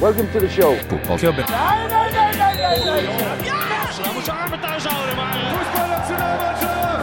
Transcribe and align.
Welcome 0.00 0.30
to 0.32 0.38
the 0.38 0.48
show. 0.48 0.76
Fotballklubben. 0.88 1.44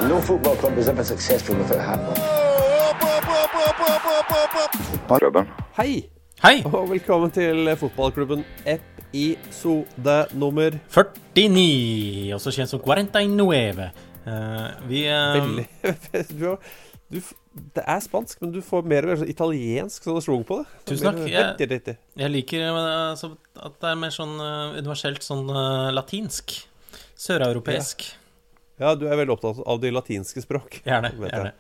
No 0.10 0.22
football 0.22 0.56
club 0.56 0.78
is 0.78 0.88
ever 0.88 1.04
successful 1.04 1.56
without 1.56 1.82
handball. 1.84 2.16
Hei, 5.76 6.08
Hei! 6.44 6.64
og 6.66 6.90
velkommen 6.90 7.32
til 7.32 7.76
fotballklubben 7.76 8.46
episode 8.66 10.26
nummer 10.34 10.80
49, 11.36 12.34
også 12.34 12.52
kjent 12.56 12.70
som 12.70 12.80
49. 12.80 13.92
Uh, 14.26 14.90
vi 14.90 15.04
uh... 15.12 15.36
Veldig 15.36 15.68
du, 17.12 17.20
Det 17.76 17.84
er 17.86 18.04
spansk, 18.04 18.42
men 18.42 18.52
du 18.56 18.62
får 18.66 18.86
mer 18.88 19.06
og 19.06 19.14
mer 19.14 19.22
sånn 19.22 19.32
italiensk 19.32 20.08
sånn 20.08 20.22
schwung 20.26 20.46
på 20.48 20.62
det. 20.62 20.82
Tusen 20.92 21.10
takk. 21.12 21.24
Jeg-. 21.30 21.98
Jeg 22.18 22.34
liker 22.34 22.68
eh, 22.68 22.82
altså, 23.14 23.36
at 23.56 23.80
det 23.82 23.92
er 23.92 24.04
mer 24.04 24.14
sånn 24.16 24.36
eh, 24.42 24.78
universelt 24.82 25.26
sånn 25.26 25.48
uh, 25.50 25.90
latinsk. 25.96 26.60
Søreuropeisk. 27.16 28.08
Ja, 28.76 28.92
du 29.00 29.06
er 29.08 29.16
veldig 29.16 29.32
opptatt 29.38 29.62
av 29.64 29.80
de 29.80 29.92
latinske 29.94 30.42
språk. 30.44 30.82
Gjerne. 30.88 31.14
gjerne. 31.16 31.52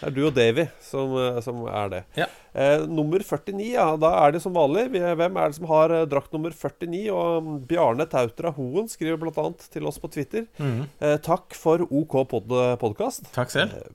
Det 0.00 0.08
er 0.08 0.14
du 0.16 0.22
og 0.24 0.32
Davy 0.36 0.66
som, 0.80 1.12
eh, 1.20 1.40
som 1.44 1.60
er 1.68 1.92
det. 1.92 2.02
Ja. 2.16 2.28
Eh, 2.52 2.86
nummer 2.88 3.20
49, 3.20 3.66
ja, 3.74 3.86
da 4.00 4.14
er 4.22 4.36
det 4.36 4.42
som 4.44 4.56
vanlig. 4.56 4.86
Hvem 4.94 5.36
er 5.36 5.52
det 5.52 5.58
som 5.58 5.68
har 5.68 5.92
eh, 5.92 6.06
drakt 6.08 6.32
nummer 6.32 6.54
49? 6.56 7.04
Og 7.12 7.48
mm, 7.48 7.58
Bjarne 7.68 8.08
Tautra 8.08 8.54
Hoen 8.56 8.88
skriver 8.92 9.20
bl.a. 9.20 9.48
til 9.72 9.88
oss 9.88 10.00
på 10.00 10.12
Twitter. 10.12 10.48
Mm. 10.56 10.86
Eh, 11.00 11.18
takk 11.24 11.52
for 11.58 11.84
OK 11.90 12.22
pod 12.32 12.56
podkast. 12.80 13.28
Takk 13.36 13.52
selv. 13.52 13.92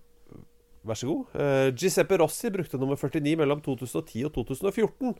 Vær 0.88 1.00
så 1.00 1.10
god. 1.12 1.36
Uh, 1.36 1.68
Giuseppe 1.76 2.18
Rossi 2.22 2.52
brukte 2.54 2.80
nummer 2.82 3.00
49 3.00 3.36
mellom 3.40 3.62
2010 3.66 4.26
og 4.30 4.34
2014. 4.40 5.16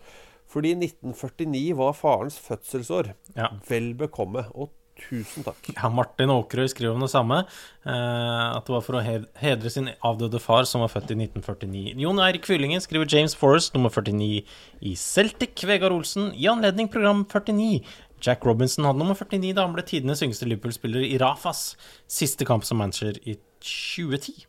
Fordi 0.48 0.74
1949 0.78 1.78
var 1.78 1.96
farens 1.98 2.40
fødselsår. 2.40 3.14
Ja. 3.36 3.52
Vel 3.68 3.92
bekomme. 4.00 4.46
Og 4.56 4.72
tusen 4.98 5.46
takk. 5.46 5.70
Ja, 5.78 5.90
Martin 5.94 6.32
Åkerøy 6.34 6.70
skriver 6.72 6.96
om 6.96 7.04
det 7.04 7.12
samme. 7.14 7.44
Uh, 7.86 8.56
at 8.58 8.66
det 8.66 8.74
var 8.74 8.86
for 8.86 9.00
å 9.00 9.04
hedre 9.04 9.72
sin 9.74 9.92
avdøde 10.06 10.42
far, 10.42 10.66
som 10.70 10.84
var 10.84 10.92
født 10.94 11.14
i 11.14 11.20
1949. 11.28 11.96
Jon 12.02 12.24
Eirik 12.24 12.48
Fyllingen 12.50 12.84
skriver 12.84 13.10
James 13.12 13.36
Forrest, 13.38 13.76
nummer 13.76 13.94
49 13.94 14.42
i 14.82 14.96
Celtic. 14.98 15.66
Vegard 15.68 15.96
Olsen 15.96 16.32
i 16.34 16.50
anledning 16.52 16.90
program 16.92 17.26
49. 17.30 17.84
Jack 18.24 18.46
Robinson 18.48 18.88
hadde 18.88 19.02
nummer 19.04 19.18
49 19.18 19.54
da 19.54 19.68
han 19.68 19.76
ble 19.76 19.86
tidenes 19.86 20.24
yngste 20.26 20.48
Liverpool-spiller 20.50 21.06
i 21.06 21.20
Rafas 21.22 21.76
siste 22.10 22.48
kamp 22.50 22.66
som 22.66 22.80
manager 22.82 23.20
i 23.30 23.38
2010. 23.62 24.48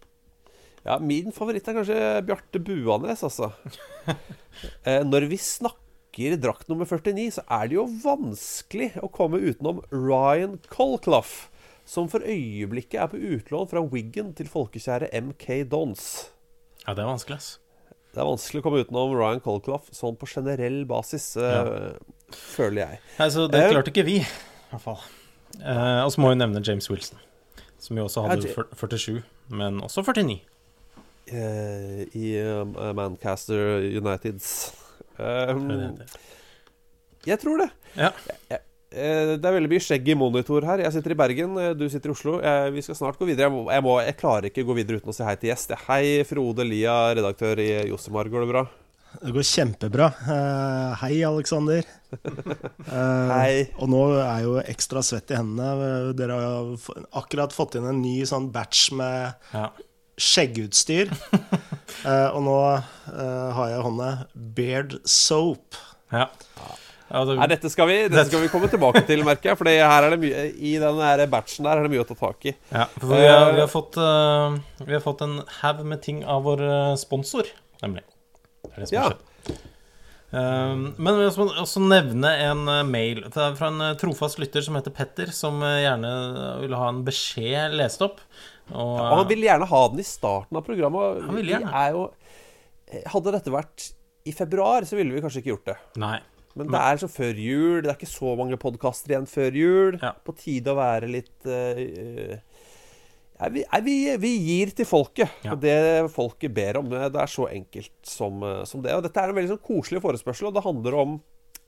Ja, 0.88 0.97
Min 1.04 1.28
favoritt 1.37 1.66
er 1.69 1.76
kanskje 1.76 1.99
Bjarte 2.25 2.60
Buanes, 2.65 3.21
altså. 3.26 3.50
eh, 4.88 5.03
når 5.04 5.26
vi 5.28 5.37
snakker 5.37 6.38
drakt 6.41 6.71
nummer 6.71 6.88
49, 6.88 7.28
så 7.37 7.44
er 7.59 7.69
det 7.69 7.76
jo 7.76 7.84
vanskelig 8.03 8.94
å 9.04 9.10
komme 9.12 9.38
utenom 9.44 9.82
Ryan 9.93 10.56
Colclough, 10.72 11.34
som 11.88 12.09
for 12.10 12.25
øyeblikket 12.25 12.99
er 13.04 13.12
på 13.12 13.21
utlån 13.37 13.69
fra 13.71 13.84
Wiggen 13.93 14.32
til 14.38 14.49
folkekjære 14.50 15.12
MK 15.28 15.47
Dons. 15.71 16.09
Ja, 16.87 16.97
det 16.97 17.05
er 17.05 17.10
vanskelig, 17.12 17.37
ass. 17.38 17.53
Det 18.16 18.22
er 18.25 18.26
vanskelig 18.31 18.62
å 18.62 18.65
komme 18.65 18.81
utenom 18.82 19.12
Ryan 19.15 19.44
Colclough 19.44 19.93
sånn 19.94 20.16
på 20.19 20.26
generell 20.32 20.82
basis, 20.88 21.31
eh, 21.37 21.93
føler 22.32 22.82
jeg. 22.87 23.00
Altså, 23.20 23.44
det 23.53 23.62
Eh, 23.66 23.70
klarte 23.76 23.93
ikke 23.93 24.06
vi, 24.09 24.19
i 24.25 24.70
hvert 24.72 24.84
fall. 24.88 25.00
Uh, 25.60 26.05
og 26.05 26.10
så 26.12 26.20
må 26.20 26.32
vi 26.32 26.41
nevne 26.41 26.60
James 26.65 26.88
Wilson, 26.91 27.20
som 27.81 27.97
jo 28.00 28.05
også 28.09 28.25
hadde 28.26 28.49
Ja, 28.49 28.65
Ja- 28.65 28.76
47, 28.76 29.22
men 29.49 29.81
også 29.84 30.03
49. 30.05 30.41
Eh, 31.32 32.04
I 32.16 32.28
um, 32.60 32.72
Mancaster 32.98 33.82
Uniteds. 33.98 34.72
jeg 35.18 35.56
Um, 35.58 35.98
jeg 37.26 37.38
tror 37.42 37.58
det. 37.58 37.70
Ja. 37.98 38.12
Eh, 38.88 39.34
Det 39.36 39.44
er 39.44 39.52
veldig 39.56 39.68
mye 39.72 39.82
skjegg 39.82 40.06
i 40.08 40.14
monitor 40.16 40.64
her. 40.64 40.78
Jeg 40.84 40.94
sitter 40.94 41.12
i 41.12 41.18
Bergen, 41.18 41.56
eh, 41.60 41.72
du 41.76 41.88
sitter 41.90 42.08
i 42.08 42.14
Oslo. 42.14 42.36
Jeg, 42.40 42.72
Vi 42.72 42.84
skal 42.86 42.94
snart 43.00 43.18
gå 43.18 43.26
videre. 43.26 43.48
Jeg, 43.48 43.52
må, 43.52 43.64
jeg, 43.74 43.82
må, 43.84 43.96
jeg 44.00 44.16
klarer 44.16 44.46
ikke 44.48 44.64
gå 44.64 44.76
videre 44.78 45.00
uten 45.02 45.10
å 45.10 45.16
si 45.16 45.26
hei 45.26 45.34
til 45.36 45.50
gjest. 45.50 45.74
Hei, 45.88 46.04
Frode 46.24 46.64
Lia, 46.64 46.94
redaktør 47.18 47.58
i 47.60 47.88
Josemar. 47.90 48.30
Går 48.30 48.46
det 48.46 48.52
bra? 48.54 48.62
Det 49.18 49.34
går 49.34 49.46
kjempebra. 49.50 50.06
Eh, 50.36 50.94
hei, 51.02 51.14
Aleksander. 51.26 51.82
Eh, 52.88 53.28
Hei. 53.28 53.56
Og 53.82 53.90
nå 53.92 53.98
er 54.16 54.22
jeg 54.38 54.44
jo 54.46 54.52
ekstra 54.62 55.02
svett 55.04 55.28
i 55.34 55.36
hendene. 55.36 56.14
Dere 56.16 56.38
har 56.40 56.70
akkurat 57.20 57.52
fått 57.52 57.74
inn 57.76 57.84
en 57.90 57.98
ny 58.00 58.22
sånn 58.24 58.46
batch 58.54 58.86
med 58.96 59.34
Ja. 59.52 59.66
Skjeggutstyr. 60.20 61.12
uh, 62.04 62.28
og 62.36 62.42
nå 62.46 62.58
uh, 62.58 63.48
har 63.56 63.72
jeg 63.72 63.78
i 63.78 63.86
hånda 63.86 64.10
Beard 64.58 64.98
Soap. 65.08 65.78
ja. 66.12 66.28
ja 67.08 67.22
det, 67.24 67.38
Nei, 67.40 67.48
dette 67.54 67.70
skal, 67.72 67.88
vi, 67.90 68.00
dette 68.10 68.26
skal 68.28 68.44
vi 68.44 68.50
komme 68.52 68.68
tilbake 68.72 69.04
til, 69.08 69.24
merker 69.26 69.52
jeg. 69.52 69.60
For 69.60 69.70
her 69.72 70.08
er 70.08 70.14
det 70.14 70.20
mye, 70.24 70.44
i 70.58 70.74
den 70.82 71.32
batchen 71.32 71.68
der 71.68 71.80
er 71.80 71.86
det 71.88 71.94
mye 71.94 72.04
å 72.04 72.08
ta 72.10 72.18
tak 72.18 72.50
i. 72.50 72.54
ja, 72.74 72.84
for 72.98 73.14
vi, 73.14 73.22
har, 73.24 73.54
vi, 73.54 73.64
har 73.64 73.72
fått, 73.72 73.96
uh, 74.02 74.58
vi 74.84 74.94
har 74.96 75.04
fått 75.04 75.24
en 75.26 75.40
haug 75.62 75.82
med 75.88 76.04
ting 76.04 76.20
av 76.28 76.44
vår 76.48 76.66
eh, 76.68 76.92
sponsor, 77.00 77.48
nemlig. 77.84 78.04
Det 78.66 78.74
er 78.74 78.84
det 78.84 78.92
som 78.92 79.00
Ja. 79.00 79.08
Um, 80.28 80.90
men 81.00 81.16
vi 81.16 81.28
må 81.40 81.46
også 81.56 81.80
nevne 81.80 82.28
en 82.44 82.66
eh, 82.68 82.82
mail 82.84 83.22
Det 83.32 83.40
er 83.40 83.54
fra 83.56 83.70
en 83.72 83.80
eh, 83.80 83.94
trofast 83.96 84.36
lytter 84.36 84.60
som 84.60 84.76
heter 84.76 84.92
Petter, 84.92 85.30
som 85.32 85.62
eh, 85.64 85.78
gjerne 85.86 86.10
vil 86.60 86.74
ha 86.76 86.90
en 86.90 87.00
beskjed 87.06 87.72
lest 87.78 88.04
opp. 88.04 88.20
Og, 88.72 88.96
Og 88.96 89.14
han 89.22 89.28
vil 89.30 89.46
gjerne 89.46 89.68
ha 89.70 89.82
den 89.92 90.02
i 90.02 90.06
starten 90.06 90.58
av 90.60 90.66
programmet. 90.66 91.22
Han 91.26 91.38
vil 91.38 91.54
gjerne. 91.54 91.70
er 91.72 91.94
jo, 91.96 92.08
hadde 93.14 93.36
dette 93.38 93.54
vært 93.54 93.86
i 94.28 94.34
februar, 94.36 94.84
så 94.88 94.98
ville 94.98 95.14
vi 95.14 95.22
kanskje 95.24 95.42
ikke 95.42 95.54
gjort 95.54 95.70
det. 95.70 95.78
Nei. 96.02 96.18
Men 96.58 96.72
det 96.72 96.80
er 96.80 96.96
liksom 96.96 97.12
før 97.12 97.38
jul. 97.38 97.76
Det 97.84 97.90
er 97.90 97.96
ikke 97.96 98.10
så 98.10 98.34
mange 98.38 98.58
podkaster 98.60 99.14
igjen 99.14 99.28
før 99.30 99.58
jul. 99.60 99.98
Ja. 100.02 100.12
På 100.24 100.34
tide 100.36 100.72
å 100.72 100.78
være 100.78 101.10
litt 101.10 101.46
uh, 101.46 101.78
eh, 101.78 103.52
vi, 103.54 103.62
nei, 103.62 103.80
vi, 103.86 103.96
vi 104.18 104.32
gir 104.42 104.72
til 104.74 104.88
folket. 104.88 105.38
Ja. 105.46 105.54
Det 105.54 105.78
folket 106.10 106.54
ber 106.54 106.80
om. 106.80 106.90
Det, 106.90 107.12
er 107.14 107.30
så 107.30 107.46
enkelt 107.52 107.94
som, 108.02 108.42
eh, 108.42 108.64
som 108.66 108.82
det. 108.82 108.96
Og 108.98 109.04
dette 109.06 109.22
er 109.22 109.31
en 109.31 109.38
veldig 109.38 109.52
sånn 109.54 109.66
koselig 109.69 110.02
forespørsel, 110.02 110.50
og 110.50 110.56
det 110.56 110.64
handler 110.66 110.98
om 111.04 111.14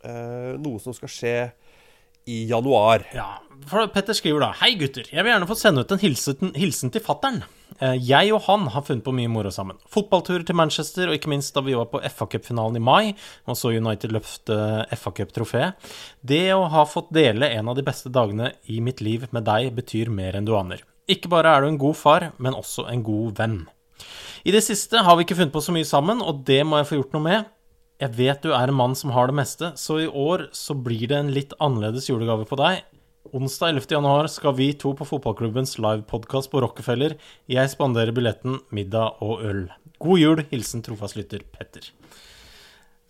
eh, 0.02 0.56
noe 0.58 0.82
som 0.82 0.96
skal 0.96 1.14
skje 1.14 1.36
i 2.28 2.42
januar. 2.50 3.06
Ja, 3.14 3.38
for 3.68 3.86
Petter 3.92 4.16
skriver 4.16 4.40
da 4.44 4.52
Hei 4.60 4.74
gutter, 4.80 5.06
jeg 5.10 5.24
vil 5.24 5.32
gjerne 5.32 5.48
få 5.48 5.56
sende 5.58 5.84
ut 5.84 5.94
en 5.94 6.02
hilsen, 6.02 6.52
hilsen 6.56 6.92
til 6.92 7.02
fattern. 7.04 7.42
Eh, 7.80 7.96
Jeg 8.04 8.32
og 8.34 8.42
han 8.44 8.66
har 8.74 8.84
funnet 8.84 9.04
på 9.06 9.14
mye 9.16 9.30
moro 9.32 9.50
sammen. 9.54 9.78
Fotballturer 9.88 10.44
til 10.46 10.56
Manchester, 10.58 11.08
og 11.08 11.16
ikke 11.16 11.30
minst 11.32 11.54
da 11.56 11.62
vi 11.64 11.76
var 11.78 11.88
på 11.92 12.00
FA 12.12 12.26
Cup-finalen 12.26 12.76
i 12.76 12.84
mai 12.84 13.14
og 13.46 13.56
så 13.56 13.72
United 13.72 14.12
løfte 14.12 14.58
FA 14.96 15.12
Cup-trofeet. 15.16 15.90
Det 16.20 16.42
å 16.56 16.66
ha 16.72 16.84
fått 16.88 17.12
dele 17.14 17.48
en 17.56 17.68
av 17.72 17.78
de 17.78 17.84
beste 17.86 18.12
dagene 18.12 18.52
i 18.68 18.80
mitt 18.84 19.00
liv 19.00 19.28
med 19.32 19.46
deg 19.48 19.72
betyr 19.76 20.12
mer 20.12 20.36
enn 20.36 20.48
du 20.48 20.54
aner. 20.58 20.84
Ikke 21.10 21.30
bare 21.32 21.56
er 21.56 21.64
du 21.64 21.70
en 21.72 21.80
god 21.80 21.96
far, 21.96 22.30
men 22.38 22.54
også 22.54 22.84
en 22.90 23.02
god 23.06 23.38
venn. 23.40 23.60
I 24.44 24.52
det 24.54 24.62
siste 24.64 25.00
har 25.04 25.16
vi 25.16 25.24
ikke 25.26 25.36
funnet 25.36 25.52
på 25.52 25.60
så 25.64 25.72
mye 25.74 25.88
sammen, 25.88 26.22
og 26.22 26.44
det 26.48 26.62
må 26.64 26.78
jeg 26.80 26.88
få 26.88 27.00
gjort 27.00 27.16
noe 27.16 27.24
med. 27.26 27.48
Jeg 28.00 28.14
vet 28.16 28.40
du 28.46 28.52
er 28.56 28.70
en 28.70 28.76
mann 28.78 28.94
som 28.96 29.12
har 29.12 29.28
det 29.28 29.36
meste, 29.36 29.72
så 29.76 29.98
i 30.00 30.06
år 30.08 30.46
så 30.56 30.72
blir 30.74 31.06
det 31.10 31.18
en 31.18 31.32
litt 31.34 31.52
annerledes 31.60 32.06
julegave 32.08 32.46
på 32.48 32.56
deg. 32.56 32.80
Onsdag 33.36 33.74
11. 33.76 33.90
januar 33.92 34.26
skal 34.32 34.54
vi 34.56 34.70
to 34.80 34.94
på 34.96 35.04
fotballklubbens 35.06 35.74
livepodkast 35.78 36.48
på 36.50 36.62
Rockefeller. 36.64 37.18
Jeg 37.52 37.68
spanderer 37.74 38.14
billetten, 38.16 38.56
middag 38.74 39.20
og 39.22 39.44
øl. 39.44 39.66
God 40.00 40.18
jul. 40.22 40.42
Hilsen 40.50 40.80
trofast 40.86 41.18
lytter 41.20 41.44
Petter. 41.52 41.90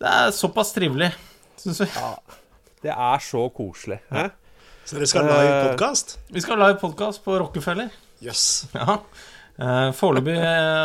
Det 0.00 0.10
er 0.10 0.34
såpass 0.34 0.74
trivelig, 0.74 1.12
syns 1.60 1.84
vi. 1.84 1.88
Ja, 1.94 2.16
Det 2.82 2.90
er 2.90 3.18
så 3.22 3.46
koselig. 3.54 4.00
hæ? 4.10 4.26
Så 4.84 4.96
dere 4.98 5.06
skal 5.06 5.28
ha 5.30 5.38
live 5.38 5.56
podkast? 5.70 6.16
Vi 6.34 6.40
skal 6.42 6.58
ha 6.58 6.66
live 6.66 6.80
podkast 6.82 7.22
på 7.22 7.38
Rockefeller. 7.38 7.90
Jøss. 8.24 8.66
Ja. 8.74 8.98
Eh, 9.60 9.90
Foreløpig 9.94 10.34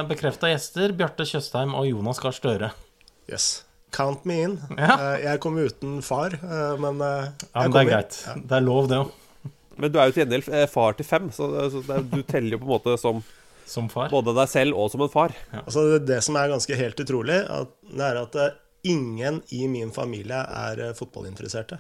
bekrefta 0.10 0.50
gjester 0.52 0.92
Bjarte 0.94 1.26
Tjøstheim 1.26 1.74
og 1.74 1.88
Jonas 1.90 2.20
Gahr 2.22 2.36
Støre. 2.36 2.72
Yes. 3.32 3.65
Count 3.96 4.26
me 4.28 4.42
in. 4.44 4.58
Ja. 4.78 4.96
Eh, 5.16 5.24
Jeg 5.30 5.40
kom 5.44 5.56
uten 5.62 6.02
far, 6.04 6.34
eh, 6.36 6.76
men 6.84 7.00
jeg 7.00 7.32
Ja, 7.54 7.62
men 7.64 7.72
det 7.72 7.82
er 7.82 7.90
greit. 7.90 8.18
greit. 8.26 8.48
Det 8.50 8.58
er 8.60 8.66
lov, 8.66 8.90
det 8.92 8.98
òg. 9.00 9.12
Men 9.78 9.92
du 9.92 9.98
er 10.00 10.06
jo 10.08 10.16
til 10.16 10.24
gjengjeld 10.26 10.50
eh, 10.56 10.68
far 10.72 10.94
til 11.00 11.06
fem, 11.08 11.30
så, 11.36 11.48
du 12.12 12.22
teller 12.24 12.56
jo 12.56 12.60
på 12.62 12.68
en 12.68 12.74
måte 12.76 12.98
som 13.00 13.24
Som 13.66 13.90
far. 13.90 14.10
både 14.14 14.34
deg 14.38 14.48
selv 14.52 14.78
og 14.78 14.92
som 14.92 15.02
en 15.02 15.10
far. 15.10 15.34
Altså, 15.66 15.84
det- 15.96 16.06
det 16.08 16.20
som 16.24 16.36
er 16.38 16.48
ganske 16.54 16.76
helt 16.78 16.96
utrolig, 17.02 17.40
at, 17.50 17.68
det 17.92 18.06
er 18.12 18.22
at 18.22 18.36
eh, 18.36 18.50
ingen 18.86 19.42
i 19.52 19.68
min 19.68 19.92
familie 19.92 20.38
er 20.48 20.80
eh, 20.90 20.94
fotballinteresserte. 20.94 21.80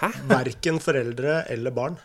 Hæ? 0.00 0.10
Verken 0.28 0.78
foreldre 0.78 1.44
eller 1.50 1.70
barn. 1.74 1.96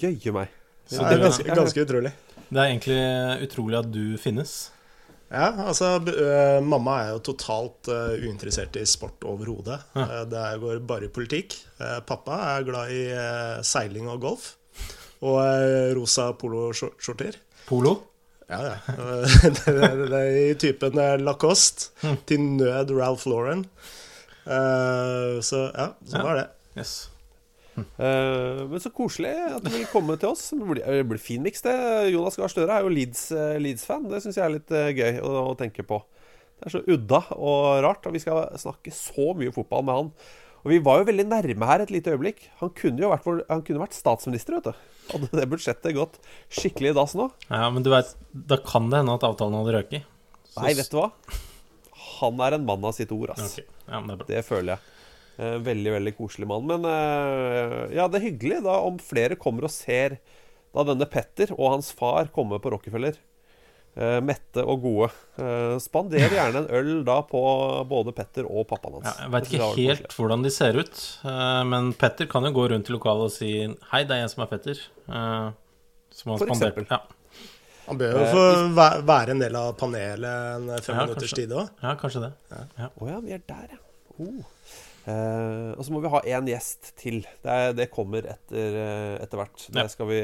Jøye 0.00 0.32
meg. 0.34 0.48
Så 0.86 1.02
det 1.02 1.16
er 1.18 1.22
ganske, 1.24 1.54
ganske 1.56 1.84
utrolig. 1.86 2.12
Det 2.50 2.58
er 2.62 2.68
egentlig 2.70 3.46
utrolig 3.48 3.78
at 3.78 3.88
du 3.92 4.16
finnes. 4.22 4.70
Ja, 5.26 5.48
altså 5.66 5.88
øh, 6.06 6.60
Mamma 6.62 7.00
er 7.02 7.08
jo 7.16 7.22
totalt 7.32 7.88
uh, 7.90 8.12
uinteressert 8.22 8.76
i 8.78 8.84
sport 8.86 9.24
overhodet. 9.26 9.80
Eh, 9.98 10.20
det 10.30 10.38
er- 10.38 10.60
går 10.62 10.78
bare 10.86 11.08
i 11.08 11.08
politikk. 11.10 11.56
Eh, 11.80 11.96
pappa 12.06 12.36
er 12.56 12.62
glad 12.68 12.92
i 12.94 13.00
seiling 13.66 14.06
og 14.12 14.20
golf. 14.22 14.52
Og 15.26 15.40
rosa 15.96 16.28
poloskjorter. 16.38 17.34
Polo? 17.66 17.96
Ja, 18.48 18.60
ja. 18.62 18.76
Det, 19.42 19.64
det, 19.66 19.90
det 20.12 20.20
er 20.20 20.36
i 20.44 20.54
typen 20.54 20.94
Lacoste. 20.94 21.24
Lacoste. 21.26 21.90
Til 22.30 22.40
nød 22.60 22.92
Ralph 22.94 23.26
Lauren. 23.26 23.64
Eh, 24.46 25.40
så 25.42 25.64
ja, 25.74 25.88
sånn 26.06 26.22
var 26.28 26.38
det. 26.38 26.46
Yes. 26.78 26.92
Eh, 27.76 28.62
men 28.70 28.80
så 28.82 28.90
koselig 28.94 29.32
at 29.56 29.64
du 29.64 29.70
vil 29.74 29.86
komme 29.92 30.16
til 30.20 30.30
oss. 30.32 30.48
Det 30.56 30.64
blir, 30.68 30.82
det 30.84 31.06
blir 31.10 31.20
fin 31.22 31.42
miks, 31.44 31.62
det. 31.66 31.74
Jonas 32.14 32.36
Gahr 32.40 32.52
Støre 32.52 32.78
er 32.78 32.86
jo 32.86 32.92
Leeds, 32.94 33.26
eh, 33.36 33.56
Leeds-fan. 33.62 34.08
Det 34.10 34.22
syns 34.24 34.38
jeg 34.40 34.44
er 34.46 34.54
litt 34.56 34.72
eh, 34.72 34.90
gøy 34.96 35.20
å, 35.20 35.32
å 35.52 35.54
tenke 35.60 35.84
på. 35.86 36.00
Det 36.56 36.70
er 36.70 36.74
så 36.78 36.80
udda 36.88 37.20
og 37.36 37.82
rart, 37.84 38.06
og 38.08 38.14
vi 38.16 38.22
skal 38.22 38.46
snakke 38.58 38.92
så 38.96 39.32
mye 39.36 39.52
fotball 39.52 39.84
med 39.84 39.98
han. 40.00 40.10
Og 40.66 40.72
vi 40.72 40.78
var 40.82 40.98
jo 41.02 41.06
veldig 41.10 41.26
nærme 41.30 41.66
her 41.68 41.84
et 41.84 41.92
lite 41.94 42.10
øyeblikk. 42.16 42.40
Han 42.62 42.72
kunne 42.74 43.04
jo 43.04 43.10
vært, 43.12 43.26
han 43.52 43.60
kunne 43.62 43.82
vært 43.84 43.94
statsminister, 43.94 44.56
vet 44.56 44.70
du. 44.72 44.86
Hadde 45.12 45.28
det 45.38 45.44
budsjettet 45.52 45.94
gått 45.94 46.16
skikkelig 46.50 46.90
i 46.90 46.96
dass 46.96 47.12
nå? 47.14 47.28
Ja, 47.52 47.68
men 47.70 47.84
du 47.86 47.92
vet, 47.92 48.16
da 48.34 48.56
kan 48.64 48.88
det 48.90 48.98
hende 49.04 49.14
at 49.20 49.26
avtalen 49.28 49.54
hadde 49.60 49.76
røket. 49.76 50.08
Så- 50.50 50.64
Nei, 50.64 50.72
vet 50.80 50.90
du 50.90 50.96
hva? 50.98 51.10
Han 52.16 52.40
er 52.40 52.56
en 52.56 52.64
mann 52.66 52.84
av 52.88 52.96
sitt 52.96 53.12
ord, 53.14 53.30
ass. 53.36 53.52
Okay. 53.52 53.68
Ja, 53.86 54.00
det. 54.08 54.26
Det 54.32 54.42
føler 54.48 54.74
jeg. 54.74 54.80
Eh, 55.38 55.58
veldig, 55.60 55.92
veldig 55.98 56.14
koselig 56.16 56.46
mann. 56.48 56.64
Men 56.70 56.84
eh, 56.88 57.94
ja, 57.98 58.06
det 58.08 58.20
er 58.22 58.28
hyggelig 58.30 58.62
da 58.64 58.78
om 58.86 58.96
flere 59.02 59.36
kommer 59.36 59.66
og 59.68 59.72
ser 59.74 60.18
da 60.76 60.84
denne 60.84 61.06
Petter 61.08 61.52
og 61.56 61.74
hans 61.74 61.90
far 61.96 62.28
komme 62.32 62.58
på 62.60 62.72
Rockefeller. 62.72 63.18
Eh, 63.96 64.18
mette 64.20 64.60
og 64.64 64.82
gode. 64.84 65.10
Eh, 65.40 65.76
spander 65.80 66.28
gjerne 66.36 66.62
en 66.64 66.70
øl 66.78 66.90
da 67.04 67.18
på 67.24 67.40
både 67.88 68.12
Petter 68.16 68.48
og 68.48 68.66
pappaen 68.68 68.98
hans. 68.98 69.06
Ja, 69.08 69.26
jeg 69.26 69.32
veit 69.34 69.46
ikke 69.50 69.60
helt 69.74 70.02
koselig. 70.04 70.16
hvordan 70.18 70.42
de 70.44 70.52
ser 70.52 70.80
ut, 70.80 71.04
eh, 71.24 71.62
men 71.68 71.92
Petter 72.00 72.28
kan 72.32 72.44
jo 72.48 72.52
gå 72.56 72.66
rundt 72.72 72.88
i 72.88 72.96
lokalet 72.96 73.28
og 73.28 73.32
si 73.36 73.52
'Hei, 73.68 74.02
det 74.04 74.16
er 74.18 74.24
jeg 74.24 74.32
som 74.34 74.42
er 74.44 74.50
Petter'. 74.52 74.82
eh, 75.08 75.52
Som 76.16 76.30
han 76.32 76.38
For 76.40 76.46
spanderte. 76.48 76.80
eksempel. 76.80 76.86
Ja. 76.90 77.00
Han 77.88 77.98
bør 78.00 78.12
jo 78.16 78.24
få 78.32 78.44
være 79.06 79.30
en 79.30 79.38
del 79.38 79.54
av 79.56 79.76
panelet 79.76 80.24
en 80.24 80.68
fem 80.82 80.96
Ja, 80.96 81.04
minutters 81.04 81.32
kanskje. 81.32 81.36
tid 81.36 81.50
òg. 81.52 81.68
ja, 81.82 81.94
kanskje 81.94 82.20
det. 82.24 82.32
Å 83.00 83.08
ja, 83.08 83.20
vi 83.20 83.32
er 83.36 83.42
der, 83.46 83.68
ja. 83.70 83.78
Oh. 84.18 84.44
Eh, 85.06 85.70
og 85.76 85.86
så 85.86 85.94
må 85.94 86.02
vi 86.02 86.10
ha 86.10 86.22
én 86.36 86.50
gjest 86.50 86.92
til. 86.98 87.20
Det, 87.44 87.50
er, 87.52 87.74
det 87.78 87.90
kommer 87.94 88.26
etter, 88.26 88.78
eh, 88.82 89.14
etter 89.22 89.42
hvert. 89.42 89.68
Ja. 89.70 89.84
Det 89.84 89.94
skal 89.94 90.10
vi, 90.10 90.20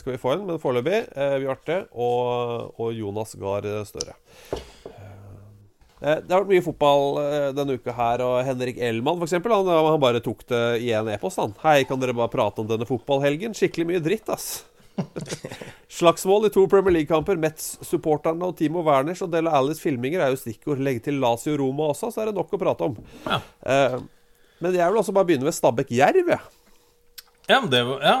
skal 0.00 0.16
vi 0.16 0.20
få 0.22 0.34
inn. 0.34 0.46
Men 0.48 0.62
foreløpig 0.62 1.04
uh, 1.14 1.38
Bjarte 1.42 1.84
og, 1.92 2.74
og 2.82 2.94
Jonas 2.96 3.36
Gahr 3.40 3.68
Støre. 3.86 4.18
Eh, 6.04 6.20
det 6.20 6.34
har 6.34 6.42
vært 6.42 6.52
mye 6.52 6.64
fotball 6.64 7.18
eh, 7.22 7.48
denne 7.56 7.78
uka 7.78 7.94
her, 7.96 8.24
og 8.26 8.36
Henrik 8.44 8.80
Elman 8.82 9.22
eksempel, 9.24 9.54
han, 9.56 9.70
han 9.88 10.02
bare 10.02 10.22
tok 10.24 10.44
det 10.50 10.62
i 10.84 10.92
en 10.96 11.08
e-post. 11.14 11.40
han. 11.40 11.56
Hei, 11.64 11.82
kan 11.88 12.02
dere 12.02 12.16
bare 12.16 12.32
prate 12.32 12.60
om 12.60 12.68
denne 12.68 12.88
fotballhelgen? 12.88 13.56
Skikkelig 13.56 13.88
mye 13.88 14.04
dritt, 14.04 14.28
ass. 14.32 14.66
Slagsmål 15.96 16.48
i 16.48 16.52
to 16.54 16.66
Premier 16.70 16.98
League-kamper. 16.98 17.40
Metz-supporterne 17.40 18.50
og 18.50 18.58
Timo 18.58 18.84
Werners 18.86 19.24
og 19.24 19.32
Della 19.32 19.54
Alice 19.56 19.82
filminger 19.82 20.22
er 20.22 20.34
jo 20.34 20.42
stikkord. 20.42 20.82
Legg 20.84 21.00
til 21.06 21.18
Lazio 21.22 21.56
Roma 21.58 21.88
også, 21.94 22.12
så 22.12 22.22
er 22.22 22.30
det 22.30 22.36
nok 22.36 22.52
å 22.52 22.60
prate 22.60 22.90
om. 22.90 22.98
Ja. 23.24 23.40
Eh, 23.64 23.96
men 24.64 24.76
jeg 24.76 24.90
vil 24.90 25.00
også 25.00 25.14
bare 25.14 25.28
begynne 25.28 25.46
med 25.46 25.56
Stabæk 25.56 25.92
Jerv. 25.92 26.30
jeg. 26.32 26.40
Ja, 27.44 27.58
men 27.60 27.68
det 27.68 27.82
var, 27.84 28.00
ja, 28.00 28.16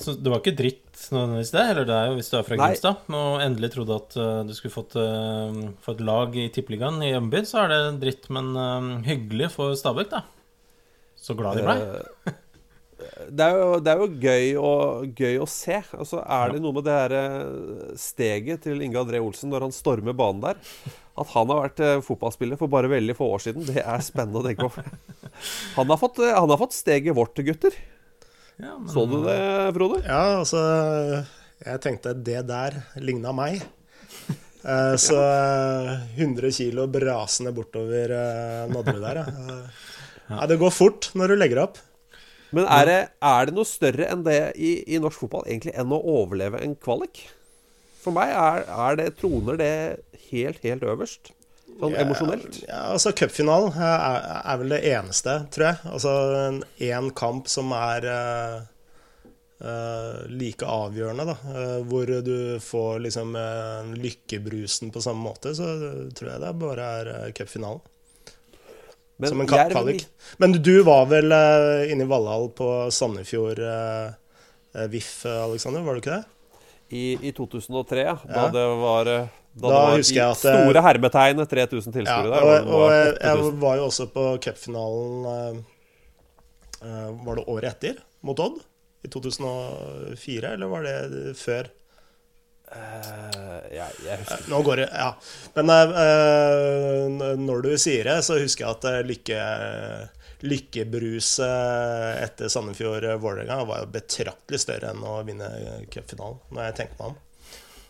så 0.00 0.14
det 0.16 0.30
var 0.32 0.40
ikke 0.40 0.56
dritt 0.56 1.02
nødvendigvis 1.12 1.52
det. 1.52 1.64
Eller 1.74 1.88
det 1.88 1.96
er 1.96 2.06
jo 2.08 2.14
hvis 2.16 2.30
du 2.32 2.36
er 2.38 2.46
fra. 2.46 2.58
Grimstad 2.60 3.16
og 3.18 3.42
endelig 3.44 3.72
trodde 3.74 3.98
at 4.00 4.16
uh, 4.16 4.28
du 4.48 4.54
skulle 4.56 4.74
fått, 4.74 4.96
uh, 4.96 5.74
få 5.84 5.96
et 5.96 6.04
lag 6.08 6.38
i 6.40 6.46
Tippeligaen 6.54 7.02
i 7.04 7.12
hjembyen, 7.12 7.48
så 7.48 7.64
er 7.64 7.74
det 7.74 7.82
dritt, 8.06 8.30
men 8.32 8.54
uh, 8.56 8.94
hyggelig 9.04 9.52
for 9.56 9.76
Stabæk, 9.76 10.14
da. 10.14 10.22
Så 11.20 11.36
glad 11.38 11.60
de 11.60 11.66
blei. 11.66 11.76
Det, 13.28 13.44
er 13.44 13.56
jo, 13.58 13.68
det 13.82 13.92
er 13.92 14.00
jo 14.00 14.08
gøy 14.22 14.48
å, 14.58 14.72
gøy 15.20 15.40
å 15.42 15.46
se. 15.50 15.76
Altså, 15.98 16.22
er 16.22 16.54
det 16.54 16.62
noe 16.64 16.74
med 16.76 16.86
det 16.86 16.96
her 16.96 17.14
steget 17.98 18.64
til 18.64 18.82
Inge 18.82 19.00
André 19.02 19.20
Olsen 19.22 19.52
når 19.52 19.68
han 19.68 19.74
stormer 19.74 20.16
banen 20.16 20.42
der. 20.42 20.60
At 21.18 21.28
han 21.34 21.50
har 21.52 21.58
vært 21.66 21.80
eh, 21.84 21.98
fotballspiller 22.06 22.56
for 22.60 22.70
bare 22.72 22.88
veldig 22.88 23.14
få 23.18 23.26
år 23.34 23.42
siden, 23.44 23.66
det 23.68 23.82
er 23.84 24.00
spennende 24.04 24.40
å 24.40 24.46
tenke 24.46 24.68
på. 24.72 24.84
Han 25.76 25.90
har 25.92 25.98
fått, 26.00 26.18
eh, 26.24 26.32
han 26.36 26.48
har 26.52 26.58
fått 26.60 26.72
steget 26.76 27.14
vårt, 27.16 27.36
gutter. 27.44 27.74
Ja, 28.60 28.76
men- 28.78 28.88
Så 28.92 29.04
du 29.10 29.18
det, 29.24 29.36
Frode? 29.76 30.02
Ja, 30.06 30.22
altså 30.40 30.60
Jeg 31.64 31.80
tenkte 31.84 32.12
det 32.24 32.42
der 32.48 32.82
ligna 33.00 33.32
meg. 33.36 33.62
Eh, 34.62 34.94
Så 34.94 35.16
eh, 35.18 36.04
100 36.22 36.52
kilo 36.54 36.84
brasende 36.86 37.50
bortover 37.56 38.12
eh, 38.14 38.68
Nadderud 38.70 39.02
der, 39.02 39.18
ja. 39.18 39.56
Ja, 40.36 40.44
det 40.46 40.60
går 40.60 40.70
fort 40.70 41.08
når 41.18 41.32
du 41.32 41.34
legger 41.40 41.58
opp. 41.64 41.80
Men 42.54 42.68
er 42.70 42.86
det, 42.86 42.98
er 43.26 43.48
det 43.50 43.56
noe 43.56 43.66
større 43.66 44.06
enn 44.12 44.22
det 44.22 44.36
i, 44.54 44.70
i 44.94 45.00
norsk 45.02 45.24
fotball 45.24 45.48
egentlig 45.50 45.74
enn 45.74 45.90
å 45.90 45.98
overleve 46.14 46.60
en 46.62 46.76
kvalik? 46.78 47.24
For 48.02 48.14
meg 48.14 48.32
er, 48.34 48.66
er 48.66 48.98
det, 48.98 49.12
troner 49.20 49.60
det 49.60 49.74
helt, 50.30 50.58
helt 50.64 50.82
øverst. 50.82 51.32
Sånn 51.78 51.96
emosjonelt. 51.98 52.60
Ja, 52.66 52.92
altså 52.92 53.14
Cupfinalen 53.16 53.72
er, 53.78 54.26
er 54.42 54.58
vel 54.60 54.74
det 54.74 54.82
eneste, 54.92 55.38
tror 55.54 55.68
jeg. 55.70 55.80
Altså 55.94 56.12
én 56.82 57.08
kamp 57.18 57.48
som 57.50 57.72
er 57.74 58.06
uh, 58.06 58.58
uh, 59.64 60.18
like 60.30 60.66
avgjørende, 60.68 61.26
da. 61.32 61.36
Uh, 61.46 61.78
hvor 61.88 62.10
du 62.26 62.36
får 62.62 63.00
liksom 63.06 63.34
eh, 63.38 63.94
lykkebrusen 64.02 64.92
på 64.94 65.02
samme 65.02 65.24
måte. 65.24 65.54
Så 65.58 65.70
tror 66.18 66.34
jeg 66.34 66.44
det 66.44 66.52
bare 66.60 66.92
er 67.00 67.12
uh, 67.16 67.32
cupfinalen. 67.38 67.82
Som 69.22 69.40
en 69.40 69.46
kvalik. 69.46 70.06
Men 70.42 70.56
du 70.62 70.82
var 70.82 71.06
vel 71.06 71.30
inne 71.92 72.02
i 72.02 72.10
Valhall 72.10 72.48
på 72.56 72.68
Sandefjord 72.90 73.60
eh, 73.62 74.14
eh, 74.74 74.88
VIF, 74.90 75.26
Aleksander, 75.26 75.44
Alexander? 75.52 75.84
Var 75.86 75.94
du 75.94 76.02
ikke 76.02 76.16
det? 76.16 76.24
I, 76.92 77.04
I 77.24 77.32
2003, 77.32 78.02
ja. 78.04 78.16
Da 78.28 78.46
det 78.52 78.64
var 78.82 79.08
eh, 79.08 79.28
Da, 79.52 79.68
Da 79.68 79.68
det 79.68 79.76
var 79.76 79.98
jeg 79.98 80.06
det- 80.16 80.36
store 80.40 80.82
hermetegn 80.84 81.42
3000 81.48 81.98
Ja, 82.06 82.18
der. 82.24 82.42
og, 82.42 82.68
og 82.72 82.86
jeg, 82.92 83.14
jeg 83.20 83.52
var 83.62 83.76
jo 83.80 83.86
også 83.90 84.06
på 84.12 84.26
cupfinalen 84.44 85.26
eh, 85.32 85.60
eh, 86.84 87.08
Var 87.26 87.40
det 87.40 87.44
året 87.48 87.68
etter, 87.74 88.00
mot 88.22 88.38
Odd? 88.40 88.60
I 89.04 89.08
2004, 89.10 90.52
eller 90.54 90.68
var 90.70 90.84
det 90.86 91.32
før? 91.36 91.66
Uh, 92.72 93.58
ja, 93.74 93.84
jeg 94.06 94.20
husker 94.22 94.46
Nå 94.48 94.62
går 94.64 94.78
det 94.80 94.86
Ja. 94.94 95.10
Men 95.58 95.72
eh, 95.74 95.90
eh, 96.06 97.34
når 97.36 97.66
du 97.66 97.72
sier 97.82 98.06
det, 98.08 98.14
så 98.24 98.38
husker 98.40 98.64
jeg 98.64 98.76
at 98.78 98.86
eh, 98.88 99.00
lykke, 99.10 99.40
lykkebruset 100.42 102.22
etter 102.22 102.50
Sandefjord-Vålerenga 102.52 103.60
var 103.68 103.84
jo 103.84 103.92
betraktelig 103.94 104.62
større 104.64 104.90
enn 104.92 105.04
å 105.06 105.20
vinne 105.26 105.48
cupfinalen, 105.92 106.40
når 106.50 106.68
jeg 106.68 106.78
tenker 106.80 106.98
meg 106.98 107.12
om. 107.12 107.20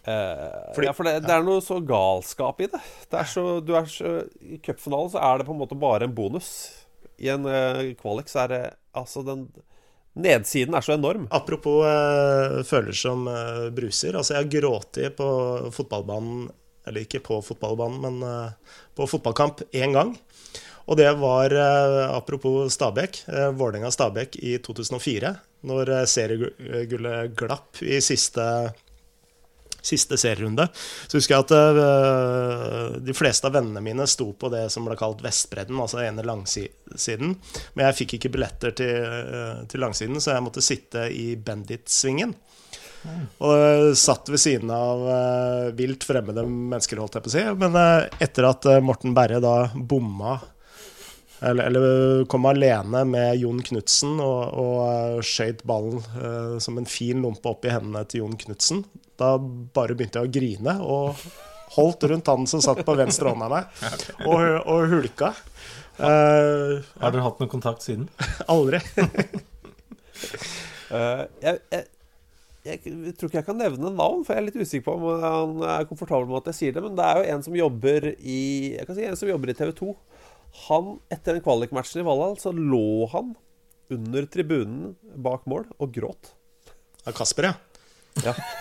Eh, 0.02 0.74
Fordi- 0.74 0.88
ja, 0.88 0.92
for 0.92 1.06
det, 1.06 1.16
det 1.26 1.34
er 1.34 1.44
noe 1.46 1.62
så 1.62 1.78
galskap 1.86 2.60
i 2.60 2.70
det. 2.72 2.80
det 3.10 3.20
er 3.20 3.28
så, 3.30 3.64
du 3.64 3.74
er 3.78 3.84
så, 3.86 4.14
I 4.42 4.58
cupfinalen 4.58 5.12
så 5.12 5.22
er 5.22 5.38
det 5.38 5.46
på 5.46 5.54
en 5.54 5.62
måte 5.62 5.78
bare 5.78 6.08
en 6.08 6.14
bonus. 6.14 6.48
I 7.22 7.28
en 7.30 7.46
uh, 7.46 7.94
kvalik 8.00 8.28
så 8.28 8.44
er 8.44 8.48
det 8.48 8.64
altså 8.98 9.22
den 9.26 9.46
Nedsiden 10.12 10.74
er 10.76 10.84
så 10.84 10.92
enorm. 10.92 11.24
Apropos 11.32 11.86
eh, 11.88 12.58
føler 12.68 12.92
som 12.92 13.24
eh, 13.32 13.70
bruser. 13.72 14.12
Altså, 14.12 14.34
jeg 14.34 14.44
har 14.44 14.50
grått 14.60 14.98
på 15.16 15.28
fotballbanen, 15.72 16.50
eller 16.84 17.06
ikke 17.06 17.22
på 17.24 17.38
fotballbanen, 17.40 18.02
men 18.02 18.26
eh, 18.28 18.74
på 18.92 19.06
fotballkamp 19.08 19.64
én 19.72 19.96
gang. 19.96 20.12
Og 20.92 20.98
det 20.98 21.08
var, 21.16 21.52
eh, 21.56 22.10
apropos 22.12 22.68
Stabæk, 22.74 23.24
uh, 23.32 23.48
Vålerenga-Stabæk 23.56 24.36
i 24.44 24.58
2004. 24.58 25.36
når 25.62 25.88
eh, 25.94 26.06
seriegullet 26.10 27.36
glapp 27.38 27.78
i 27.86 28.00
siste, 28.02 28.44
siste 29.78 30.18
serierunde, 30.18 30.66
så 31.06 31.20
husker 31.20 31.36
jeg 31.36 31.44
at 31.44 31.52
eh, 31.54 32.96
de 33.06 33.14
fleste 33.14 33.46
av 33.46 33.54
vennene 33.54 33.82
mine 33.84 34.08
sto 34.10 34.32
på 34.34 34.50
det 34.50 34.64
som 34.74 34.88
ble 34.88 34.96
kalt 34.98 35.22
Vestbredden, 35.22 35.78
altså 35.78 36.02
ene 36.02 36.26
langsiden. 36.26 37.36
Men 37.76 37.86
jeg 37.86 37.98
fikk 38.00 38.16
ikke 38.18 38.32
billetter 38.34 38.74
til, 38.74 39.06
eh, 39.06 39.62
til 39.70 39.86
langsiden, 39.86 40.18
så 40.18 40.34
jeg 40.34 40.46
måtte 40.48 40.66
sitte 40.66 41.06
i 41.14 41.36
Bendit-svingen. 41.38 42.34
Og 43.42 43.52
eh, 43.54 43.88
satt 43.98 44.30
ved 44.30 44.40
siden 44.42 44.70
av 44.74 45.02
eh, 45.10 45.70
vilt 45.78 46.04
fremmede 46.06 46.44
mennesker, 46.46 47.00
holdt 47.02 47.18
jeg 47.18 47.24
på 47.24 47.32
å 47.32 47.34
si. 47.34 47.44
Men 47.58 47.78
eh, 47.78 48.06
etter 48.22 48.46
at 48.46 48.68
eh, 48.70 48.82
Morten 48.84 49.14
Berre 49.16 49.40
da 49.42 49.56
bomma 49.74 50.38
eller, 51.42 51.64
eller 51.64 52.24
kom 52.30 52.46
alene 52.46 53.04
med 53.08 53.36
Jon 53.40 53.62
Knutsen 53.66 54.20
og, 54.22 54.42
og 54.62 55.22
skøyt 55.26 55.64
ballen 55.68 56.02
eh, 56.18 56.58
som 56.62 56.78
en 56.78 56.88
fin 56.88 57.22
lompe 57.24 57.50
opp 57.50 57.66
i 57.66 57.72
hendene 57.72 58.04
til 58.06 58.22
Jon 58.22 58.36
Knutsen. 58.38 58.84
Da 59.18 59.34
bare 59.38 59.96
begynte 59.98 60.22
jeg 60.22 60.30
å 60.30 60.34
grine 60.36 60.76
og 60.86 61.24
holdt 61.76 62.04
rundt 62.10 62.28
han 62.28 62.46
som 62.50 62.62
satt 62.62 62.82
på 62.86 62.94
venstre 62.98 63.32
hånd 63.32 63.46
av 63.46 63.54
meg, 63.54 63.82
og, 64.28 64.42
og 64.68 64.86
hulka. 64.92 65.32
Eh, 65.98 66.78
Har 67.00 67.12
dere 67.14 67.24
hatt 67.24 67.40
noen 67.40 67.52
kontakt 67.52 67.84
siden? 67.84 68.06
aldri. 68.52 68.80
uh, 70.92 71.24
jeg, 71.44 71.58
jeg, 71.72 71.84
jeg 72.62 72.78
tror 73.18 73.28
ikke 73.28 73.40
jeg 73.40 73.48
kan 73.48 73.58
nevne 73.58 73.90
navn, 73.90 74.22
for 74.22 74.34
jeg 74.34 74.42
er 74.42 74.48
litt 74.50 74.60
usikker 74.62 74.86
på 74.86 74.94
om 74.94 75.24
han 75.24 75.66
er 75.80 75.88
komfortabel 75.90 76.28
med 76.30 76.42
at 76.42 76.52
jeg 76.52 76.60
sier 76.60 76.76
det. 76.76 76.84
Men 76.84 76.96
det 76.98 77.08
er 77.08 77.18
jo 77.18 77.34
en 77.34 77.44
som 77.48 77.58
jobber 77.58 78.12
i 78.14 78.40
Jeg 78.76 78.86
kan 78.88 78.98
si 78.98 79.06
en 79.08 79.18
som 79.18 79.32
jobber 79.32 79.50
i 79.52 79.56
TV 79.58 79.72
2. 79.82 79.94
Han, 80.68 80.98
etter 81.12 81.36
den 81.36 81.42
kvalikmatchen 81.44 82.02
i 82.02 82.06
Valhall, 82.06 82.36
så 82.40 82.52
lå 82.52 83.08
han 83.12 83.34
under 83.92 84.26
tribunen 84.28 84.94
bak 85.24 85.46
mål 85.48 85.64
og 85.78 85.92
gråt. 85.94 86.32
Av 87.08 87.12
Kasper, 87.16 87.48
ja. 87.50 87.54
Ja. 88.24 88.34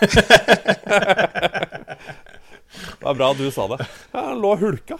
det 2.80 3.04
var 3.04 3.14
bra 3.14 3.32
du 3.36 3.50
sa 3.52 3.68
det. 3.74 3.86
Han 4.16 4.40
lå 4.40 4.54
og 4.56 4.64
hulka, 4.64 4.96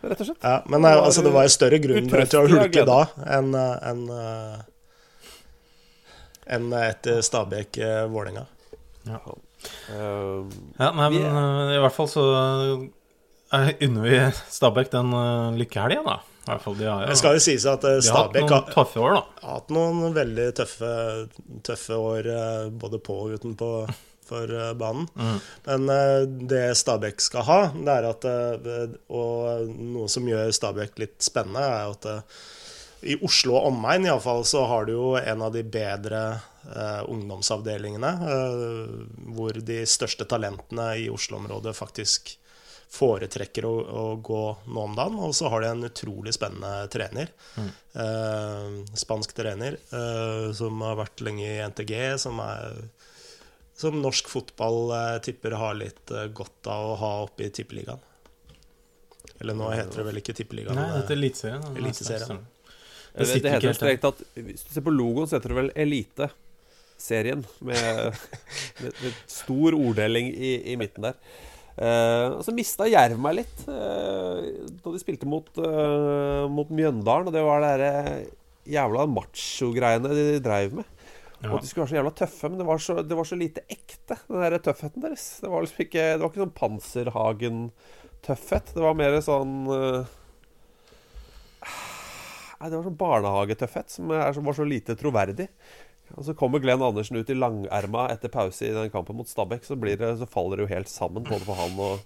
rett 0.00 0.22
og 0.24 0.30
slett. 0.30 0.40
ja 0.40 0.62
men 0.72 0.84
eh, 0.88 0.96
altså, 0.96 1.22
det 1.26 1.32
var 1.34 1.44
jo 1.44 1.52
større 1.52 1.78
grunn 1.84 2.08
til 2.08 2.38
å 2.40 2.46
hulke 2.48 2.86
da 2.88 3.00
enn 3.36 3.52
en, 3.60 4.00
en 6.56 6.72
eh, 6.72 6.88
etter 6.88 7.20
Stabæk-Vålerenga. 7.28 8.46
Eh, 9.08 9.20
Ja, 10.80 10.90
nei, 10.96 11.08
men 11.12 11.24
uh, 11.26 11.74
i 11.74 11.80
hvert 11.82 11.94
fall 11.94 12.08
så 12.08 12.24
eh, 13.52 13.70
unner 13.84 14.06
vi 14.06 14.20
Stabæk 14.54 14.92
den 14.94 15.12
uh, 15.12 15.52
lykkehelga, 15.58 16.00
da. 16.06 16.16
Fall, 16.44 16.76
de 16.78 16.86
har 16.88 17.04
ja. 17.04 17.16
Skal 17.18 17.36
jo 17.36 17.42
sies 17.44 17.66
at 17.68 17.84
Stabæk 17.84 18.46
har 18.48 18.62
hatt 18.62 18.70
noen 18.70 18.70
tøffe 18.74 19.02
år, 19.02 19.16
da. 19.18 19.24
hatt 19.54 19.74
noen 19.74 20.14
veldig 20.16 20.46
tøffe, 20.60 20.92
tøffe 21.66 21.98
år 22.00 22.30
eh, 22.34 22.70
både 22.84 23.02
på 23.04 23.18
og 23.26 23.36
utenpå 23.36 23.72
for 24.30 24.54
banen. 24.78 25.08
banen. 25.14 25.40
Men 25.66 25.88
eh, 25.94 26.22
det 26.52 26.64
Stabæk 26.78 27.20
skal 27.22 27.46
ha, 27.48 27.60
det 27.74 27.96
er 27.96 28.08
at 28.12 28.26
eh, 28.30 28.96
Og 29.10 29.70
noe 29.74 30.08
som 30.10 30.28
gjør 30.28 30.52
Stabæk 30.54 30.98
litt 31.02 31.18
spennende, 31.24 31.66
er 31.66 31.94
at 31.94 32.10
eh, 32.10 32.42
i 33.10 33.16
Oslo 33.24 33.56
og 33.56 33.70
omegn 33.70 34.06
iallfall 34.08 34.42
så 34.44 34.66
har 34.68 34.86
du 34.86 34.92
jo 34.92 35.14
en 35.16 35.42
av 35.46 35.54
de 35.54 35.62
bedre 35.64 36.20
eh, 36.68 37.00
ungdomsavdelingene, 37.08 38.10
eh, 38.34 38.92
hvor 39.36 39.56
de 39.56 39.80
største 39.88 40.26
talentene 40.28 40.92
i 41.00 41.08
Oslo-området 41.12 41.72
faktisk 41.78 42.34
foretrekker 42.90 43.66
å, 43.68 43.74
å 44.02 44.04
gå 44.18 44.42
nå 44.66 44.86
om 44.88 44.96
dagen. 44.98 45.18
Og 45.22 45.34
så 45.36 45.50
har 45.52 45.62
de 45.62 45.70
en 45.70 45.86
utrolig 45.86 46.34
spennende 46.34 46.88
trener. 46.92 47.30
Eh, 47.58 48.80
spansk 48.98 49.34
trener 49.36 49.78
eh, 49.78 50.50
som 50.56 50.82
har 50.86 50.98
vært 50.98 51.22
lenge 51.26 51.46
i 51.46 51.60
NTG, 51.70 51.94
som 52.22 52.42
er 52.44 52.82
som 53.80 53.96
norsk 54.02 54.28
fotball 54.28 54.90
eh, 54.92 55.18
tipper 55.24 55.56
har 55.56 55.76
litt 55.78 56.10
eh, 56.12 56.26
godt 56.36 56.68
av 56.68 56.90
å 56.90 56.96
ha 57.00 57.12
oppe 57.24 57.46
i 57.46 57.52
tippeligaen. 57.54 58.02
Eller 59.40 59.56
nå 59.56 59.70
heter 59.72 60.02
det 60.02 60.08
vel 60.10 60.20
ikke 60.20 60.34
tippeligaen. 60.36 60.76
Nei, 60.76 60.88
det 60.90 60.98
dette 61.00 61.14
er 61.14 61.20
Eliteserien. 61.22 61.68
Eliteserien. 61.80 62.42
Det 63.14 63.24
Det, 63.24 63.38
det 63.42 63.52
heter 63.56 63.74
strengt 63.74 64.04
tatt 64.04 64.20
Hvis 64.36 64.66
du 64.68 64.74
ser 64.74 64.84
på 64.86 64.92
logoen, 64.92 65.26
så 65.26 65.38
heter 65.38 65.54
det 65.54 65.56
vel 65.56 65.70
Elite-serien. 65.86 67.46
Med, 67.64 68.20
med, 68.82 69.00
med 69.00 69.22
stor 69.26 69.78
orddeling 69.78 70.28
i, 70.28 70.52
i 70.74 70.76
midten 70.80 71.08
der. 71.08 71.16
Eh, 71.76 72.28
og 72.34 72.42
så 72.44 72.52
mista 72.54 72.88
Jerv 72.90 73.18
meg 73.22 73.36
litt 73.38 73.60
uh, 73.70 74.40
da 74.82 74.92
de 74.92 75.00
spilte 75.00 75.28
mot, 75.30 75.46
uh, 75.62 76.44
mot 76.50 76.68
Mjøndalen. 76.68 77.28
Og 77.30 77.34
det 77.34 77.42
var 77.46 77.58
det 77.80 77.92
jævla 78.70 79.06
macho-greiene 79.10 80.10
de 80.16 80.24
dreiv 80.44 80.70
med. 80.80 80.86
Og 81.40 81.54
at 81.56 81.62
de 81.64 81.68
skulle 81.70 81.86
være 81.86 81.94
så 81.94 81.96
jævla 81.96 82.12
tøffe, 82.18 82.48
men 82.50 82.58
det 82.60 82.66
var 82.68 82.78
så, 82.84 82.94
det 83.00 83.16
var 83.16 83.24
så 83.24 83.36
lite 83.40 83.62
ekte, 83.72 84.14
den 84.26 84.42
der 84.44 84.60
tøffheten 84.60 85.06
deres. 85.06 85.24
Det 85.40 85.48
var 85.48 85.64
liksom 85.64 85.80
ikke 85.86 86.04
Det 86.10 86.20
var 86.20 86.28
ikke 86.28 86.44
sånn 86.44 86.58
Panserhagen-tøffhet. 86.58 88.66
Det 88.76 88.82
var 88.84 88.98
mer 88.98 89.16
sånn 89.24 89.54
Nei, 92.60 92.68
Det 92.68 92.76
var 92.76 92.88
sånn 92.90 93.00
barnehagetøffhet 93.00 93.88
som, 93.96 94.04
er, 94.12 94.28
som 94.36 94.44
var 94.44 94.54
så 94.58 94.68
lite 94.68 94.92
troverdig. 95.00 95.48
Og 96.16 96.26
Så 96.26 96.34
kommer 96.34 96.62
Glenn 96.62 96.82
Andersen 96.82 97.16
ut 97.20 97.30
i 97.30 97.38
langerma 97.38 98.08
etter 98.10 98.32
pause 98.32 98.66
i 98.66 98.74
den 98.74 98.90
kampen 98.92 99.16
mot 99.18 99.28
Stabæk. 99.28 99.64
Så, 99.66 99.78
det, 99.78 99.98
så 100.18 100.28
faller 100.30 100.58
det 100.58 100.66
jo 100.66 100.74
helt 100.74 100.90
sammen, 100.90 101.24
både 101.26 101.46
for 101.46 101.60
han 101.60 101.78
og 101.80 102.04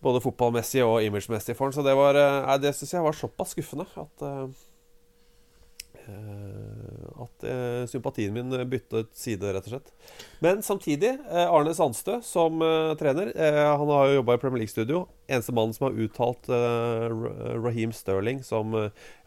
Både 0.00 0.22
fotballmessig 0.24 0.80
og 0.80 1.02
imagemessig 1.04 1.52
for 1.56 1.68
han. 1.68 1.76
Så 1.76 1.84
det 1.84 1.92
var 1.92 2.16
eh, 2.16 2.58
det 2.62 2.72
syns 2.76 2.96
jeg 2.96 3.04
var 3.04 3.16
såpass 3.16 3.52
skuffende 3.52 3.84
at 4.00 4.22
eh, 4.24 4.46
eh, 6.08 7.10
At 7.20 7.44
sympatien 7.90 8.32
min 8.32 8.48
byttet 8.70 9.10
side, 9.16 9.44
rett 9.52 9.66
og 9.68 9.74
slett. 9.74 9.90
Men 10.40 10.62
samtidig, 10.64 11.10
Arne 11.28 11.74
Sandstø 11.76 12.16
som 12.24 12.64
trener 12.96 13.34
Han 13.76 13.92
har 13.92 14.06
jo 14.08 14.14
jobba 14.20 14.38
i 14.38 14.40
Premier 14.40 14.62
League-studio. 14.62 15.02
Eneste 15.28 15.52
mannen 15.52 15.76
som 15.76 15.90
har 15.90 16.00
uttalt 16.00 16.48
Raheem 17.60 17.92
Sterling 17.92 18.40
som 18.46 18.72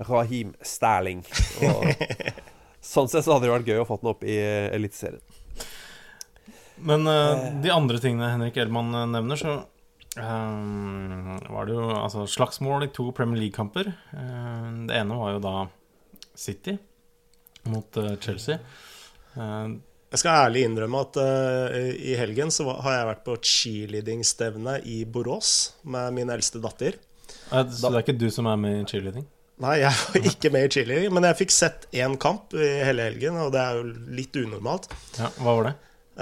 Raheem 0.10 0.56
Sterling. 0.66 1.22
Og, 1.70 1.86
sånn 2.84 3.10
sett 3.10 3.26
så 3.26 3.36
hadde 3.36 3.48
det 3.48 3.56
vært 3.56 3.72
gøy 3.72 3.82
å 3.82 3.88
få 3.88 3.98
den 4.02 4.12
opp 4.12 4.26
i 4.28 4.38
Eliteserien. 4.76 5.24
Men 6.84 7.08
uh, 7.08 7.62
de 7.64 7.72
andre 7.72 8.00
tingene 8.02 8.32
Henrik 8.34 8.58
Elman 8.60 8.92
eh, 8.98 9.06
nevner, 9.14 9.40
så 9.40 9.54
um, 10.20 11.38
var 11.48 11.70
det 11.70 11.78
jo 11.78 11.86
altså, 11.96 12.26
slagsmål 12.28 12.88
i 12.88 12.92
to 12.96 13.12
Premier 13.16 13.40
League-kamper. 13.46 13.94
Uh, 14.12 14.84
det 14.90 14.98
ene 15.00 15.20
var 15.20 15.36
jo 15.36 15.44
da 15.44 15.56
City 16.36 16.76
mot 17.70 18.02
uh, 18.02 18.16
Chelsea. 18.20 18.58
Eh, 19.38 19.68
Jeg 20.14 20.22
skal 20.22 20.44
ærlig 20.46 20.66
innrømme 20.68 21.00
at 21.08 21.18
i 21.98 22.12
helgen 22.20 22.52
så 22.54 22.68
har 22.86 22.94
jeg 23.00 23.08
vært 23.08 23.24
på 23.26 23.38
cheerleading-stevne 23.50 24.76
i 24.86 25.00
Borås 25.10 25.74
med 25.90 26.14
min 26.14 26.30
eldste 26.30 26.62
datter. 26.62 27.00
så 27.50 27.90
det 27.90 27.96
er 27.96 28.04
ikke 28.04 28.20
du 28.22 28.28
som 28.30 28.46
er 28.46 28.60
med 28.62 28.76
i 28.78 28.84
cheerleading? 28.92 29.26
Nei, 29.62 29.76
jeg 29.84 29.94
var 29.94 30.28
ikke 30.34 30.50
med 30.52 30.66
i 30.66 30.72
cheerleading, 30.74 31.14
men 31.14 31.24
jeg 31.30 31.38
fikk 31.44 31.52
sett 31.54 31.88
én 31.94 32.18
kamp 32.22 32.54
i 32.58 32.70
hele 32.84 33.06
helgen, 33.12 33.38
og 33.38 33.52
det 33.54 33.62
er 33.62 33.78
jo 33.80 33.84
litt 34.18 34.36
unormalt. 34.42 34.88
Ja, 35.20 35.30
hva 35.38 35.54
var 35.60 35.68
det? 35.70 35.74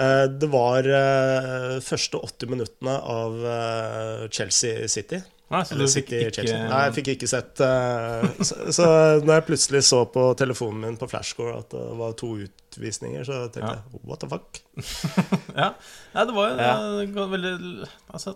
Eh, 0.04 0.26
Det 0.42 0.48
var 0.52 0.86
eh, 0.88 1.78
første 1.84 2.20
80 2.20 2.52
minuttene 2.52 2.96
av 3.00 3.38
eh, 3.44 4.26
Chelsea 4.32 4.86
City. 4.88 5.22
Nei, 5.52 5.60
så 5.68 5.76
du 5.76 5.82
fikk 5.84 6.08
ikke 6.16 6.44
Nei, 6.48 6.78
jeg 6.86 6.92
fikk 6.96 7.08
ikke 7.12 7.26
sett 7.28 7.60
så, 7.60 8.54
så 8.72 8.84
når 9.20 9.34
jeg 9.34 9.44
plutselig 9.50 9.82
så 9.84 9.98
på 10.08 10.22
telefonen 10.40 10.78
min 10.86 10.94
på 10.96 11.04
flashscore 11.12 11.58
at 11.58 11.74
det 11.74 11.82
var 11.98 12.14
to 12.16 12.30
utvisninger, 12.46 13.20
så 13.28 13.42
tenkte 13.52 13.74
Ja. 13.74 13.82
jeg 13.82 14.00
what 14.08 14.22
the 14.24 14.30
fuck? 14.32 14.62
Ja, 15.60 15.74
Nei, 16.14 16.24
det 16.30 16.36
var 16.38 16.48
jo 16.48 16.56
Ja. 16.56 17.26
veldig 17.34 17.52
Altså, 18.16 18.32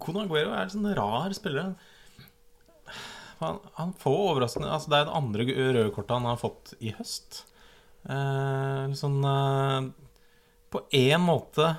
Con 0.00 0.16
Aguero 0.22 0.54
er 0.56 0.62
en 0.64 0.72
sånn 0.72 0.88
rar 0.96 1.36
spiller. 1.36 1.74
Han, 3.40 3.60
han 3.76 3.92
får 3.98 4.16
overraskende 4.30 4.70
Altså, 4.70 4.92
det 4.92 4.98
er 5.00 5.08
det 5.08 5.18
andre 5.20 5.46
røde 5.48 5.92
kortet 5.94 6.16
han 6.16 6.28
har 6.28 6.40
fått 6.40 6.74
i 6.80 6.94
høst. 6.96 7.42
Eh, 8.08 8.84
sånn 8.96 9.18
eh, 9.28 9.90
På 10.72 10.84
én 10.96 11.24
måte 11.24 11.74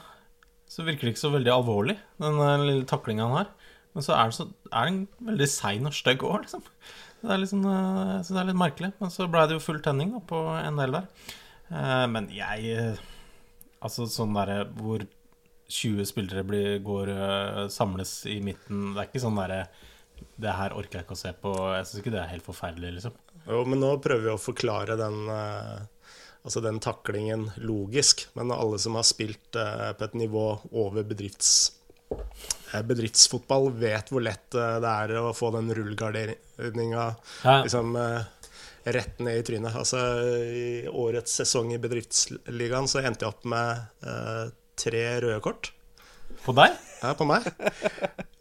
så 0.72 0.86
virker 0.88 1.08
det 1.08 1.15
ikke 1.15 1.25
så 1.25 1.34
veldig 1.34 1.51
alvorlig, 1.51 1.98
den 2.22 2.38
eh, 2.39 2.65
lille 2.65 2.88
taklinga 2.88 3.27
han 3.27 3.39
har. 3.41 3.50
Men 3.91 4.06
så 4.06 4.15
er 4.15 4.30
det, 4.30 4.38
så, 4.38 4.48
er 4.72 4.88
det 4.88 4.91
en 4.94 5.30
veldig 5.32 5.48
sein 5.51 5.89
og 5.89 5.96
stygg 5.96 6.24
òg, 6.24 6.46
liksom. 6.46 6.63
Det 7.22 7.30
er 7.30 7.41
litt 7.41 7.51
sånn, 7.51 7.65
eh, 7.68 8.18
så 8.25 8.34
det 8.34 8.41
er 8.41 8.50
litt 8.50 8.62
merkelig. 8.62 8.91
Men 9.01 9.13
så 9.13 9.27
blei 9.30 9.46
det 9.50 9.58
jo 9.58 9.63
full 9.63 9.82
tenning 9.84 10.13
da, 10.15 10.22
på 10.32 10.39
en 10.58 10.80
del 10.80 10.96
der. 10.98 11.10
Eh, 11.70 12.06
men 12.12 12.30
jeg 12.36 12.75
eh, 12.75 13.08
Altså 13.82 14.06
sånn 14.06 14.36
derre 14.36 14.68
hvor 14.77 15.01
20 15.74 16.06
spillere 16.06 16.44
blir, 16.46 16.75
går 16.86 17.10
samles 17.74 18.12
i 18.30 18.36
midten 18.46 18.91
Det 18.91 19.00
er 19.01 19.08
ikke 19.08 19.22
sånn 19.24 19.39
derre 19.39 19.63
Det 20.42 20.54
her 20.58 20.74
orker 20.78 21.00
jeg 21.00 21.06
ikke 21.06 21.18
å 21.18 21.22
se 21.22 21.32
på. 21.38 21.52
Jeg 21.76 21.88
syns 21.88 22.02
ikke 22.02 22.14
det 22.16 22.22
er 22.24 22.32
helt 22.32 22.46
forferdelig, 22.48 22.94
liksom. 22.98 23.18
Jo, 23.48 23.60
men 23.70 23.82
nå 23.84 23.92
prøver 24.02 24.24
vi 24.28 24.34
å 24.34 24.42
forklare 24.42 24.96
den, 25.00 25.20
eh, 25.30 26.08
altså 26.46 26.64
den 26.66 26.80
taklingen 26.82 27.48
logisk. 27.62 28.26
Men 28.38 28.54
alle 28.56 28.80
som 28.82 28.98
har 28.98 29.06
spilt 29.08 29.58
eh, 29.60 29.92
på 29.98 30.08
et 30.08 30.18
nivå 30.18 30.46
over 30.72 31.06
bedrifts, 31.06 31.52
eh, 32.12 32.82
bedriftsfotball, 32.82 33.70
vet 33.82 34.10
hvor 34.14 34.26
lett 34.26 34.50
det 34.54 34.94
er 34.96 35.14
å 35.22 35.32
få 35.38 35.52
den 35.58 35.70
rullegarderinga 35.78 37.06
Ja. 37.46 37.62
liksom, 37.66 37.94
rett 38.84 39.20
ned 39.22 39.38
i 39.38 39.44
trynet. 39.46 39.76
Altså, 39.78 40.00
I 40.42 40.88
årets 40.90 41.36
sesong 41.42 41.70
i 41.76 41.78
bedriftsligaen 41.82 42.90
så 42.90 43.04
endte 43.06 43.28
jeg 43.28 43.36
opp 43.36 43.46
med 43.46 43.86
eh, 44.10 44.50
tre 44.82 45.04
røde 45.22 45.42
kort. 45.46 45.70
På 46.42 46.56
deg? 46.58 46.74
Ja, 47.04 47.14
på 47.14 47.28
meg. 47.30 47.46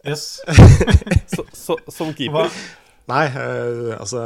Yes. 0.07 0.41
Så, 1.31 1.45
så, 1.53 1.75
som 1.93 2.09
keeper. 2.17 2.47
Hva? 2.49 2.77
Nei, 3.11 3.25
eh, 3.27 3.91
altså 3.97 4.19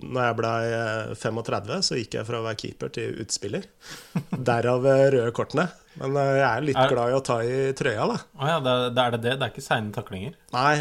Når 0.00 0.20
jeg 0.24 0.36
ble 0.38 0.50
eh, 0.72 1.10
35, 1.20 1.72
så 1.84 1.98
gikk 1.98 2.16
jeg 2.18 2.26
fra 2.28 2.38
å 2.40 2.44
være 2.46 2.58
keeper 2.60 2.92
til 2.94 3.18
utspiller. 3.22 3.66
Derav 4.32 4.86
eh, 4.90 5.02
røde 5.14 5.32
kortene. 5.36 5.66
Men 6.00 6.16
jeg 6.20 6.44
er 6.46 6.64
litt 6.66 6.80
Er- 6.80 6.92
glad 6.92 7.12
i 7.12 7.16
å 7.16 7.22
ta 7.24 7.36
i 7.44 7.58
trøya, 7.76 8.06
da. 8.12 8.16
Å 8.40 8.50
ja, 8.50 8.56
det 8.64 8.72
er, 8.74 8.90
det 8.96 9.06
det 9.16 9.20
det? 9.22 9.34
Er 9.46 9.52
ikke 9.54 9.64
seine 9.64 9.92
taklinger? 9.94 10.34
Nei, 10.56 10.74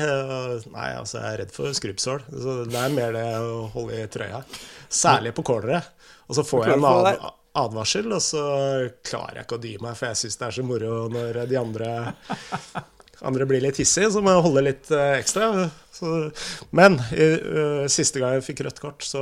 nei, 0.73 0.89
altså 0.99 1.19
jeg 1.21 1.29
er 1.31 1.39
redd 1.43 1.53
for 1.55 1.77
skrubbsår. 1.79 2.25
Så 2.33 2.57
det 2.71 2.81
er 2.81 2.95
mer 2.97 3.15
det 3.15 3.25
å 3.39 3.61
holde 3.75 4.01
i 4.03 4.09
trøya. 4.11 4.41
Særlig 4.91 5.35
på 5.37 5.45
cornere. 5.47 5.83
Og 6.27 6.39
så 6.39 6.43
får 6.47 6.67
jeg 6.71 6.79
en 6.81 6.87
ad 6.91 7.29
advarsel, 7.55 8.09
og 8.11 8.19
så 8.23 8.41
klarer 9.07 9.39
jeg 9.41 9.47
ikke 9.47 9.59
å 9.59 9.63
dy 9.63 9.75
meg, 9.83 9.95
for 9.95 10.09
jeg 10.11 10.19
syns 10.25 10.39
det 10.41 10.47
er 10.49 10.55
så 10.57 10.65
moro 10.67 10.95
når 11.13 11.45
de 11.47 11.59
andre 11.61 11.91
andre 13.23 13.47
blir 13.47 13.63
litt 13.63 13.79
hissige, 13.79 14.09
så 14.11 14.21
må 14.23 14.33
jeg 14.33 14.45
holde 14.45 14.63
litt 14.65 14.91
eh, 14.93 15.15
ekstra. 15.19 15.69
Så, 15.95 16.11
men 16.75 16.97
eh, 17.15 17.85
siste 17.91 18.19
gang 18.19 18.35
jeg 18.35 18.45
fikk 18.49 18.65
rødt 18.65 18.81
kort, 18.83 19.05
så 19.07 19.21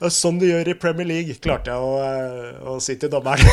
Det 0.00 0.08
er 0.08 0.14
sånn 0.14 0.40
du 0.40 0.48
gjør 0.48 0.72
i 0.72 0.78
Premier 0.78 1.06
League, 1.10 1.38
klarte 1.44 1.70
jeg 1.70 1.78
å, 1.78 1.94
uh, 2.02 2.72
å 2.74 2.80
si 2.82 2.96
til 2.98 3.12
dommeren. 3.12 3.46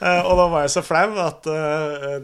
uh, 0.00 0.22
og 0.28 0.34
da 0.40 0.46
var 0.48 0.64
jeg 0.64 0.74
så 0.78 0.84
flau 0.86 1.08
at 1.20 1.48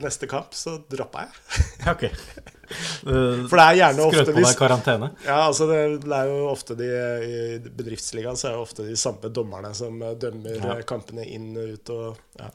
neste 0.00 0.28
kamp 0.30 0.56
så 0.56 0.78
droppa 0.88 1.26
jeg. 1.26 1.66
Ja, 1.84 1.96
ok. 1.96 2.08
Uh, 2.08 2.55
For 2.66 3.54
det 3.56 3.64
er 3.66 3.78
gjerne 3.80 4.04
ofte 4.06 4.22
Skrøt 4.24 4.32
på 4.34 4.40
de- 4.40 4.46
deg 4.46 4.58
karantene? 4.60 5.08
Ja, 5.26 5.36
altså 5.46 5.68
det, 5.70 5.78
det 6.04 6.16
er 6.18 6.30
jo 6.32 6.38
ofte 6.50 6.76
de 6.78 6.88
I 6.90 7.58
bedriftsligaen 7.68 8.36
så 8.40 8.48
er 8.50 8.56
det 8.56 8.64
ofte 8.66 8.86
de 8.88 8.96
samme 9.00 9.30
dommerne 9.34 9.70
som 9.78 10.00
eh, 10.02 10.14
dømmer 10.20 10.56
Ja. 10.58 10.76
eh, 10.78 10.82
kampene 10.88 11.26
inn 11.30 11.52
og 11.56 11.76
ut 11.76 11.92
og 11.94 12.40
ja. 12.40 12.50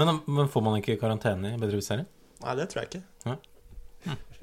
Men, 0.00 0.20
men 0.26 0.48
får 0.52 0.64
man 0.66 0.80
ikke 0.82 0.98
karantene 1.00 1.54
i 1.54 1.60
bedriftsserien? 1.62 2.06
Nei, 2.44 2.54
det 2.60 2.68
tror 2.72 2.84
jeg 2.84 2.90
ikke. 2.92 3.04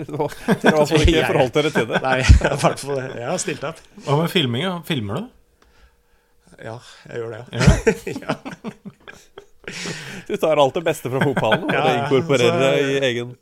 Dere 0.02 0.74
har 0.74 0.96
ikke 0.98 1.28
forholdt 1.32 1.54
dere 1.60 1.72
til 1.76 1.86
det. 1.92 2.00
Nei, 2.02 2.16
i 2.24 2.38
hvert 2.64 2.82
fall. 2.82 2.98
Jeg 3.14 3.28
har 3.30 3.38
stilt 3.44 3.68
opp. 3.68 3.82
Hva 4.08 4.16
med 4.24 4.32
filming? 4.34 4.66
Filmer 4.88 5.20
du? 5.22 5.30
Ja, 6.62 6.76
jeg 7.10 7.22
gjør 7.22 7.36
det. 7.38 8.16
ja. 8.18 8.38
du? 8.42 8.72
Du 10.28 10.34
tar 10.42 10.58
alt 10.58 10.74
det 10.74 10.82
beste 10.84 11.10
fra 11.14 11.20
fotballen 11.22 11.68
og 11.68 11.72
Ja, 11.76 11.82
inkorporerer 12.02 12.58
det 12.60 12.72
i 12.82 12.96
egen 13.12 13.36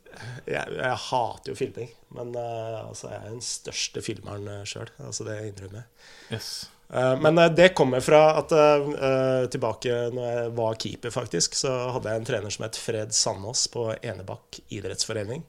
Jeg, 0.50 0.74
jeg 0.80 0.98
hater 1.06 1.52
jo 1.52 1.56
filming, 1.60 1.90
men 2.18 2.34
uh, 2.34 2.88
altså, 2.88 3.12
jeg 3.12 3.20
er 3.22 3.30
den 3.36 3.44
største 3.46 4.02
filmeren 4.02 4.48
uh, 4.50 4.64
sjøl. 4.66 4.90
Altså, 5.06 5.28
det 5.28 5.36
innrømmer 5.52 5.84
jeg. 5.84 6.10
Yes. 6.34 6.50
Uh, 6.90 7.14
Men 7.22 7.38
uh, 7.38 7.46
det 7.54 7.68
kommer 7.78 8.02
fra 8.02 8.24
at 8.40 8.50
eh, 8.58 8.88
eh, 9.10 9.44
tilbake 9.54 9.94
når 10.16 10.26
jeg 10.26 10.56
var 10.58 10.80
keeper, 10.82 11.14
faktisk, 11.14 11.54
så 11.60 11.76
hadde 11.94 12.10
jeg 12.10 12.24
en 12.24 12.26
trener 12.32 12.56
som 12.56 12.66
het 12.66 12.80
Fred 12.82 13.14
Sandås 13.14 13.68
på 13.70 13.92
Enebakk 14.02 14.58
idrettsforening. 14.74 15.46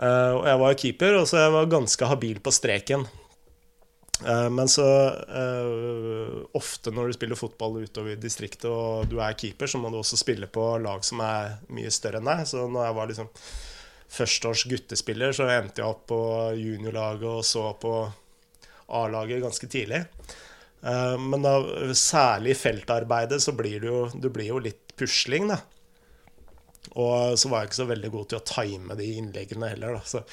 Eh, 0.00 0.32
Og 0.38 0.48
jeg 0.48 0.62
var 0.64 0.78
keeper, 0.80 1.20
og 1.20 1.28
så 1.28 1.42
jeg 1.42 1.52
var 1.58 1.72
ganske 1.76 2.08
habil 2.14 2.40
på 2.40 2.54
streken. 2.56 3.04
Eh, 4.24 4.48
Men 4.48 4.72
så 4.72 4.88
eh, 5.44 6.36
ofte 6.56 6.96
når 6.96 7.12
du 7.12 7.18
spiller 7.20 7.36
fotball 7.44 7.82
utover 7.84 8.16
i 8.16 8.20
distriktet 8.24 8.70
og 8.72 9.04
du 9.12 9.18
er 9.20 9.36
keeper, 9.36 9.68
så 9.68 9.76
må 9.84 9.92
du 9.92 10.00
også 10.00 10.16
spille 10.16 10.48
på 10.48 10.70
lag 10.80 11.04
som 11.04 11.20
er 11.28 11.58
mye 11.68 11.92
større 11.92 12.22
enn 12.22 12.32
deg. 12.32 12.46
Så 12.48 12.64
når 12.64 12.88
jeg 12.88 12.96
var 13.02 13.12
liksom 13.12 13.34
førsteårs 14.08 14.64
guttespiller, 14.70 15.34
så 15.36 15.48
endte 15.52 15.82
jeg 15.82 15.88
opp 15.88 16.06
på 16.10 16.20
juniorlaget 16.58 17.28
og 17.28 17.44
så 17.46 17.64
på 17.80 17.94
A-laget 18.98 19.42
ganske 19.44 19.68
tidlig. 19.68 20.04
Eh, 20.82 21.16
Men 21.18 21.44
da, 21.44 21.56
særlig 21.92 22.54
i 22.54 22.60
feltarbeidet 22.62 23.40
så 23.44 23.52
blir 23.56 23.80
du 23.82 23.90
jo, 23.90 24.04
du 24.14 24.30
blir 24.32 24.52
jo 24.54 24.62
litt 24.64 24.94
pusling, 24.98 25.50
da. 25.52 25.60
Og 26.98 27.36
så 27.38 27.50
var 27.50 27.62
jeg 27.62 27.70
ikke 27.70 27.82
så 27.82 27.90
veldig 27.90 28.10
god 28.14 28.28
til 28.30 28.38
å 28.40 28.46
time 28.48 28.96
de 28.98 29.10
innleggene 29.20 29.68
heller, 29.74 29.98
da. 29.98 30.02
Så 30.08 30.24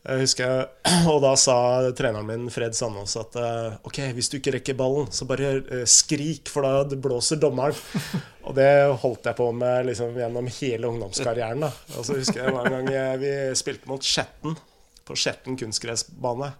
jeg 0.00 0.22
husker, 0.22 0.70
Og 1.12 1.18
da 1.20 1.34
sa 1.36 1.56
treneren 1.96 2.28
min, 2.28 2.46
Fred 2.52 2.76
Sandås, 2.76 3.18
at 3.20 3.36
eh, 3.36 3.74
OK, 3.86 4.00
hvis 4.16 4.30
du 4.32 4.38
ikke 4.38 4.54
rekker 4.56 4.78
ballen, 4.78 5.10
så 5.12 5.26
bare 5.28 5.52
eh, 5.60 5.84
skrik, 5.88 6.48
for 6.48 6.64
da 6.64 6.96
blåser 6.96 7.40
dommeren. 7.40 7.76
Og 8.48 8.56
det 8.56 8.70
holdt 9.02 9.28
jeg 9.28 9.36
på 9.36 9.50
med 9.52 9.90
liksom, 9.90 10.16
gjennom 10.16 10.48
hele 10.56 10.88
ungdomskarrieren. 10.88 11.66
da. 11.66 11.72
Og 11.98 12.08
så 12.08 12.16
husker 12.16 12.40
jeg 12.42 12.54
en 12.54 12.76
gang 12.78 12.88
jeg, 12.94 13.20
vi 13.20 13.34
spilte 13.60 13.90
mot 13.90 14.04
Skjetten, 14.04 14.56
på 15.04 15.18
Skjetten 15.18 15.60
kunstgressbane. 15.60 16.54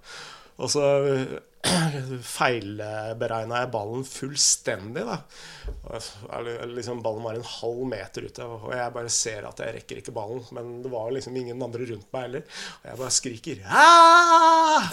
Og 0.60 0.68
så 0.68 0.84
feilberegna 2.24 3.60
jeg 3.60 3.70
ballen 3.72 4.04
fullstendig, 4.08 5.02
da. 5.04 5.18
Liksom 6.70 7.02
Ballen 7.04 7.24
var 7.26 7.36
en 7.36 7.46
halv 7.46 7.82
meter 7.90 8.26
ute, 8.28 8.46
og 8.46 8.70
jeg 8.74 8.94
bare 8.94 9.12
ser 9.12 9.48
at 9.48 9.60
jeg 9.60 9.74
rekker 9.76 10.00
ikke 10.00 10.14
ballen. 10.16 10.42
Men 10.56 10.78
det 10.84 10.92
var 10.92 11.10
liksom 11.14 11.36
ingen 11.36 11.62
andre 11.62 11.88
rundt 11.90 12.08
meg 12.14 12.26
heller. 12.26 12.46
Og 12.80 12.88
jeg 12.90 13.00
bare 13.02 13.16
skriker 13.18 13.56
«Ah!» 13.68 14.88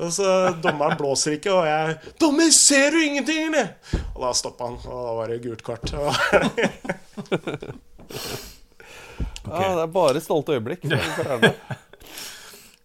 Og 0.00 0.08
så 0.14 0.30
Dommeren 0.62 0.96
blåser 1.00 1.36
ikke, 1.36 1.52
og 1.54 1.68
jeg 1.68 2.14
'Dommer, 2.20 2.50
ser 2.54 2.90
du 2.94 3.02
ingenting, 3.02 3.50
eller?' 3.50 3.74
Og 4.14 4.24
da 4.24 4.32
stoppa 4.36 4.70
han, 4.70 4.80
og 4.86 5.04
da 5.06 5.12
var 5.18 5.28
det 5.28 5.42
gult 5.44 5.66
kort. 5.66 5.92
okay. 5.92 6.68
Ja, 9.50 9.74
det 9.74 9.82
er 9.82 9.86
bare 9.90 10.20
stolte 10.22 10.54
øyeblikk. 10.54 10.84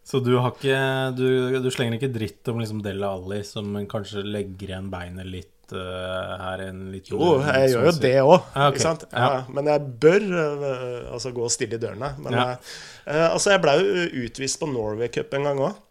Så 0.05 0.21
du 0.21 0.35
har 0.37 0.53
ikke 0.53 0.77
Du, 1.17 1.27
du 1.63 1.71
slenger 1.73 1.97
ikke 1.97 2.13
dritt 2.13 2.51
om 2.51 2.61
liksom 2.61 2.83
Della 2.85 3.15
Alli, 3.17 3.41
som 3.47 3.73
kanskje 3.89 4.21
legger 4.25 4.69
igjen 4.75 4.91
beinet 4.93 5.25
litt 5.25 5.73
uh, 5.73 6.35
her 6.41 6.67
en 6.67 6.83
litt 6.93 7.09
Jo, 7.09 7.39
jeg 7.41 7.71
gjør 7.73 7.87
jo 7.89 7.95
det 8.03 8.13
òg, 8.21 8.35
ah, 8.35 8.67
okay. 8.67 8.75
ikke 8.75 8.83
sant? 8.83 9.07
Ja. 9.09 9.25
Ja, 9.25 9.39
men 9.57 9.71
jeg 9.71 9.95
bør 10.03 10.27
uh, 10.35 11.15
altså 11.15 11.33
gå 11.33 11.49
stille 11.53 11.79
i 11.79 11.81
dørene. 11.81 12.11
Men 12.21 12.37
Ja. 12.37 12.45
jeg, 12.51 12.59
eh, 13.07 13.25
altså, 13.31 13.55
jeg 13.55 13.63
ble 13.65 13.75
jo 13.79 14.05
utvist 14.27 14.61
på 14.61 14.69
Norway 14.69 15.09
Cup 15.09 15.33
en 15.33 15.49
gang 15.49 15.63
òg. 15.71 15.81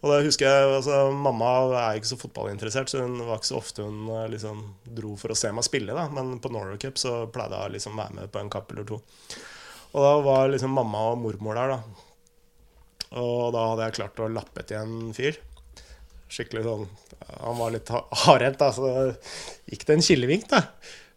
Og 0.00 0.08
da 0.08 0.18
husker 0.24 0.48
jeg, 0.48 0.68
altså 0.78 0.98
Mamma 1.12 1.48
er 1.76 1.98
ikke 1.98 2.08
så 2.08 2.16
fotballinteressert, 2.16 2.88
så 2.88 3.02
hun 3.04 3.18
var 3.20 3.36
ikke 3.36 3.50
så 3.50 3.58
ofte 3.60 3.84
hun 3.84 4.08
liksom 4.32 4.62
dro 4.96 5.12
for 5.20 5.34
å 5.34 5.36
se 5.36 5.50
meg 5.52 5.66
spille. 5.66 5.92
da 5.94 6.08
Men 6.08 6.38
på 6.40 6.50
Norway 6.52 6.80
Cup 6.80 6.98
så 6.98 7.26
pleide 7.30 7.58
jeg 7.58 7.68
å 7.68 7.74
liksom 7.76 8.00
være 8.00 8.16
med 8.16 8.32
på 8.32 8.40
en 8.40 8.50
kapp 8.52 8.72
eller 8.72 8.88
to. 8.88 9.02
Og 9.90 10.06
da 10.06 10.14
var 10.24 10.48
liksom 10.54 10.72
mamma 10.72 11.10
og 11.12 11.20
mormor 11.20 11.58
der, 11.58 11.76
da. 11.76 12.06
Og 13.18 13.50
da 13.54 13.64
hadde 13.72 13.86
jeg 13.88 13.96
klart 13.98 14.20
å 14.22 14.28
lappe 14.30 14.62
til 14.68 14.78
en 14.78 15.14
fyr. 15.16 15.38
Skikkelig 16.30 16.62
sånn 16.62 16.84
Han 17.42 17.56
var 17.58 17.72
litt 17.74 17.88
ha- 17.90 18.06
hardhendt, 18.24 18.60
da, 18.60 18.68
så 18.74 18.90
gikk 19.70 19.86
det 19.88 19.96
en 19.96 20.04
kilevink, 20.06 20.46
da. 20.50 20.60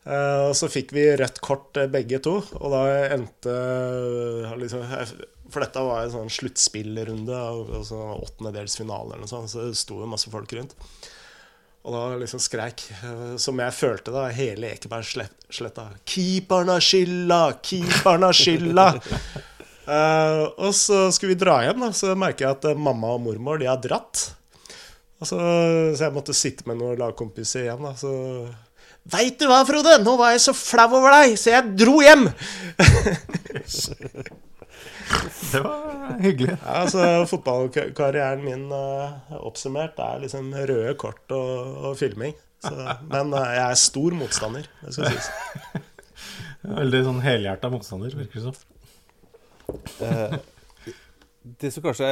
Eh, 0.03 0.49
og 0.49 0.55
så 0.57 0.67
fikk 0.67 0.91
vi 0.95 1.05
rødt 1.15 1.37
kort 1.45 1.77
eh, 1.79 1.87
begge 1.91 2.19
to, 2.25 2.33
og 2.59 2.73
da 2.73 2.81
endte 3.13 3.53
eh, 3.53 4.55
liksom, 4.59 4.83
For 5.53 5.63
dette 5.63 5.83
var 5.85 6.01
en 6.03 6.11
sånn 6.11 6.33
sluttspillrunde, 6.33 7.37
altså 7.77 8.01
åttendedelsfinale 8.17 9.13
eller 9.13 9.23
noe 9.23 9.31
sånt, 9.31 9.53
så 9.53 9.69
det 9.69 9.77
sto 9.79 10.01
jo 10.01 10.09
masse 10.09 10.33
folk 10.33 10.51
rundt. 10.57 10.73
Og 11.83 11.91
da 11.95 12.03
liksom 12.19 12.39
skreik, 12.39 12.79
som 13.43 13.57
jeg 13.59 13.75
følte 13.75 14.11
da, 14.15 14.29
hele 14.31 14.69
Ekebergsletta 14.71 15.89
Keeperen 16.07 16.71
har 16.71 16.83
skylda! 16.83 17.39
Keeperen 17.59 18.23
har 18.23 18.37
skylda! 18.39 18.85
Eh, 19.83 20.43
og 20.63 20.71
så 20.77 21.07
skulle 21.11 21.33
vi 21.33 21.41
dra 21.41 21.57
hjem, 21.65 21.83
da, 21.83 21.91
så 21.95 22.13
merker 22.15 22.47
jeg 22.47 22.57
at 22.57 22.67
uh, 22.71 22.79
mamma 22.79 23.15
og 23.17 23.23
mormor 23.25 23.59
de 23.59 23.67
har 23.67 23.81
dratt. 23.83 24.29
Så, 25.23 25.37
så 25.37 26.03
jeg 26.03 26.13
måtte 26.15 26.35
sitte 26.35 26.67
med 26.67 26.81
noen 26.81 26.99
lagkompiser 26.99 27.67
igjen. 27.67 27.83
Da, 27.87 27.93
så 27.95 28.11
Veit 29.03 29.35
du 29.39 29.49
hva, 29.49 29.65
Frode? 29.67 29.97
Nå 29.99 30.15
var 30.19 30.31
jeg 30.31 30.45
så 30.45 30.53
flau 30.55 30.87
over 30.99 31.11
deg, 31.11 31.35
så 31.39 31.57
jeg 31.57 31.75
dro 31.79 31.99
hjem! 32.03 32.29
Det 35.53 35.59
var 35.61 36.15
hyggelig. 36.23 36.55
Ja, 36.55 36.83
altså, 36.83 37.01
Fotballkarrieren 37.29 38.41
min 38.43 38.65
uh, 38.71 39.35
oppsummert 39.43 39.99
er 40.01 40.23
liksom 40.23 40.49
røde 40.55 40.95
kort 40.99 41.35
og, 41.35 41.75
og 41.89 41.97
filming. 41.99 42.33
Så, 42.63 42.73
men 43.11 43.35
uh, 43.35 43.43
jeg 43.53 43.65
er 43.67 43.79
stor 43.79 44.15
motstander, 44.17 44.69
det 44.81 44.95
skal 44.95 45.11
sies. 45.11 45.27
Veldig 46.79 47.03
sånn 47.09 47.21
helhjerta 47.23 47.69
motstander, 47.73 48.15
virker 48.17 48.39
det 48.39 48.45
som. 48.47 48.72
Eh, 50.01 50.35
Det 51.59 51.71
som 51.75 51.83
kanskje 51.83 52.07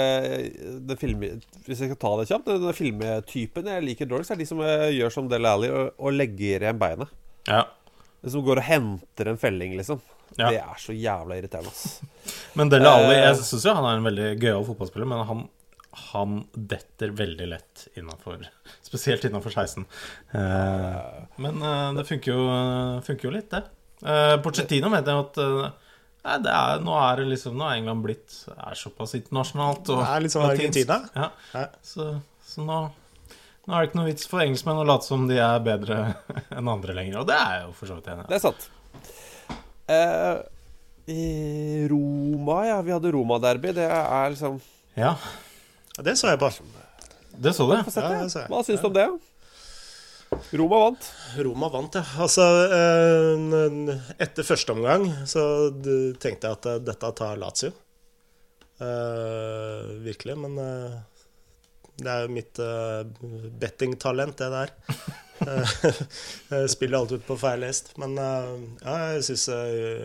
den 0.83 0.97
film, 0.99 1.21
Hvis 1.65 1.79
jeg 1.79 1.87
skal 1.91 1.99
ta 2.01 2.09
det 2.19 2.25
kjapt 2.27 2.49
Den 2.51 2.73
filmtypen 2.75 3.69
jeg 3.71 3.83
liker 3.85 4.09
dårligst, 4.11 4.33
er 4.35 4.41
de 4.41 4.47
som 4.49 4.59
eh, 4.65 4.89
gjør 4.97 5.13
som 5.15 5.29
Del 5.31 5.45
Alli 5.47 5.69
og, 5.71 5.93
og 5.97 6.11
legger 6.17 6.65
igjen 6.65 6.79
beinet. 6.81 7.07
Ja. 7.47 7.61
De 8.21 8.29
som 8.33 8.43
går 8.45 8.59
og 8.59 8.67
henter 8.67 9.31
en 9.31 9.39
felling, 9.39 9.77
liksom. 9.79 10.01
Ja. 10.37 10.49
Det 10.51 10.59
er 10.59 10.75
så 10.83 10.93
jævla 10.95 11.37
irriterende, 11.39 11.71
ass. 11.71 12.01
Men 12.59 12.69
Del 12.69 12.85
Alli, 12.85 13.15
Eh. 13.15 13.23
jeg 13.29 13.39
syns 13.47 13.65
jo 13.69 13.73
han 13.79 13.87
er 13.87 13.97
en 14.01 14.05
veldig 14.09 14.27
gøyal 14.43 14.67
fotballspiller, 14.67 15.07
men 15.09 15.23
han, 15.31 15.41
han 16.11 16.35
detter 16.55 17.15
veldig 17.17 17.47
lett 17.55 17.87
innafor 17.99 18.43
Spesielt 18.83 19.23
innafor 19.27 19.51
16. 19.55 19.87
Eh, 20.35 21.25
men 21.41 21.63
det 21.97 22.05
funker 22.07 22.35
jo, 22.35 22.45
funker 23.07 23.29
jo 23.29 23.33
litt, 23.39 23.49
det. 23.55 23.63
Porcettino 24.43 24.89
mente 24.91 25.13
jeg 25.13 25.25
at 25.25 25.41
nei, 26.25 26.37
det 26.45 26.51
er, 26.53 26.81
nå 26.85 26.93
er 27.01 27.21
det 27.21 27.27
liksom 27.31 27.55
Nå 27.57 27.65
er 27.69 27.79
England 27.81 28.03
blitt 28.05 28.35
er 28.53 28.75
såpass 28.77 29.15
internasjonalt. 29.17 29.89
Og 29.89 30.01
Det 30.03 30.07
er 30.15 30.25
litt 30.25 30.33
sånn. 30.35 30.49
Argentina. 30.49 30.97
Ja. 31.15 31.29
Ja. 31.55 31.65
Så, 31.85 32.07
så 32.45 32.65
nå 32.67 32.79
Nå 33.67 33.75
er 33.77 33.83
det 33.83 33.89
ikke 33.91 33.99
noe 33.99 34.07
vits 34.09 34.25
for 34.29 34.41
engelskmenn 34.41 34.79
å 34.81 34.85
late 34.89 35.05
som 35.05 35.27
de 35.29 35.35
er 35.37 35.59
bedre 35.61 35.99
enn 36.57 36.69
andre 36.71 36.95
lenger, 36.97 37.19
og 37.21 37.27
det 37.29 37.35
er 37.37 37.51
jeg 37.59 37.67
jo 37.67 37.73
for 37.77 37.91
så 37.91 37.97
vidt 37.99 38.07
enig 38.09 38.23
i. 38.23 38.29
Det 38.31 38.39
er 38.39 38.41
sant. 38.41 38.63
Eh, 39.91 40.39
i 41.13 41.25
Roma, 41.91 42.55
ja. 42.65 42.79
Vi 42.85 42.93
hadde 42.95 43.11
Roma-derby. 43.13 43.73
Det 43.77 43.85
er 43.85 44.33
liksom 44.33 44.57
Ja, 44.97 45.13
det 46.01 46.17
så 46.17 46.31
jeg 46.33 46.39
bare. 46.41 46.65
det 47.37 47.53
så 47.55 47.67
du. 47.69 47.75
Ja. 47.77 48.47
Hva 48.49 48.63
syns 48.65 48.81
du 48.81 48.87
om 48.89 48.97
det? 48.97 49.05
Roma 50.51 50.79
vant. 50.79 51.07
Roma 51.37 51.69
vant, 51.69 51.95
ja. 51.95 52.03
Altså, 52.23 52.45
eh, 52.75 53.93
etter 54.21 54.47
første 54.47 54.75
omgang 54.75 55.07
så 55.29 55.43
tenkte 56.21 56.49
jeg 56.49 56.57
at 56.57 56.67
eh, 56.71 56.83
dette 56.89 57.11
tar 57.17 57.39
Lazio. 57.41 57.71
Uh, 58.81 59.91
virkelig. 60.01 60.35
Men 60.41 60.57
uh, 60.57 60.95
det 62.01 62.09
er 62.09 62.23
jo 62.25 62.31
mitt 62.33 62.61
uh, 62.63 63.03
bettingtalent, 63.61 64.39
det 64.41 64.49
der. 64.55 64.73
Jeg 65.41 66.71
spiller 66.75 66.99
alltid 67.01 67.21
ut 67.21 67.27
på 67.29 67.37
feil 67.41 67.67
hest. 67.67 67.93
Men 68.01 68.17
ja, 68.17 68.97
jeg 69.13 69.23
syns 69.29 69.47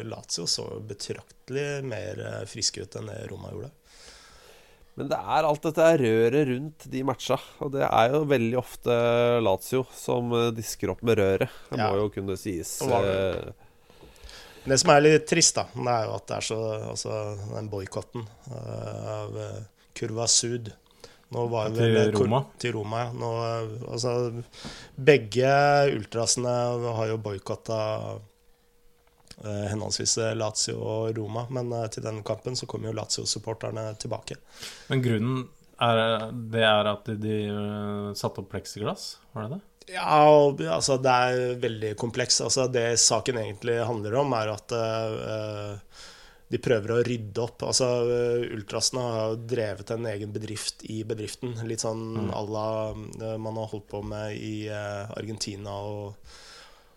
Lazio 0.08 0.46
så 0.48 0.68
betraktelig 0.80 1.66
mer 1.88 2.22
friske 2.48 2.84
ut 2.84 2.96
enn 3.00 3.10
det 3.12 3.18
Roma 3.32 3.52
gjorde. 3.52 3.72
Men 4.96 5.10
det 5.10 5.16
er 5.18 5.44
alt 5.44 5.60
dette 5.66 5.86
røret 6.00 6.46
rundt 6.48 6.86
de 6.92 7.02
matcha. 7.04 7.36
Og 7.60 7.72
det 7.74 7.82
er 7.84 8.14
jo 8.14 8.22
veldig 8.30 8.56
ofte 8.56 8.94
Lazio 9.44 9.82
som 9.92 10.32
eh, 10.32 10.50
disker 10.56 10.94
opp 10.94 11.02
med 11.04 11.18
røret. 11.20 11.52
Det 11.70 11.78
Ja. 11.78 11.90
må 11.92 11.98
jo 12.00 12.08
kunne 12.14 12.36
sies. 12.40 12.78
Det- 12.80 13.54
Eh, 14.66 14.76
som 14.76 14.90
er 14.90 15.00
litt 15.04 15.26
trist, 15.30 15.54
da, 15.54 15.62
det 15.76 15.86
er 15.92 16.06
jo 16.08 16.14
at 16.16 16.26
det 16.26 16.36
er 16.36 16.40
så 16.40 16.56
Altså, 16.90 17.12
den 17.54 17.68
boikotten 17.70 18.24
eh, 18.50 19.12
av 19.20 19.36
Curva 19.36 19.64
Kurva 19.94 20.26
Sud 20.28 20.72
Nå 21.30 21.48
var 21.50 21.70
Til 21.70 22.12
Roma? 22.14 22.40
Til 22.58 22.72
Roma, 22.72 23.04
ja. 23.04 23.12
Nå, 23.12 23.30
altså, 23.90 24.44
begge 24.96 25.52
ultrasene 25.96 26.52
har 26.96 27.06
jo 27.10 27.16
boikotta 27.18 27.78
henholdsvis 29.44 30.16
Lazio 30.38 30.78
og 30.80 31.18
Roma, 31.18 31.44
men 31.52 31.72
eh, 31.76 31.86
til 31.92 32.06
den 32.06 32.22
kampen 32.26 32.56
så 32.56 32.68
kom 32.70 32.86
jo 32.86 32.94
Lazio-supporterne 32.96 33.90
tilbake. 34.00 34.38
Men 34.88 35.04
grunnen 35.04 35.46
er, 35.82 36.30
det 36.32 36.64
er 36.64 36.92
at 36.94 37.08
de, 37.10 37.16
de 37.20 38.14
satte 38.16 38.42
opp 38.42 38.50
pleksiglass, 38.54 39.16
var 39.34 39.46
det 39.46 39.58
det? 39.58 39.62
Ja, 39.94 40.18
altså 40.74 40.96
det 40.98 41.12
er 41.12 41.58
veldig 41.62 41.92
kompleks. 42.00 42.40
Altså 42.42 42.64
Det 42.66 42.96
saken 42.98 43.36
egentlig 43.38 43.76
handler 43.86 44.16
om, 44.18 44.32
er 44.34 44.50
at 44.56 44.72
uh, 44.74 46.00
de 46.48 46.60
prøver 46.62 46.92
å 46.94 47.02
rydde 47.06 47.42
opp. 47.42 47.64
Altså 47.66 47.86
eh, 48.06 48.54
Ultrasene 48.54 49.02
har 49.02 49.30
jo 49.32 49.38
drevet 49.50 49.92
en 49.94 50.08
egen 50.12 50.34
bedrift 50.34 50.84
i 50.92 51.00
bedriften. 51.08 51.56
Litt 51.66 51.82
sånn 51.82 52.30
à 52.30 52.42
la 52.46 52.68
eh, 52.94 53.38
man 53.42 53.58
har 53.58 53.70
holdt 53.72 53.88
på 53.90 54.02
med 54.06 54.36
i 54.38 54.68
eh, 54.70 55.16
Argentina 55.18 55.74
og, 55.82 56.36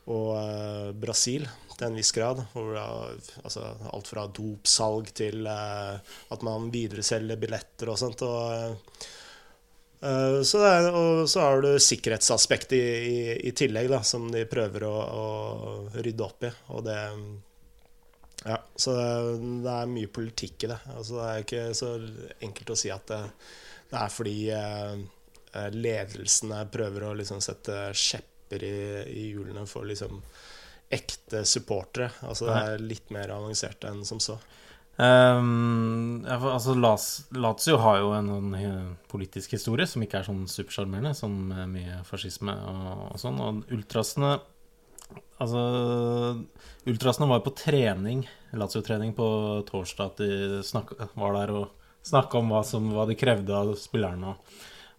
og 0.09 0.33
eh, 0.39 0.89
Brasil 0.97 1.47
til 1.75 1.87
en 1.87 1.97
viss 1.99 2.11
grad. 2.15 2.41
Hvor 2.53 2.75
altså, 2.79 3.69
alt 3.93 4.09
fra 4.09 4.25
dopsalg 4.27 5.13
til 5.21 5.47
eh, 5.47 6.17
at 6.35 6.45
man 6.45 6.67
videreselger 6.73 7.39
billetter 7.39 7.93
og 7.93 8.01
sånt. 8.01 8.25
Og, 8.27 8.53
eh, 8.53 9.07
Eh, 10.01 10.41
Så, 10.43 10.61
er, 10.63 10.89
og 10.95 11.29
så 11.29 11.43
har 11.43 11.61
du 11.61 11.73
sikkerhetsaspektet 11.79 12.77
i, 12.77 12.81
i, 13.09 13.21
i 13.49 13.51
tillegg, 13.51 13.89
da, 13.91 14.01
som 14.07 14.29
de 14.31 14.45
prøver 14.49 14.85
å, 14.87 14.95
å 14.95 15.25
rydde 15.99 16.25
opp 16.25 16.47
i. 16.47 16.51
Og 16.75 16.85
det 16.87 16.99
Ja, 18.47 18.55
så 18.79 18.93
det, 18.95 19.71
er 19.73 19.89
mye 19.91 20.07
politikk 20.07 20.63
i 20.63 20.71
det. 20.71 20.79
Altså, 20.95 21.17
det 21.17 21.25
er 21.27 21.41
ikke 21.43 21.63
så 21.75 21.89
enkelt 22.47 22.71
å 22.71 22.77
si 22.79 22.91
at 22.93 23.09
det, 23.11 23.23
det 23.89 23.97
er 23.99 24.13
fordi 24.15 24.37
eh, 24.55 25.01
eh, 25.51 25.71
ledelsene 25.75 26.61
prøver 26.71 27.09
å 27.09 27.17
liksom 27.19 27.43
sette 27.43 27.89
skjepper 28.49 28.63
i, 28.63 29.03
i 29.07 29.29
hjulene 29.31 29.65
for 29.67 29.85
liksom 29.85 30.21
ekte 30.89 31.45
supportere. 31.45 32.09
Altså 32.25 32.47
det 32.47 32.57
er 32.57 32.79
litt 32.81 33.09
mer 33.11 33.29
avansert 33.29 33.83
enn 33.85 34.03
som 34.05 34.19
så. 34.19 34.39
Um, 34.97 36.25
ja, 36.27 36.35
for, 36.41 36.51
altså, 36.51 37.25
Lazio 37.31 37.77
har 37.79 37.99
jo 38.01 38.09
en, 38.11 38.27
sånn, 38.27 38.55
eh, 38.57 38.87
politisk 39.07 39.53
historie 39.55 39.87
som 39.87 40.03
ikke 40.03 40.19
er 40.19 40.25
sånn 40.27 40.41
supersjarmerende, 40.49 41.13
sånn 41.15 41.37
med 41.53 41.69
mye 41.71 42.01
fascisme 42.03 42.51
og, 42.51 43.05
og 43.13 43.19
sånn. 43.21 43.39
Og 43.39 43.75
ultrasene 43.75 44.39
Altså 45.39 45.59
Ultrasene 46.85 47.25
var 47.29 47.39
jo 47.39 47.45
på 47.47 47.53
trening, 47.57 48.25
Lazio-trening, 48.59 49.13
på 49.15 49.27
torsdag. 49.69 50.11
At 50.11 50.19
de 50.19 50.59
snakk, 50.67 50.91
var 51.15 51.37
der 51.37 51.53
og 51.55 51.71
snakka 52.05 52.41
om 52.41 52.51
hva, 52.51 52.59
som, 52.67 52.91
hva 52.91 53.05
de 53.07 53.15
krevde 53.17 53.55
av 53.55 53.71
spillerne. 53.79 54.35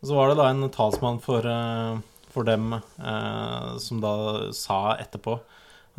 Og 0.01 0.09
så 0.09 0.17
var 0.17 0.31
det 0.31 0.39
da 0.41 0.49
en 0.49 0.71
talsmann 0.73 1.21
for, 1.23 1.45
eh, 1.45 2.01
for 2.31 2.47
dem 2.47 2.73
eh, 2.79 3.71
som 3.83 4.01
da 4.03 4.13
sa 4.57 4.97
etterpå 5.03 5.39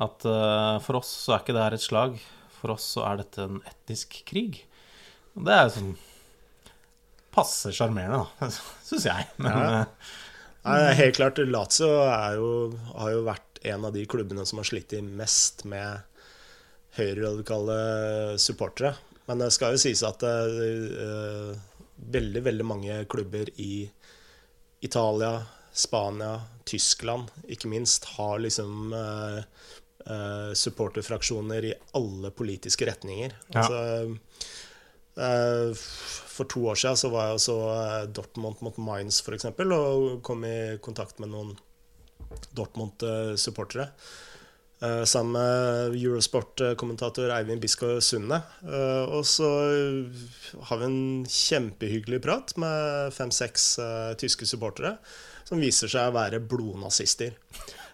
at 0.01 0.23
eh, 0.25 0.77
for 0.85 1.01
oss 1.01 1.09
så 1.25 1.35
er 1.35 1.43
ikke 1.43 1.55
det 1.57 1.65
her 1.65 1.75
et 1.77 1.83
slag. 1.83 2.15
For 2.61 2.73
oss 2.75 2.85
så 2.95 3.03
er 3.09 3.19
dette 3.21 3.43
en 3.43 3.59
etnisk 3.67 4.21
krig. 4.29 4.63
Det 5.35 5.53
er 5.55 5.67
jo 5.67 5.75
sånn 5.77 5.93
passe 7.31 7.71
sjarmerende, 7.75 8.25
da, 8.39 8.49
syns 8.87 9.07
jeg. 9.07 9.27
Men 9.41 9.51
Ja. 9.55 9.69
eh, 9.81 10.11
Nei, 10.61 10.79
helt 10.93 11.15
klart, 11.17 11.39
Lazio 11.49 11.87
jo, 12.37 12.49
har 12.93 13.13
jo 13.15 13.21
vært 13.25 13.61
en 13.65 13.85
av 13.87 13.95
de 13.95 14.03
klubbene 14.05 14.43
som 14.45 14.59
har 14.61 14.67
slitt 14.69 14.93
mest 15.01 15.63
med 15.65 16.03
høyreradikale 16.99 17.77
supportere. 18.41 18.91
Men 19.25 19.41
det 19.41 19.47
skal 19.55 19.73
jo 19.73 19.81
sies 19.81 20.03
at 20.05 20.21
uh, 20.21 21.55
veldig, 22.13 22.43
veldig 22.45 22.67
mange 22.67 22.99
klubber 23.09 23.49
i 23.61 23.87
Italia, 24.85 25.31
Spania, 25.73 26.41
Tyskland 26.67 27.31
ikke 27.47 27.69
minst, 27.71 28.05
har 28.17 28.39
liksom 28.43 28.93
uh, 28.93 29.37
eh, 30.05 30.53
supporterfraksjoner 30.53 31.67
i 31.69 31.73
alle 31.97 32.31
politiske 32.35 32.87
retninger. 32.89 33.35
Ja. 33.53 33.63
Altså, 33.63 34.17
uh, 35.15 35.85
For 36.31 36.49
to 36.49 36.65
år 36.71 36.79
siden 36.79 36.97
så 36.97 37.11
var 37.13 37.29
jeg 37.29 37.39
også 37.39 37.55
Dortmund 38.15 38.63
mot 38.65 38.77
Mainz 38.81 39.21
f.eks. 39.21 39.45
og 39.51 40.21
kom 40.25 40.45
i 40.47 40.77
kontakt 40.83 41.19
med 41.19 41.31
noen 41.33 41.55
Dortmund-supportere. 42.55 43.91
Sammen 45.05 45.35
med 45.35 45.97
Eurosport-kommentator 45.99 47.29
Eivind 47.35 47.61
Biskår 47.61 47.99
Sunde. 48.01 48.39
Og 49.13 49.27
så 49.29 49.49
har 50.69 50.79
vi 50.79 50.87
en 50.87 51.27
kjempehyggelig 51.29 52.21
prat 52.23 52.55
med 52.63 53.11
fem-seks 53.13 53.67
tyske 54.23 54.47
supportere 54.49 54.95
som 55.51 55.61
viser 55.61 55.91
seg 55.91 56.09
å 56.09 56.15
være 56.15 56.39
blodnazister. 56.39 57.35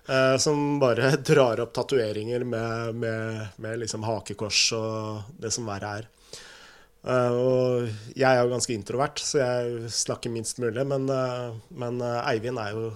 Eh, 0.07 0.35
som 0.39 0.77
bare 0.79 1.15
drar 1.31 1.63
opp 1.63 1.73
tatoveringer 1.75 2.45
med, 2.47 3.01
med, 3.01 3.57
med 3.57 3.81
liksom 3.81 4.05
hakekors 4.07 4.61
og 4.77 5.33
det 5.41 5.51
som 5.55 5.67
verre 5.67 5.97
er. 6.01 6.13
Uh, 7.07 7.31
og 7.31 8.15
jeg 8.17 8.27
er 8.27 8.41
jo 8.41 8.49
ganske 8.51 8.73
introvert, 8.75 9.21
så 9.23 9.39
jeg 9.39 9.91
snakker 9.95 10.33
minst 10.33 10.59
mulig. 10.59 10.83
Men, 10.89 11.05
uh, 11.07 11.55
men 11.71 12.01
eh, 12.03 12.31
Eivind 12.33 12.59
er 12.59 12.73
jo 12.75 12.89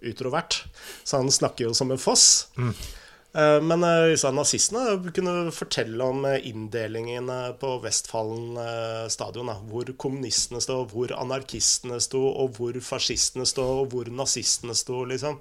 utrovert, 0.00 0.62
så 1.04 1.20
han 1.20 1.28
snakker 1.32 1.66
jo 1.66 1.74
som 1.76 1.90
en 1.92 2.00
foss. 2.00 2.48
Eh, 2.56 2.86
Men 3.32 3.84
eh, 3.86 4.30
nazistene 4.34 4.96
kunne 5.14 5.52
fortelle 5.54 6.02
om 6.02 6.24
eh, 6.26 6.48
inndelingene 6.50 7.52
på 7.60 7.76
Vestfallen 7.84 8.56
eh, 8.58 9.04
stadion. 9.12 9.52
Hvor 9.70 9.92
kommunistene 10.02 10.62
sto, 10.64 10.80
hvor 10.90 11.14
anarkistene 11.14 12.00
sto, 12.02 12.24
og 12.26 12.58
hvor 12.58 12.80
fascistene 12.82 13.46
sto, 13.46 13.66
og 13.82 13.94
hvor 13.94 14.10
nazistene 14.10 14.74
sto. 14.74 15.04
Liksom. 15.06 15.38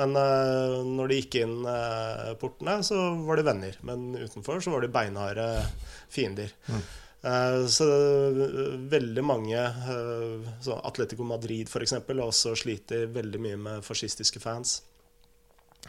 Men 0.00 0.18
eh, 0.18 0.80
når 0.86 1.12
de 1.12 1.20
gikk 1.20 1.38
inn 1.44 1.60
eh, 1.70 2.32
portene, 2.40 2.80
så 2.86 2.98
var 3.22 3.38
de 3.38 3.46
venner. 3.46 3.78
Men 3.86 4.10
utenfor 4.18 4.58
så 4.64 4.74
var 4.74 4.82
de 4.82 4.90
beinharde 4.98 5.46
fiender. 6.10 6.50
Mm. 6.66 6.82
Så 7.68 7.84
eh, 7.84 8.76
veldig 8.90 9.22
mange 9.22 9.58
eh, 9.60 10.52
så 10.64 10.78
Atletico 10.88 11.22
Madrid 11.28 11.68
f.eks. 11.68 11.98
har 12.00 12.22
også 12.24 12.54
sliter 12.56 13.10
veldig 13.12 13.46
mye 13.46 13.58
med 13.68 13.84
fascistiske 13.86 14.40
fans. 14.42 14.80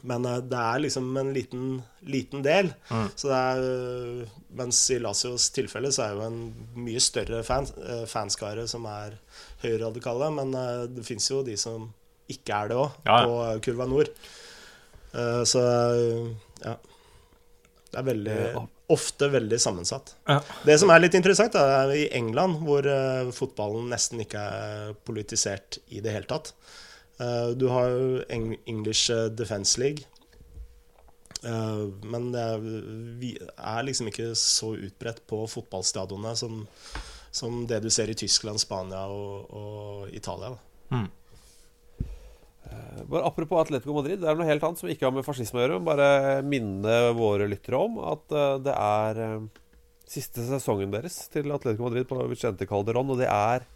Men 0.07 0.25
eh, 0.25 0.41
det 0.49 0.57
er 0.59 0.83
liksom 0.85 1.09
en 1.17 1.31
liten, 1.35 1.65
liten 2.09 2.43
del. 2.45 2.71
Så 3.15 3.29
det 3.29 3.39
er, 3.39 3.63
eh, 3.69 4.35
mens 4.57 4.81
i 4.93 4.99
Lazios 5.01 5.49
tilfelle 5.55 5.91
så 5.93 6.07
er 6.07 6.17
jo 6.17 6.27
en 6.27 6.41
mye 6.81 7.01
større 7.03 7.41
fan, 7.47 7.69
eh, 7.85 8.05
fanskare 8.09 8.67
som 8.69 8.87
er 8.89 9.17
høyreradikale. 9.63 10.31
Men 10.39 10.55
det 10.95 11.05
fins 11.07 11.29
jo 11.31 11.43
de 11.45 11.57
som 11.59 11.89
ikke 12.31 12.63
er 12.63 12.71
det 12.71 12.79
òg, 12.79 13.01
Ja, 13.05 13.23
på 13.27 13.65
Kurva 13.65 13.89
Nord. 13.89 14.13
Så 15.11 15.59
ja. 16.63 16.77
Det 17.91 17.99
er 17.99 18.05
veldig, 18.07 18.35
ofte 18.95 19.27
veldig 19.27 19.57
sammensatt. 19.59 20.13
ja. 20.29 20.37
Det 20.63 20.77
som 20.79 20.93
er 20.93 21.01
litt 21.03 21.17
interessant, 21.17 21.57
er 21.59 21.91
i 21.91 22.05
England, 22.15 22.61
hvor 22.63 22.87
fotballen 23.35 23.89
nesten 23.91 24.23
ikke 24.23 24.39
er 24.39 24.93
politisert 25.03 25.81
i 25.91 25.99
det 25.99 26.15
hele 26.15 26.29
tatt. 26.31 26.53
Eh, 27.21 27.49
du 27.55 27.67
har 27.67 28.25
English 28.65 29.11
eh, 29.11 29.25
Defence 29.25 29.79
League. 29.79 30.05
Eh, 31.45 31.85
men 32.03 32.31
det 32.33 32.41
er, 32.41 32.67
vi 33.21 33.31
er 33.41 33.85
liksom 33.85 34.09
ikke 34.09 34.31
så 34.39 34.73
utbredt 34.87 35.23
på 35.29 35.43
fotballstadionene 35.49 36.33
som, 36.37 36.65
som 37.33 37.63
det 37.69 37.81
du 37.85 37.89
ser 37.93 38.11
i 38.11 38.17
Tyskland, 38.17 38.61
Spania 38.61 39.05
og, 39.09 39.49
og 39.53 40.13
Italia. 40.15 40.53
Da. 40.55 41.01
bare 43.07 43.25
Apropos 43.27 43.61
Atletico 43.61 43.95
Madrid, 43.95 44.21
det 44.21 44.29
er 44.29 44.37
noe 44.37 44.49
helt 44.49 44.63
annet 44.65 44.81
som 44.81 44.89
ikke 44.91 45.07
har 45.07 45.13
med 45.15 45.27
fascisme 45.27 45.59
å 45.59 45.65
gjøre. 45.65 45.81
Bare 45.85 46.09
minne 46.45 47.01
våre 47.17 47.49
lyttere 47.49 47.79
om 47.79 47.99
at 48.13 48.25
det 48.65 48.75
er 48.75 49.21
siste 50.11 50.43
sesongen 50.43 50.91
deres 50.91 51.15
til 51.31 51.53
Atletico 51.53 51.87
Madrid 51.87 52.09
på 52.09 52.17
Vicente 52.31 52.67
Calderón. 52.67 53.13
Og 53.13 53.21
det 53.21 53.29
er 53.31 53.67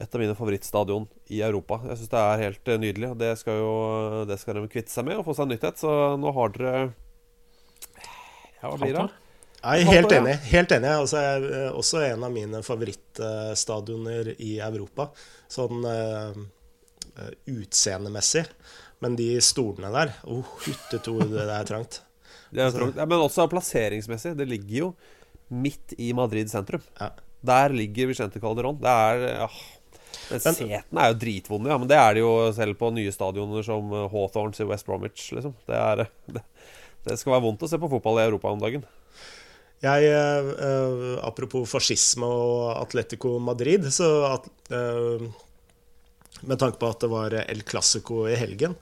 et 0.00 0.14
av 0.14 0.22
mine 0.22 0.34
favorittstadion 0.36 1.06
i 1.28 1.42
Europa. 1.44 1.80
Jeg 1.90 2.00
syns 2.00 2.12
det 2.12 2.20
er 2.24 2.44
helt 2.44 2.70
uh, 2.72 2.76
nydelig. 2.80 3.08
Og 3.12 3.18
det 3.20 3.32
skal 3.40 3.58
jo 3.60 3.72
det 4.28 4.38
skal 4.40 4.56
de 4.56 4.70
kvitte 4.72 4.92
seg 4.92 5.06
med 5.08 5.20
og 5.20 5.26
få 5.28 5.36
seg 5.36 5.50
nyttighet. 5.50 5.82
Så 5.82 5.96
nå 6.20 6.32
har 6.36 6.54
dere 6.56 6.76
Ja, 8.60 8.70
hva 8.70 8.76
blir 8.80 8.96
det? 8.96 9.08
Jeg 9.60 9.82
er 9.84 9.90
helt 9.92 10.12
enig. 10.16 10.34
helt 10.48 10.70
enig 10.72 10.88
altså, 10.88 11.20
jeg, 11.20 11.64
Også 11.76 12.00
en 12.00 12.22
av 12.24 12.32
mine 12.32 12.62
favorittstadioner 12.64 14.32
i 14.40 14.54
Europa. 14.64 15.10
Sånn 15.52 15.84
uh, 15.84 16.38
utseendemessig. 17.50 18.46
Men 19.04 19.16
de 19.16 19.34
stolene 19.44 19.92
der 19.92 20.14
oh, 20.28 20.56
Hytteto, 20.64 21.18
det 21.34 21.44
er 21.44 21.68
trangt. 21.68 22.02
Det 22.50 22.64
er 22.64 22.72
trangt. 22.74 22.96
Ja, 22.96 23.04
men 23.04 23.20
også 23.20 23.48
plasseringsmessig. 23.52 24.32
Det 24.38 24.48
ligger 24.48 24.76
jo 24.78 24.94
midt 25.50 25.92
i 25.98 26.12
Madrid 26.16 26.48
sentrum. 26.48 26.82
Ja. 26.96 27.12
Der 27.40 27.72
ligger 27.72 28.10
Vicente 28.10 28.40
Calderón. 28.40 28.80
Det 28.80 28.90
er 28.90 29.52
ja, 30.30 30.38
Setene 30.38 31.02
er 31.02 31.12
jo 31.12 31.18
dritvonde, 31.24 31.70
ja, 31.72 31.78
men 31.80 31.90
det 31.90 31.98
er 31.98 32.16
det 32.16 32.22
jo 32.22 32.32
selv 32.56 32.78
på 32.80 32.92
nye 32.94 33.12
stadioner 33.14 33.66
som 33.66 33.92
Hawthorns 34.12 34.62
i 34.62 34.68
West 34.68 34.86
Bromwich. 34.86 35.28
Liksom. 35.36 35.54
Det, 35.66 35.76
er, 35.76 36.04
det, 36.34 36.44
det, 37.06 37.18
skal 37.20 37.36
være 37.36 37.44
vondt 37.48 37.66
å 37.66 37.70
se 37.70 37.80
på 37.80 37.90
fotball 37.90 38.20
i 38.20 38.26
Europa 38.28 38.54
om 38.54 38.62
dagen. 38.62 38.86
Jeg, 39.80 40.10
eh, 40.12 41.04
Apropos 41.24 41.64
fascisme 41.70 42.28
og 42.28 42.74
Atletico 42.74 43.38
Madrid, 43.40 43.86
så 43.94 44.10
at, 44.28 44.50
eh, 44.76 45.24
med 46.44 46.60
tanke 46.60 46.80
på 46.80 46.90
at 46.92 47.00
det 47.00 47.10
var 47.12 47.38
El 47.40 47.64
Clásico 47.64 48.26
i 48.28 48.36
helgen, 48.38 48.76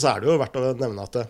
så 0.00 0.14
er 0.14 0.22
det 0.22 0.30
jo 0.30 0.40
verdt 0.40 0.56
å 0.56 0.72
nevne 0.80 1.04
at 1.04 1.20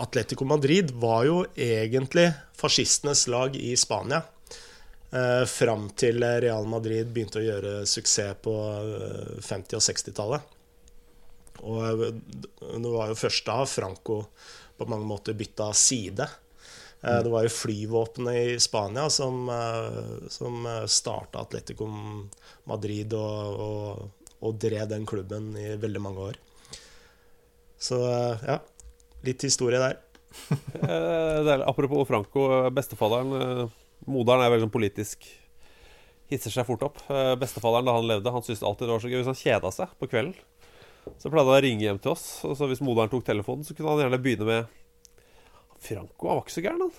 Atletico 0.00 0.46
Madrid 0.48 0.90
var 0.96 1.24
jo 1.28 1.40
egentlig 1.54 2.30
fascistenes 2.56 3.26
lag 3.30 3.56
i 3.56 3.74
Spania. 3.78 4.22
Eh, 5.10 5.44
fram 5.50 5.88
til 5.98 6.22
Real 6.22 6.68
Madrid 6.70 7.08
begynte 7.10 7.40
å 7.40 7.46
gjøre 7.46 7.72
suksess 7.88 8.36
på 8.44 8.54
50- 9.42 9.78
og 9.78 9.82
60-tallet. 9.82 10.56
Og 11.66 12.04
det 12.80 12.92
var 12.92 13.10
jo 13.10 13.18
først 13.18 13.48
da 13.48 13.58
Franco 13.68 14.22
på 14.78 14.86
mange 14.88 15.08
måter 15.08 15.36
bytta 15.36 15.72
side. 15.76 16.28
Eh, 17.02 17.22
det 17.24 17.32
var 17.32 17.44
jo 17.44 17.52
flyvåpenet 17.52 18.54
i 18.54 18.60
Spania 18.60 19.08
som, 19.10 19.48
eh, 19.48 20.28
som 20.28 20.68
starta 20.86 21.44
Atletico 21.44 21.88
Madrid 22.68 23.14
og, 23.16 23.60
og, 23.66 24.30
og, 24.40 24.54
drev 24.60 24.88
den 24.88 25.06
klubben 25.08 25.52
i 25.56 25.74
veldig 25.80 26.04
mange 26.04 26.30
år. 26.30 26.40
Så 27.80 28.00
eh, 28.04 28.46
ja, 28.46 28.60
litt 29.26 29.48
historie 29.48 29.80
der. 29.80 29.98
er, 30.86 31.66
apropos 31.66 32.06
Franco, 32.06 32.46
bestefaderen 32.70 33.70
Moderen 34.08 34.44
er 34.44 34.52
veldig 34.52 34.68
sånn 34.68 34.72
politisk 34.72 35.28
Hisser 36.30 36.52
seg 36.54 36.66
fort 36.68 36.84
opp. 36.86 37.00
Bestefaderen 37.40 37.88
da 37.88 37.96
han 37.96 38.06
levde, 38.06 38.30
han 38.30 38.44
syntes 38.46 38.62
alltid 38.62 38.86
det 38.86 38.94
var 38.94 39.02
så 39.02 39.08
gøy 39.10 39.18
hvis 39.18 39.30
han 39.32 39.40
kjeda 39.40 39.72
seg 39.74 39.94
på 39.98 40.08
kvelden. 40.12 40.36
Så 41.18 41.26
pleide 41.26 41.48
han 41.48 41.56
å 41.56 41.64
ringe 41.64 41.82
hjem 41.82 41.98
til 41.98 42.12
oss. 42.12 42.26
Og 42.46 42.54
så 42.54 42.68
hvis 42.70 42.82
moderen 42.86 43.10
tok 43.10 43.24
telefonen, 43.26 43.66
så 43.66 43.74
kunne 43.74 43.96
han 43.96 44.04
gjerne 44.04 44.20
begynne 44.22 44.46
med 44.46 44.76
Franco 45.80 46.28
han 46.28 46.38
var 46.38 46.44
ikke 46.44 46.54
så 46.54 46.62
gæren, 46.62 46.84
han. 46.84 46.92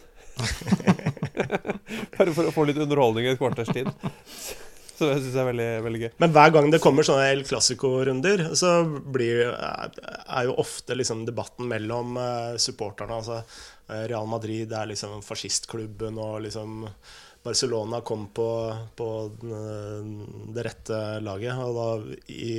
Bare 2.18 2.34
for 2.34 2.50
å 2.50 2.54
få 2.56 2.66
litt 2.66 2.82
underholdning 2.82 3.28
i 3.28 3.32
et 3.32 3.40
kvarters 3.40 3.70
tid. 3.72 3.88
Så 5.02 5.08
det 5.10 5.24
syns 5.24 5.34
jeg 5.34 5.42
er 5.42 5.48
veldig, 5.48 5.70
veldig, 5.82 6.00
gøy. 6.04 6.10
Men 6.22 6.34
hver 6.36 6.52
gang 6.54 6.68
det 6.70 6.80
kommer 6.84 7.06
sånne 7.08 7.30
El 7.32 7.40
Clásico-runder, 7.48 8.44
så 8.60 8.76
blir, 8.86 9.48
er 9.50 10.46
jo 10.46 10.60
ofte 10.62 10.94
liksom 10.94 11.24
debatten 11.26 11.66
mellom 11.72 12.20
uh, 12.22 12.60
supporterne 12.62 13.18
Altså 13.18 13.40
uh, 13.42 14.04
Real 14.06 14.30
Madrid 14.30 14.70
er 14.78 14.92
liksom 14.92 15.24
fascistklubben, 15.26 16.20
og 16.22 16.44
liksom 16.46 16.86
Barcelona 17.42 18.04
kom 18.06 18.28
på, 18.30 18.46
på 18.94 19.08
det 20.54 20.66
rette 20.68 21.00
laget. 21.26 21.58
Og 21.66 21.80
da 21.80 21.88
i 22.30 22.54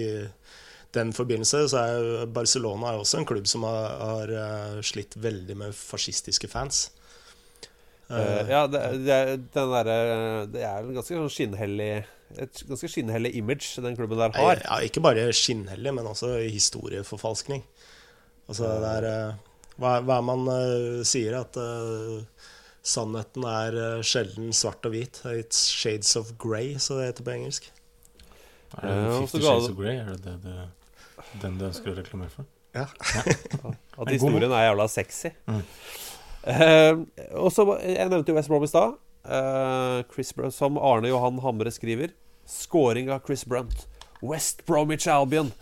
den 0.99 1.13
forbindelse 1.15 1.61
så 1.71 1.85
er 1.85 2.33
Barcelona 2.35 2.91
er 2.91 3.05
også 3.05 3.21
en 3.21 3.29
klubb 3.29 3.47
som 3.47 3.63
har, 3.69 3.95
har 4.03 4.33
eh, 4.41 4.81
slitt 4.83 5.15
veldig 5.23 5.57
med 5.63 5.79
fascistiske 5.79 6.51
fans. 6.51 6.89
Uh, 8.13 8.43
ja, 8.51 8.67
det, 8.69 8.81
det, 9.07 9.19
den 9.55 9.71
der, 9.73 9.93
det 10.53 10.65
er 10.67 10.83
en 10.83 10.93
ganske 10.99 11.15
sånn 11.17 11.31
skinnhellig 11.33 12.03
et 12.41 12.63
ganske 12.69 12.89
skinnhellig 12.91 13.35
image 13.39 13.83
den 13.85 13.97
klubben 13.99 14.21
der 14.21 14.33
har. 14.37 14.63
Ja, 14.65 14.81
Ikke 14.87 15.03
bare 15.05 15.29
skinnhellig, 15.37 15.95
men 15.95 16.09
også 16.09 16.35
historieforfalskning. 16.43 17.65
Altså, 18.49 18.71
det 18.83 18.95
er 18.99 19.37
hva, 19.81 19.99
hva 20.05 20.19
man 20.25 20.49
uh, 20.49 21.03
sier, 21.07 21.39
at 21.39 21.57
uh, 21.57 22.49
sannheten 22.83 23.47
er 23.49 24.03
sjelden 24.07 24.53
svart 24.57 24.85
og 24.89 24.97
hvit. 24.97 25.23
It's 25.33 25.69
shades 25.71 26.17
of 26.17 26.35
grey, 26.43 26.77
så 26.83 26.99
det 26.99 27.13
heter 27.13 27.29
på 27.29 27.37
engelsk. 27.37 27.71
Er 28.81 28.89
det 28.89 29.21
Fifty 29.21 29.43
Shades 29.45 29.69
of 29.69 29.77
Grey? 29.77 29.97
Er 30.01 30.17
det 30.17 30.25
det, 30.25 30.39
det 30.45 31.43
den 31.43 31.59
du 31.61 31.67
ønsker 31.69 31.93
å 31.93 31.97
reklamere 31.99 32.33
for? 32.33 32.49
Ja. 32.77 32.87
ja. 32.89 33.23
At 34.01 34.11
historien 34.13 34.53
er 34.53 34.69
jævla 34.71 34.89
sexy. 34.89 35.33
Mm. 35.47 35.63
Uh, 36.43 37.03
og 37.39 37.53
så, 37.55 37.67
Jeg 37.85 38.09
nevnte 38.11 38.33
jo 38.33 38.39
West 38.39 38.51
Brom 38.51 38.65
i 38.65 38.71
stad. 38.71 38.97
Uh, 39.23 40.51
som 40.51 40.79
Arne 40.79 41.09
Johan 41.09 41.39
Hamre 41.45 41.71
skriver. 41.71 42.15
Scoring 42.47 43.11
av 43.13 43.23
Chris 43.27 43.47
Brunt. 43.47 43.87
West 44.23 44.67
Bromwich 44.67 45.07
Albion. 45.07 45.53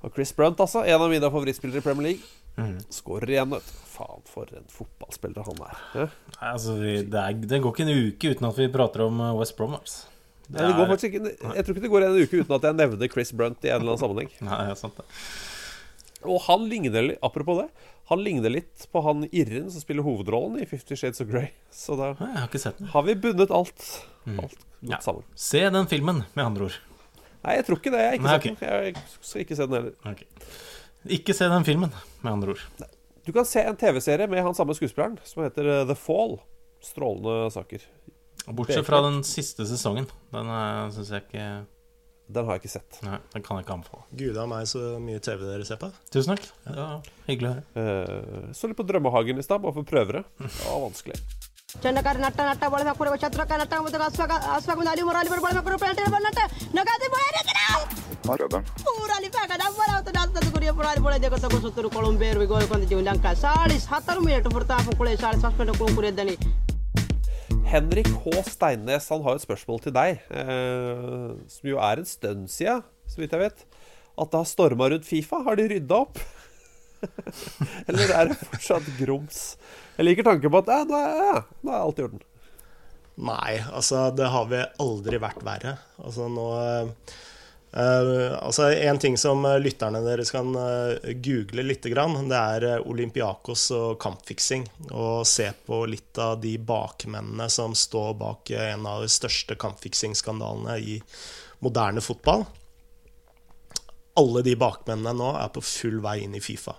Og 0.00 0.14
Chris 0.14 0.36
Brunt, 0.36 0.60
altså. 0.60 0.84
En 0.84 1.02
av 1.02 1.10
mine 1.12 1.30
favorittspillere 1.30 1.82
i 1.82 1.84
Premier 1.84 2.08
League. 2.10 2.34
Mm. 2.56 2.78
Skårer 2.88 3.30
igjen, 3.30 3.50
vet 3.52 3.72
Faen, 3.84 4.22
for 4.24 4.48
en 4.56 4.64
fotballspiller 4.72 5.44
han 5.44 5.58
er. 5.66 5.80
Ja? 5.92 6.06
Nei, 6.38 6.52
altså, 6.52 6.76
det, 6.80 7.20
er, 7.20 7.34
det, 7.36 7.58
går 7.60 7.74
ikke 7.74 7.84
en 7.84 8.06
uke 8.06 8.30
uten 8.32 8.48
at 8.48 8.60
vi 8.60 8.68
prater 8.72 9.04
om 9.04 9.20
eh, 9.20 9.34
West 9.36 9.56
Brom. 9.58 9.74
Altså. 9.76 10.08
Det, 10.46 10.54
Nei, 10.56 10.70
det 10.70 10.78
går 10.78 10.88
faktisk 10.92 11.10
ikke, 11.10 11.34
jeg 11.42 11.66
tror 11.66 11.74
ikke 11.74 11.84
det 11.84 11.92
går 11.92 12.06
en 12.06 12.16
uke 12.22 12.40
uten 12.40 12.56
at 12.56 12.66
jeg 12.68 12.78
nevner 12.78 13.12
Chris 13.12 13.34
Brunt 13.36 13.66
i 13.66 13.72
en 13.72 13.80
eller 13.80 13.92
annen 13.92 14.02
sammenheng. 14.04 14.32
Nei, 14.46 14.60
det 14.62 14.72
er 14.76 14.80
sant 14.80 15.00
det 15.00 15.06
Og 16.30 16.38
han 16.46 16.68
ligner 16.70 17.12
apropos 17.26 17.60
det 17.60 17.68
Han 18.08 18.22
ligner 18.22 18.52
litt 18.52 18.86
på 18.92 19.00
han 19.02 19.24
Irren 19.34 19.70
som 19.70 19.82
spiller 19.82 20.06
hovedrollen 20.06 20.60
i 20.62 20.66
Fifty 20.66 20.94
Shades 20.96 21.20
of 21.20 21.30
Grey. 21.30 21.48
Så 21.74 21.96
da 21.98 22.12
har, 22.18 23.02
vi 23.02 23.16
bundet 23.18 23.50
alt, 23.50 23.86
mm. 24.24 24.38
alt 24.40 24.60
mm. 24.80 24.90
ja. 24.92 25.00
sammen. 25.02 25.24
Se 25.34 25.64
den 25.74 25.88
filmen, 25.90 26.22
med 26.34 26.44
andre 26.44 26.68
ord. 26.68 26.76
Nei, 27.42 27.56
jeg 27.58 27.66
tror 27.66 27.80
ikke 27.80 27.94
det. 27.94 28.04
Jeg, 28.04 28.20
ikke 28.20 28.28
Nei, 28.28 28.36
okay. 28.38 28.54
jeg 28.62 28.94
skal 29.26 29.42
ikke 29.42 29.58
se 29.58 29.66
den 29.66 29.78
heller. 29.78 29.96
Okay. 30.12 30.50
Ikke 31.18 31.34
se 31.34 31.50
den 31.50 31.66
filmen, 31.66 31.98
med 32.22 32.32
andre 32.32 32.54
ord. 32.54 32.62
Nei. 32.82 32.92
Du 33.26 33.32
kan 33.34 33.46
se 33.48 33.62
en 33.66 33.78
TV-serie 33.78 34.30
med 34.30 34.44
han 34.46 34.54
samme 34.54 34.74
skuespilleren 34.78 35.18
som 35.26 35.42
heter 35.42 35.66
uh, 35.66 35.80
The 35.88 35.98
Fall. 35.98 36.38
Strålende 36.86 37.50
saker. 37.50 37.82
Bortsett 38.46 38.86
fra 38.86 39.00
den 39.02 39.24
siste 39.26 39.66
sesongen. 39.66 40.06
Den 40.30 40.46
uh, 40.46 40.86
syns 40.94 41.10
jeg 41.10 41.26
ikke 41.26 41.46
Den 42.26 42.46
har 42.46 42.56
jeg 42.56 42.64
ikke 42.64 42.72
sett. 42.72 43.00
Nei, 43.06 43.18
Den 43.32 43.44
kan 43.46 43.58
jeg 43.58 43.66
ikke 43.66 43.76
anbefale. 43.76 44.06
Gud 44.18 44.38
a 44.42 44.46
meg, 44.50 44.66
så 44.70 44.84
mye 45.02 45.22
TV 45.22 45.44
dere 45.46 45.66
ser 45.68 45.78
på. 45.80 45.90
Tusen 46.10 46.34
takk. 46.34 46.48
Ja, 46.66 46.88
hyggelig 47.28 47.50
å 47.50 47.56
høre. 47.56 47.66
Uh, 47.76 48.54
så 48.56 48.70
litt 48.70 48.78
på 48.78 48.86
Drømmehagen 48.88 49.38
i 49.38 49.46
stad, 49.46 49.62
bare 49.62 49.76
for 49.76 49.86
å 49.86 49.90
prøve 49.90 50.18
det. 50.18 50.24
Det 50.42 50.64
var 50.64 50.82
vanskelig. 50.88 51.20
Henrik 67.66 68.06
H. 68.22 68.30
Steinnes 68.46 69.08
han 69.10 69.24
har 69.26 69.36
et 69.36 69.42
spørsmål 69.42 69.80
til 69.82 69.94
deg, 69.96 70.20
eh, 70.30 71.32
som 71.50 71.66
jo 71.66 71.80
er 71.82 71.98
en 71.98 72.06
stund 72.06 72.46
siden, 72.52 72.84
så 73.10 73.18
vidt 73.18 73.34
jeg 73.34 73.42
vet. 73.42 73.64
At 74.16 74.30
det 74.30 74.38
har 74.38 74.48
storma 74.48 74.88
rundt 74.92 75.08
Fifa. 75.08 75.42
Har 75.44 75.58
de 75.58 75.66
rydda 75.74 75.98
opp? 76.06 76.20
Eller 77.90 78.14
er 78.14 78.30
det 78.30 78.38
fortsatt 78.38 78.86
grums? 79.00 79.40
Jeg 79.98 80.06
liker 80.06 80.28
tanken 80.28 80.52
på 80.54 80.62
at 80.62 80.70
ja, 80.72 80.78
nå, 80.86 81.02
er, 81.02 81.42
nå 81.66 81.74
er 81.74 81.82
alt 81.82 82.00
i 82.00 82.06
orden. 82.06 82.22
Nei, 83.26 83.52
altså 83.72 84.06
det 84.14 84.30
har 84.30 84.48
vi 84.52 84.62
aldri 84.86 85.20
vært 85.20 85.42
verre. 85.44 85.76
Altså 85.98 86.30
nå 86.30 86.48
Uh, 87.72 88.32
altså 88.40 88.70
En 88.72 88.98
ting 88.98 89.18
som 89.18 89.44
uh, 89.44 89.58
lytterne 89.60 90.00
deres 90.00 90.30
kan 90.32 90.48
uh, 90.56 90.96
google 91.20 91.64
litt, 91.66 91.84
det 91.84 92.38
er 92.38 92.86
Olympiakos 92.88 93.68
og 93.76 93.98
kampfiksing. 94.00 94.64
Og 94.92 95.26
se 95.28 95.50
på 95.66 95.82
litt 95.90 96.18
av 96.18 96.38
de 96.40 96.56
bakmennene 96.58 97.50
som 97.52 97.74
står 97.76 98.14
bak 98.16 98.54
en 98.56 98.86
av 98.86 99.04
de 99.04 99.10
største 99.12 99.58
kampfiksingsskandalene 99.60 100.78
i 100.78 101.00
moderne 101.60 102.00
fotball. 102.00 102.46
Alle 104.16 104.40
de 104.40 104.56
bakmennene 104.56 105.12
nå 105.12 105.34
er 105.36 105.52
på 105.52 105.60
full 105.60 106.00
vei 106.00 106.22
inn 106.24 106.36
i 106.38 106.40
Fifa. 106.40 106.72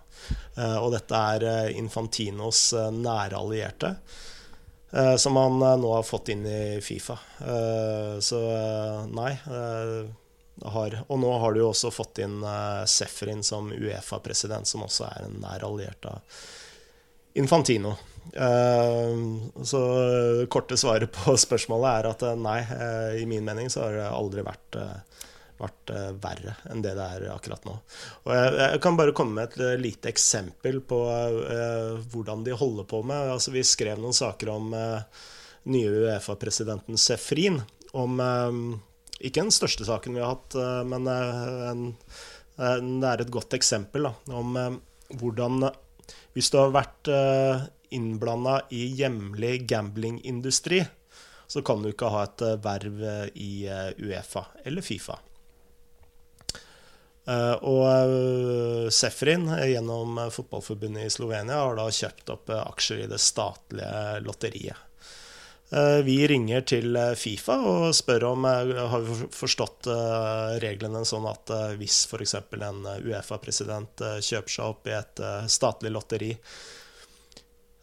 og 0.82 0.88
dette 0.90 1.14
er 1.14 1.70
Infantinos 1.70 2.72
nære 2.74 3.38
allierte. 3.38 3.92
som 5.22 5.38
han 5.38 5.60
nå 5.60 5.92
har 5.94 6.04
fått 6.04 6.30
inn 6.34 6.46
i 6.50 6.82
Fifa. 6.82 7.20
så 8.18 8.42
nei 9.14 9.36
har, 10.66 11.00
og 11.08 11.20
nå 11.20 11.32
har 11.40 11.54
du 11.54 11.62
jo 11.62 11.72
også 11.72 11.92
fått 11.94 12.22
inn 12.24 12.40
uh, 12.44 12.86
Sefrin 12.90 13.44
som 13.46 13.70
Uefa-president, 13.74 14.68
som 14.68 14.86
også 14.86 15.08
er 15.10 15.28
en 15.28 15.40
nær 15.44 15.66
alliert 15.68 16.08
av 16.10 16.40
Infantino. 17.38 17.94
Uh, 18.34 19.62
så 19.64 19.82
korte 20.50 20.78
svaret 20.80 21.14
på 21.14 21.38
spørsmålet 21.46 21.90
er 21.92 22.12
at 22.12 22.28
nei, 22.42 22.60
i 23.22 23.26
min 23.30 23.46
mening 23.46 23.72
så 23.74 23.86
har 23.86 24.00
det 24.02 24.12
aldri 24.12 24.46
vært 24.48 24.82
vært 25.58 25.90
verre 26.22 26.52
enn 26.70 26.84
det 26.86 26.92
det 26.94 27.06
er 27.16 27.24
akkurat 27.34 27.64
nå. 27.66 27.72
Og 28.28 28.30
jeg, 28.30 28.78
kan 28.84 28.98
bare 29.00 29.14
komme 29.18 29.40
med 29.40 29.56
et 29.56 29.80
lite 29.82 30.12
eksempel 30.12 30.84
på 30.86 31.00
hvordan 32.14 32.44
de 32.46 32.54
holder 32.54 32.86
på 32.86 33.00
med 33.02 33.32
altså, 33.34 33.56
Vi 33.56 33.64
skrev 33.66 33.98
noen 33.98 34.14
saker 34.14 34.52
om 34.54 34.70
nye 35.74 36.04
Uefa-presidenten 36.04 37.02
Sefrin. 37.02 37.58
Om 37.98 38.22
ikke 39.20 39.44
den 39.44 39.54
største 39.54 39.88
saken 39.88 40.18
vi 40.18 40.22
har 40.24 40.36
hatt, 40.36 40.58
men 40.86 41.08
en, 41.10 41.84
en, 42.62 42.90
det 43.02 43.10
er 43.10 43.24
et 43.24 43.34
godt 43.34 43.56
eksempel 43.58 44.10
da, 44.10 44.14
om 44.38 44.58
hvordan 45.18 45.70
Hvis 46.36 46.52
du 46.54 46.58
har 46.60 46.76
vært 46.76 47.10
innblanda 47.90 48.60
i 48.70 48.84
hjemlig 49.00 49.66
gamblingindustri, 49.70 50.84
så 51.48 51.64
kan 51.66 51.82
du 51.82 51.90
ikke 51.90 52.12
ha 52.14 52.28
et 52.28 52.44
verv 52.62 53.02
i 53.34 53.66
Uefa 53.98 54.46
eller 54.64 54.86
Fifa. 54.86 55.18
Eh, 57.28 57.56
og 57.68 57.84
eh, 57.92 58.90
Sefrin 58.94 59.50
gjennom 59.68 60.20
fotballforbundet 60.32 61.10
i 61.10 61.12
Slovenia 61.12 61.60
har 61.60 61.76
da 61.76 61.90
kjøpt 61.92 62.32
opp 62.32 62.54
eh, 62.54 62.62
aksjer 62.62 63.04
i 63.04 63.10
det 63.12 63.20
statlige 63.20 64.22
lotteriet. 64.24 64.87
Vi 66.08 66.16
ringer 66.32 66.62
til 66.64 66.96
Fifa 67.20 67.58
og 67.68 67.90
spør 67.96 68.24
om 68.30 68.46
har 68.48 69.02
vi 69.04 69.28
forstått 69.36 69.90
reglene 70.64 71.02
sånn 71.04 71.28
at 71.28 71.52
hvis 71.76 72.06
f.eks. 72.08 72.38
en 72.56 72.88
Uefa-president 73.04 74.04
kjøper 74.24 74.54
seg 74.54 74.64
opp 74.64 74.88
i 74.88 74.96
et 74.96 75.22
statlig 75.52 75.92
lotteri, 75.92 76.30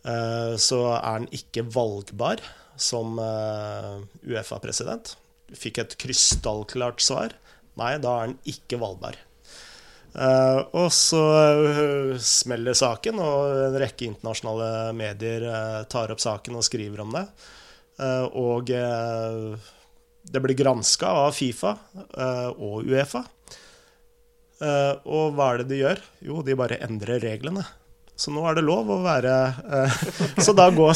så 0.01 0.81
er 0.94 1.05
han 1.11 1.29
ikke 1.37 1.66
valgbar 1.77 2.40
som 2.81 3.20
Uefa-president. 3.20 5.12
Fikk 5.53 5.83
et 5.85 5.99
krystallklart 6.01 7.05
svar. 7.05 7.37
Nei, 7.79 7.97
da 8.01 8.16
er 8.16 8.29
han 8.29 8.37
ikke 8.49 8.81
valgbar. 8.81 9.20
Uh, 10.14 10.62
og 10.79 10.92
så 10.94 11.18
uh, 11.18 12.14
smeller 12.23 12.77
saken, 12.79 13.18
og 13.18 13.64
en 13.64 13.79
rekke 13.83 14.07
internasjonale 14.07 14.92
medier 14.94 15.47
uh, 15.49 15.81
tar 15.90 16.12
opp 16.14 16.23
saken 16.23 16.61
og 16.61 16.66
skriver 16.66 17.03
om 17.03 17.16
det. 17.16 17.25
Og 17.94 18.70
det 20.24 20.40
blir 20.42 20.57
granska 20.59 21.12
av 21.24 21.37
Fifa 21.37 21.76
og 22.57 22.88
Uefa. 22.90 23.20
og 25.04 25.37
hva 25.37 25.46
er 25.52 25.62
det 25.62 25.68
de 25.70 25.78
gjør? 25.85 26.02
Jo, 26.26 26.40
de 26.42 26.57
bare 26.59 26.80
endrer 26.83 27.22
reglene. 27.22 27.62
Så 28.16 28.30
nå 28.35 28.42
er 28.46 28.59
det 28.59 28.64
lov 28.66 28.90
å 28.94 29.00
være 29.02 29.33
Så 30.46 30.52
da 30.54 30.68
går 30.74 30.94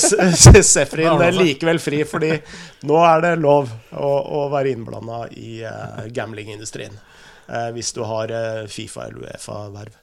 Sefrin 0.63 1.23
likevel 1.35 1.81
fri, 1.83 2.05
fordi 2.07 2.33
nå 2.87 2.99
er 3.07 3.25
det 3.25 3.33
lov 3.43 3.71
å, 3.91 4.11
å 4.43 4.43
være 4.53 4.75
innblanda 4.75 5.25
i 5.39 5.61
gamblingindustrien 6.15 6.99
eh, 7.49 7.71
hvis 7.75 7.93
du 7.93 8.05
har 8.07 8.33
eh, 8.33 8.67
Fifa 8.71 9.09
eller 9.09 9.27
Uefa-verv. 9.27 9.97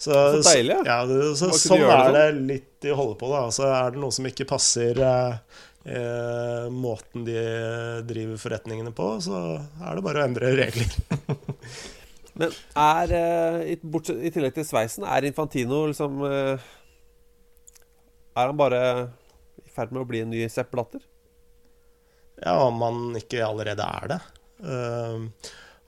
Så, 0.00 0.12
så 0.12 0.54
deilig, 0.54 0.78
ja. 0.86 1.02
så, 1.36 1.50
sånn 1.60 1.82
er 1.84 2.14
det 2.14 2.28
litt 2.38 2.68
de 2.80 2.94
holder 2.96 3.18
på. 3.20 3.28
da. 3.28 3.42
Så 3.52 3.66
er 3.68 3.92
det 3.92 4.00
noe 4.00 4.14
som 4.16 4.28
ikke 4.30 4.48
passer 4.48 5.00
eh, 5.04 5.58
eh, 5.84 6.66
måten 6.72 7.24
de 7.26 7.40
driver 8.08 8.40
forretningene 8.40 8.92
på, 8.96 9.12
så 9.24 9.40
er 9.60 9.96
det 9.96 10.04
bare 10.06 10.22
å 10.22 10.28
endre 10.28 10.52
regler. 10.58 10.92
Men 12.40 12.52
er, 12.78 13.14
eh, 13.16 13.78
bortsett, 13.82 14.20
i 14.24 14.32
tillegg 14.32 14.54
til 14.56 14.66
sveisen, 14.68 15.04
er 15.04 15.26
Infantino 15.28 15.82
liksom 15.90 16.22
eh, 16.24 16.68
Er 18.38 18.52
han 18.52 18.56
bare 18.56 18.82
i 19.60 19.72
ferd 19.74 19.92
med 19.92 20.04
å 20.04 20.08
bli 20.08 20.22
en 20.24 20.30
ny 20.32 20.46
Sepp 20.48 20.70
Blatter? 20.72 21.02
Ja, 22.40 22.56
om 22.64 22.80
han 22.80 23.18
ikke 23.18 23.42
allerede 23.44 23.84
er 23.84 24.12
det. 24.14 24.20
Uh, 24.60 25.26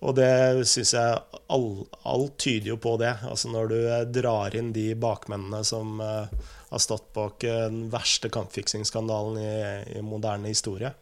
og 0.02 0.16
det 0.16 0.64
syns 0.68 0.94
jeg 0.96 1.18
Alt 1.52 1.96
all 2.08 2.26
tyder 2.40 2.72
jo 2.72 2.78
på 2.80 2.96
det. 3.00 3.12
Altså 3.28 3.50
når 3.52 3.70
du 3.70 3.78
eh, 3.80 4.04
drar 4.08 4.54
inn 4.56 4.72
de 4.74 4.90
bakmennene 4.98 5.62
som 5.68 6.00
uh, 6.00 6.28
har 6.72 6.82
stått 6.82 7.12
bak 7.16 7.44
uh, 7.44 7.64
den 7.68 7.86
verste 7.92 8.30
kampfiksingsskandalen 8.32 9.38
i, 9.38 9.54
i, 9.98 10.02
moderne 10.02 10.50
historie. 10.52 10.92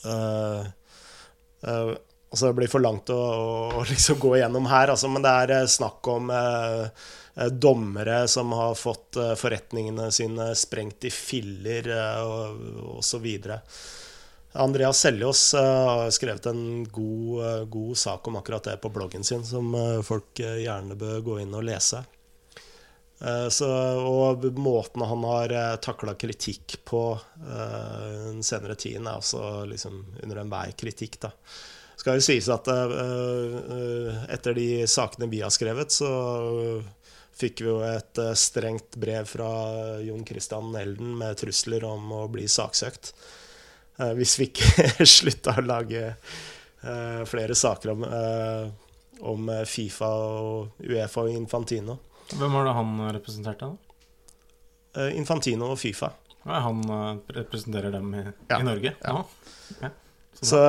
Uh, 0.00 0.64
altså 1.62 2.46
det 2.46 2.56
blir 2.56 2.72
for 2.72 2.82
langt 2.82 3.12
å, 3.12 3.20
å, 3.76 3.86
liksom 3.92 4.18
gå 4.22 4.36
igjennom 4.38 4.68
her, 4.72 4.94
altså, 4.94 5.12
men 5.12 5.24
det 5.24 5.36
er 5.44 5.70
snakk 5.70 6.08
om 6.08 6.32
dommere 7.52 8.24
som 8.28 8.50
har 8.56 8.74
fått 8.76 9.16
forretningene 9.38 10.08
sine 10.12 10.50
sprengt 10.58 11.06
i 11.06 11.12
filler 11.14 11.86
så 13.06 13.20
videre. 13.22 13.60
Andreas 14.52 14.98
Seljås 14.98 15.54
uh, 15.54 15.60
har 15.60 16.10
skrevet 16.10 16.46
en 16.46 16.84
god, 16.84 17.44
uh, 17.44 17.64
god, 17.64 17.98
sak 17.98 18.28
om 18.28 18.36
akkurat 18.36 18.64
det 18.64 18.76
på 18.76 18.88
bloggen 18.88 19.24
sin, 19.24 19.44
som 19.46 19.74
uh, 19.74 20.02
folk 20.02 20.38
gjerne 20.40 20.96
bør 20.98 21.20
gå 21.20 21.38
inn 21.44 21.54
og 21.54 21.64
lese. 21.68 22.02
Så, 23.20 23.66
og 24.00 24.46
måten 24.56 25.02
han 25.04 25.24
har 25.28 25.52
uh, 25.52 25.74
takla 25.84 26.14
kritikk 26.16 26.78
på 26.88 27.02
den 27.36 28.38
senere 28.40 28.78
tiden, 28.80 29.04
er 29.04 29.20
også 29.20 29.66
liksom 29.68 29.98
under 30.22 30.40
enhver 30.40 30.72
kritikk. 30.72 31.18
da. 31.26 31.28
Skal 32.00 32.16
jo 32.16 32.24
sies 32.24 32.48
at 32.48 32.70
etter 34.32 34.56
de 34.56 34.68
sakene 34.88 35.28
vi 35.28 35.42
har 35.44 35.52
skrevet, 35.52 35.92
så 35.92 36.08
fikk 37.36 37.60
vi 37.60 37.68
jo 37.68 37.76
et 37.84 38.22
strengt 38.40 38.96
brev 38.96 39.28
fra 39.28 39.50
Jon 40.00 40.24
Christian 40.24 40.72
Elden 40.80 41.12
med 41.20 41.36
trusler 41.42 41.84
om 41.90 42.08
å 42.22 42.24
bli 42.32 42.48
saksøkt. 42.48 43.12
Uh, 44.00 44.14
hvis 44.16 44.38
vi 44.40 44.48
ikke 44.48 45.04
slutta 45.18 45.58
å 45.60 45.66
lage 45.66 46.06
eh, 46.08 47.22
flere 47.28 47.54
saker 47.54 47.92
om, 47.92 48.04
eh, 48.04 48.70
om, 49.28 49.50
Fifa 49.68 50.08
og 50.08 50.86
Uefa 50.86 51.26
og 51.26 51.34
Infantino. 51.34 51.98
Hvem 52.38 52.52
var 52.52 52.68
det 52.68 52.74
han 52.76 52.92
representerte, 53.16 53.70
da? 53.70 55.08
Infantino 55.14 55.70
og 55.70 55.78
Fifa. 55.78 56.10
Ja, 56.44 56.60
han 56.64 56.82
representerer 57.30 57.92
dem 57.94 58.14
i, 58.14 58.22
ja. 58.48 58.58
i 58.58 58.66
Norge? 58.66 58.94
Ja. 59.04 59.22
ja. 59.80 59.90
Så 60.40 60.60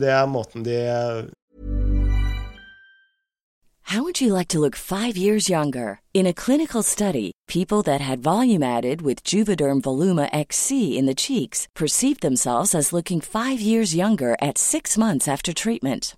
det 0.00 0.10
er 0.10 0.26
måten 0.26 0.64
de 0.66 0.78
How 3.88 4.02
would 4.02 4.20
you 4.20 4.34
like 4.34 4.48
to 4.48 4.60
look 4.60 4.76
five 4.76 5.16
years 5.16 5.48
younger? 5.48 6.02
In 6.12 6.26
a 6.26 6.34
clinical 6.34 6.82
study, 6.82 7.32
people 7.46 7.80
that 7.84 8.02
had 8.02 8.22
volume 8.22 8.62
added 8.62 9.00
with 9.00 9.24
Juvederm 9.24 9.80
Voluma 9.80 10.28
XC 10.30 10.98
in 10.98 11.06
the 11.06 11.14
cheeks 11.14 11.66
perceived 11.74 12.20
themselves 12.20 12.74
as 12.74 12.92
looking 12.92 13.22
five 13.22 13.62
years 13.62 13.94
younger 13.94 14.36
at 14.42 14.58
six 14.58 14.98
months 14.98 15.26
after 15.26 15.54
treatment. 15.54 16.17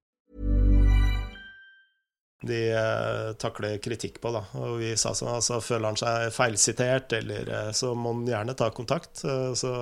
De 2.41 2.59
uh, 2.73 3.33
takler 3.37 3.77
kritikk 3.77 4.17
på, 4.21 4.31
da. 4.33 4.41
Og 4.57 4.79
vi 4.81 4.95
sa 4.97 5.13
sånn, 5.13 5.35
altså 5.35 5.59
føler 5.61 5.91
han 5.91 5.99
seg 5.99 6.31
feilsitert, 6.33 7.13
eller 7.19 7.51
uh, 7.53 7.69
så 7.75 7.93
må 7.93 8.15
han 8.15 8.23
gjerne 8.31 8.55
ta 8.57 8.71
kontakt. 8.73 9.21
Uh, 9.21 9.53
så, 9.57 9.73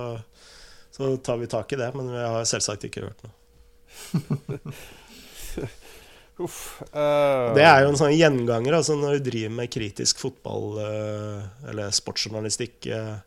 så 0.92 1.14
tar 1.24 1.40
vi 1.40 1.48
tak 1.52 1.72
i 1.72 1.80
det, 1.80 1.94
men 1.96 2.12
vi 2.12 2.26
har 2.26 2.50
selvsagt 2.50 2.84
ikke 2.90 3.06
hørt 3.08 3.24
noe. 3.24 3.34
Uff, 6.40 6.60
uh... 6.96 7.52
Det 7.56 7.64
er 7.64 7.82
jo 7.84 7.90
en 7.92 8.00
sånn 8.00 8.14
gjenganger 8.16 8.78
altså 8.78 8.96
når 8.96 9.18
du 9.18 9.26
driver 9.26 9.56
med 9.58 9.72
kritisk 9.74 10.22
fotball 10.22 10.78
uh, 10.80 11.42
eller 11.68 11.92
sportsjournalistikk 11.96 12.88
uh, 12.96 13.18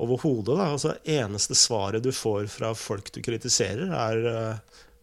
overhodet. 0.00 0.56
Altså, 0.60 0.96
eneste 1.04 1.56
svaret 1.56 2.04
du 2.04 2.12
får 2.16 2.48
fra 2.52 2.72
folk 2.76 3.12
du 3.12 3.20
kritiserer, 3.24 3.92
er 3.92 4.60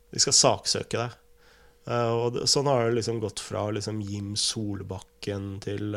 de 0.10 0.22
skal 0.22 0.34
saksøke 0.34 0.98
deg. 0.98 1.18
Og 1.88 2.34
det, 2.36 2.48
sånn 2.52 2.68
har 2.68 2.90
det 2.90 2.98
liksom 2.98 3.22
gått 3.24 3.40
fra 3.40 3.70
liksom, 3.72 4.02
Jim 4.04 4.36
Solbakken 4.36 5.56
til 5.64 5.96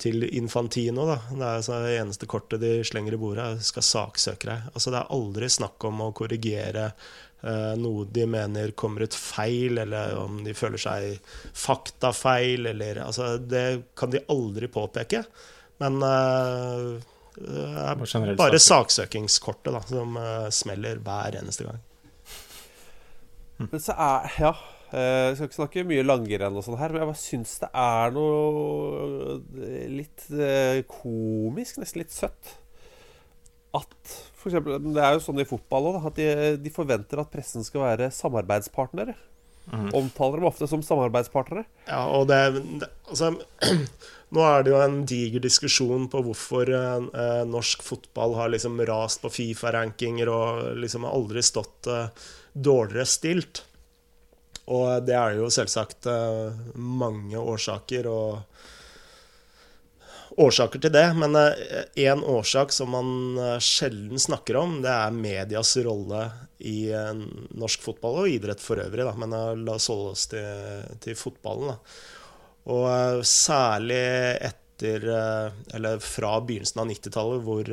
til 0.00 0.24
Infantino. 0.24 1.02
Da. 1.04 1.16
Det 1.28 1.44
er 1.44 1.64
så, 1.66 1.74
det 1.84 1.98
eneste 1.98 2.24
kortet 2.30 2.62
de 2.62 2.70
slenger 2.88 3.12
i 3.12 3.18
bordet, 3.20 3.44
er 3.44 3.66
skal 3.66 3.84
saksøke 3.84 4.48
deg. 4.48 4.70
Altså, 4.72 4.94
det 4.94 5.02
er 5.02 5.10
aldri 5.12 5.50
snakk 5.52 5.84
om 5.84 6.00
å 6.06 6.12
korrigere 6.16 6.86
Uh, 7.38 7.76
noe 7.78 8.02
de 8.10 8.24
mener 8.26 8.72
kommer 8.74 9.04
ut 9.06 9.14
feil, 9.14 9.78
eller 9.78 10.16
om 10.18 10.40
de 10.42 10.54
føler 10.58 10.80
seg 10.82 11.28
faktafeil, 11.54 12.66
eller 12.72 12.98
altså, 13.04 13.36
Det 13.38 13.94
kan 13.98 14.10
de 14.10 14.24
aldri 14.26 14.66
påpeke. 14.74 15.22
Men 15.78 16.02
uh, 16.02 16.98
det 17.38 17.68
er 17.84 18.34
bare 18.38 18.58
saksøkingskortet 18.58 19.70
da, 19.70 19.84
som 19.86 20.18
uh, 20.18 20.48
smeller 20.50 20.98
hver 21.04 21.38
eneste 21.38 21.68
gang. 21.68 21.78
Men 23.58 23.82
så 23.82 23.94
er 23.94 24.34
Ja. 24.38 24.56
Jeg 24.88 25.34
skal 25.36 25.48
ikke 25.48 25.58
snakke 25.58 25.82
mye 25.84 26.04
langrenn 26.06 26.54
og 26.56 26.64
sånn 26.64 26.78
her, 26.80 26.88
men 26.88 27.02
jeg 27.02 27.08
bare 27.10 27.20
syns 27.20 27.58
det 27.60 27.68
er 27.76 28.14
noe 28.16 29.34
litt 29.92 30.22
komisk, 30.88 31.76
nesten 31.76 32.00
litt 32.00 32.14
søtt, 32.14 32.54
at 33.76 34.14
for 34.38 34.48
eksempel, 34.48 34.78
Det 34.94 35.02
er 35.02 35.16
jo 35.16 35.24
sånn 35.24 35.42
i 35.42 35.48
fotball 35.48 35.90
òg, 35.90 36.04
at 36.08 36.18
de, 36.18 36.28
de, 36.62 36.72
forventer 36.72 37.20
at 37.20 37.32
pressen 37.32 37.66
skal 37.66 37.84
være 37.84 38.12
samarbeidspartnere. 38.14 39.16
Mm. 39.68 39.90
Omtaler 39.98 40.40
dem 40.40 40.48
ofte 40.48 40.68
som 40.70 40.84
samarbeidspartnere. 40.84 41.66
Ja, 41.90 42.06
og 42.08 42.30
det, 42.30 42.38
det 42.80 42.88
altså, 43.10 43.34
Nå 44.32 44.42
er 44.44 44.64
det 44.64 44.72
jo 44.72 44.80
en 44.80 44.98
diger 45.08 45.40
diskusjon 45.40 46.04
på 46.12 46.20
hvorfor 46.24 46.68
eh, 46.68 47.44
norsk 47.48 47.84
fotball 47.84 48.34
har 48.36 48.50
liksom 48.52 48.76
rast 48.88 49.22
på 49.22 49.30
Fifa-rankinger 49.32 50.28
og 50.28 50.66
liksom 50.82 51.06
aldri 51.08 51.40
stått 51.44 51.88
eh, 51.88 52.26
dårligere 52.64 53.08
stilt. 53.08 53.62
Og 54.68 55.06
det 55.08 55.16
er 55.16 55.38
jo 55.38 55.48
selvsagt 55.52 56.08
eh, 56.10 56.58
mange 56.76 57.40
årsaker. 57.40 58.08
og 58.12 58.42
årsaker 60.38 60.78
til 60.78 60.92
det, 60.94 61.06
men 61.18 61.34
én 61.34 62.20
uh, 62.20 62.28
årsak 62.36 62.70
som 62.70 62.92
man 62.94 63.08
uh, 63.40 63.56
sjelden 63.58 64.20
snakker 64.22 64.54
om, 64.60 64.76
det 64.84 64.92
er 64.92 65.16
medias 65.16 65.72
rolle 65.82 66.28
i 66.62 66.92
norsk 67.58 67.82
fotball 67.82 68.20
og 68.22 68.30
idrett 68.36 68.62
for 68.62 68.78
øvrig. 68.82 69.02
Da. 69.06 69.14
Men 69.18 69.34
la 69.64 69.74
oss 69.74 69.88
holde 69.90 70.12
oss 70.14 70.24
til, 70.30 70.86
til 71.02 71.18
fotballen. 71.18 71.72
Da. 71.72 71.98
Og 72.74 73.26
særlig 73.26 74.02
etter 74.50 75.06
Eller 75.74 76.02
fra 76.02 76.36
begynnelsen 76.46 76.82
av 76.82 76.90
90-tallet, 76.90 77.46
hvor, 77.46 77.70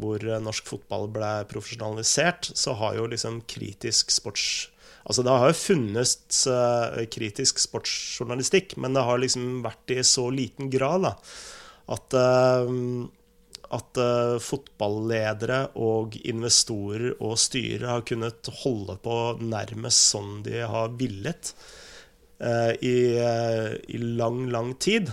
hvor 0.00 0.22
norsk 0.42 0.68
fotball 0.70 1.08
ble 1.12 1.32
profesjonalisert, 1.50 2.52
så 2.56 2.76
har 2.80 2.96
jo 2.96 3.08
liksom 3.12 3.42
kritisk 3.50 4.14
sports 4.14 4.72
Altså, 5.02 5.24
det 5.26 5.32
har 5.34 5.50
jo 5.50 5.58
funnes 5.58 6.12
uh, 6.46 7.00
kritisk 7.10 7.58
sportsjournalistikk, 7.58 8.76
men 8.78 8.94
det 8.94 9.02
har 9.02 9.18
liksom 9.18 9.64
vært 9.64 9.90
i 9.90 9.98
så 10.06 10.28
liten 10.30 10.70
grad 10.70 11.02
da, 11.08 11.12
at, 11.90 12.14
uh, 12.14 12.70
at 13.74 13.98
uh, 13.98 14.36
fotballedere 14.42 15.64
og 15.82 16.14
investorer 16.22 17.16
og 17.18 17.34
styre 17.42 17.90
har 17.90 18.06
kunnet 18.06 18.52
holde 18.62 18.98
på 19.02 19.18
nærmest 19.42 20.12
sånn 20.14 20.36
de 20.46 20.62
har 20.62 20.94
villet 20.98 21.54
i, 22.42 22.94
i, 23.14 23.98
lang, 24.18 24.48
lang 24.50 24.72
tid. 24.82 25.12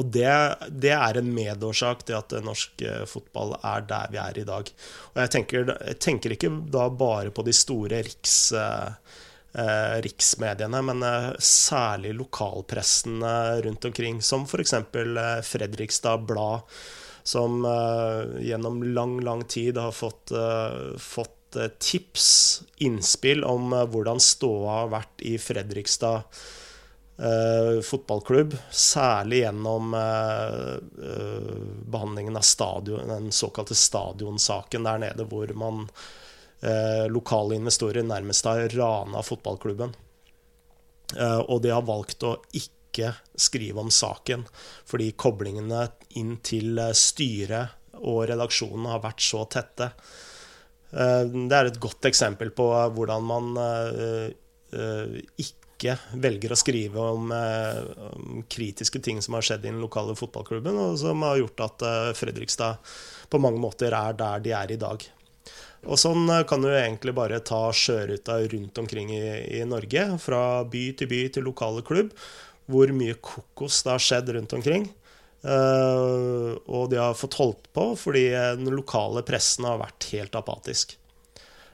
Og 0.00 0.08
det, 0.14 0.30
det, 0.70 0.94
er 0.94 1.18
en 1.18 1.28
medårsak 1.34 2.06
til 2.08 2.16
at 2.16 2.32
norsk 2.44 2.84
fotball 3.10 3.56
er 3.58 3.84
der 3.88 4.14
vi 4.14 4.20
er 4.22 4.40
i 4.40 4.46
dag. 4.48 4.70
Og 5.12 5.20
jeg 5.20 5.32
tenker, 5.34 5.74
jeg 5.90 5.98
tenker 6.00 6.36
ikke 6.36 6.52
da 6.72 6.86
bare 6.88 7.34
på 7.34 7.44
de 7.44 7.52
store 7.56 8.00
riks, 8.06 8.36
eh, 8.56 9.92
riksmediene, 10.06 10.80
men 10.88 11.04
eh, 11.04 11.28
særlig 11.44 12.14
lokalpressen 12.16 13.20
rundt 13.66 13.90
omkring, 13.90 14.22
som 14.24 14.48
f.eks. 14.48 14.78
Eh, 14.80 15.38
Fredrikstad 15.44 16.24
Blad, 16.30 16.64
som 17.22 17.64
eh, 17.64 18.46
gjennom 18.46 18.82
lang, 18.82 19.20
lang 19.20 19.44
tid 19.44 19.78
har 19.78 19.92
fått, 19.92 20.30
eh, 20.30 20.98
fått 20.98 21.56
eh, 21.56 21.70
tips, 21.78 22.62
innspill 22.76 23.44
om 23.44 23.70
hvordan 23.70 24.20
ståa 24.20 24.80
har 24.80 24.92
vært 24.96 25.24
i 25.26 25.36
Fredrikstad 25.38 26.26
fotballklubb, 27.84 28.56
særlig 28.70 29.44
gjennom 29.44 29.94
uh, 29.94 30.74
uh, 30.98 31.60
behandlingen 31.86 32.36
av 32.36 32.42
stadion, 32.46 33.08
den 33.08 33.28
såkalte 33.32 33.76
stadionsaken 33.78 34.88
der 34.88 34.98
nede, 35.06 35.28
hvor 35.30 35.52
man 35.54 35.86
lokale 37.10 37.56
investorer 37.58 38.04
nærmest 38.06 38.46
har 38.46 38.68
rana 38.70 39.18
fotballklubben. 39.26 39.96
og 41.48 41.62
de 41.64 41.72
har 41.74 41.82
valgt 41.82 42.22
å 42.22 42.36
ikke 42.54 43.08
skrive 43.34 43.82
om 43.82 43.90
saken, 43.90 44.44
fordi 44.86 45.08
koblingene 45.18 45.88
inn 46.20 46.36
til 46.38 46.78
styret 46.94 47.98
og 48.06 48.28
redaksjonen 48.30 48.86
har 48.92 49.02
vært 49.02 49.24
så 49.26 49.42
tette. 49.50 49.90
det 50.92 51.58
er 51.58 51.72
et 51.72 51.82
godt 51.82 52.06
eksempel 52.12 52.54
på 52.54 52.68
hvordan 52.94 53.26
man 53.26 53.50
ikke 55.34 55.61
ikke 55.82 56.20
velger 56.22 56.54
å 56.54 56.58
skrive 56.58 57.06
om, 57.16 57.32
eh, 57.34 57.80
om, 58.12 58.44
kritiske 58.48 59.02
ting 59.02 59.20
som 59.22 59.34
har 59.34 59.42
skjedd 59.46 59.66
i 59.66 59.70
den 59.70 59.82
lokale 59.82 60.14
fotballklubben, 60.18 60.78
og 60.78 60.98
som 61.00 61.24
har 61.26 61.40
gjort 61.40 61.64
at 61.66 61.82
eh, 61.88 62.12
Fredrikstad 62.18 62.94
på 63.32 63.40
mange 63.42 63.60
måter 63.62 63.94
er 63.96 64.14
der 64.14 64.44
de 64.44 64.54
er 64.54 64.72
i 64.72 64.78
dag. 64.80 65.04
Og 65.82 65.98
sånn 65.98 66.30
eh, 66.30 66.46
kan 66.46 66.62
du 66.62 66.70
egentlig 66.70 67.14
bare 67.18 67.42
ta 67.42 67.64
sjøruta 67.74 68.38
rundt 68.54 68.78
omkring 68.78 69.10
i, 69.16 69.24
i 69.58 69.66
Norge, 69.66 70.06
fra 70.22 70.62
by 70.64 70.86
til 70.98 71.10
by 71.10 71.22
til 71.34 71.48
lokale 71.50 71.84
klubb, 71.86 72.14
hvor 72.70 72.94
mye 72.94 73.18
kokos 73.18 73.82
det 73.82 73.96
har 73.96 74.02
skjedd 74.02 74.36
rundt 74.36 74.58
omkring. 74.58 74.90
Uh, 75.42 76.54
og 76.70 76.92
de 76.92 77.00
har 77.02 77.16
fått 77.18 77.34
holdt 77.34 77.64
på 77.74 77.88
fordi 77.98 78.28
den 78.30 78.68
lokale 78.70 79.24
pressen 79.26 79.66
har 79.66 79.80
vært 79.80 80.06
helt 80.12 80.36
apatisk. 80.38 80.94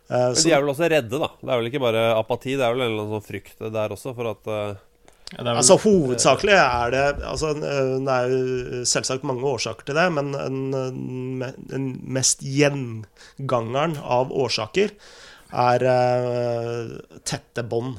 Uh, 0.09 0.31
Men 0.33 0.39
de 0.41 0.53
er 0.57 0.63
vel 0.63 0.73
også 0.73 0.89
redde, 0.89 1.19
da? 1.21 1.29
Det 1.43 1.51
er 1.53 1.59
vel 1.61 1.67
ikke 1.69 1.83
bare 1.85 2.03
apati, 2.17 2.55
det 2.57 2.65
er 2.65 2.73
vel 2.73 2.81
en 2.87 2.93
eller 2.95 3.03
annen 3.05 3.19
sånn 3.19 3.27
frykt 3.29 3.59
der 3.75 3.93
også 3.93 4.15
for 4.17 4.31
at 4.31 4.49
uh, 4.49 4.77
Ja, 5.29 5.43
er 5.43 5.45
vel- 5.51 5.59
Altså 5.61 5.77
Hovedsakelig 5.83 6.55
er 6.57 6.95
det 6.95 7.03
altså, 7.29 7.51
Det 7.61 8.15
er 8.15 8.31
jo 8.33 8.85
selvsagt 8.89 9.27
mange 9.29 9.45
årsaker 9.45 9.85
til 9.91 9.99
det, 10.01 10.07
men 10.17 10.33
den, 10.33 11.43
den 11.69 11.89
mest 12.17 12.41
gjengangeren 12.41 13.99
av 14.01 14.33
årsaker 14.33 14.95
er 15.53 15.85
uh, 15.85 16.97
tette 17.29 17.65
bånd. 17.69 17.99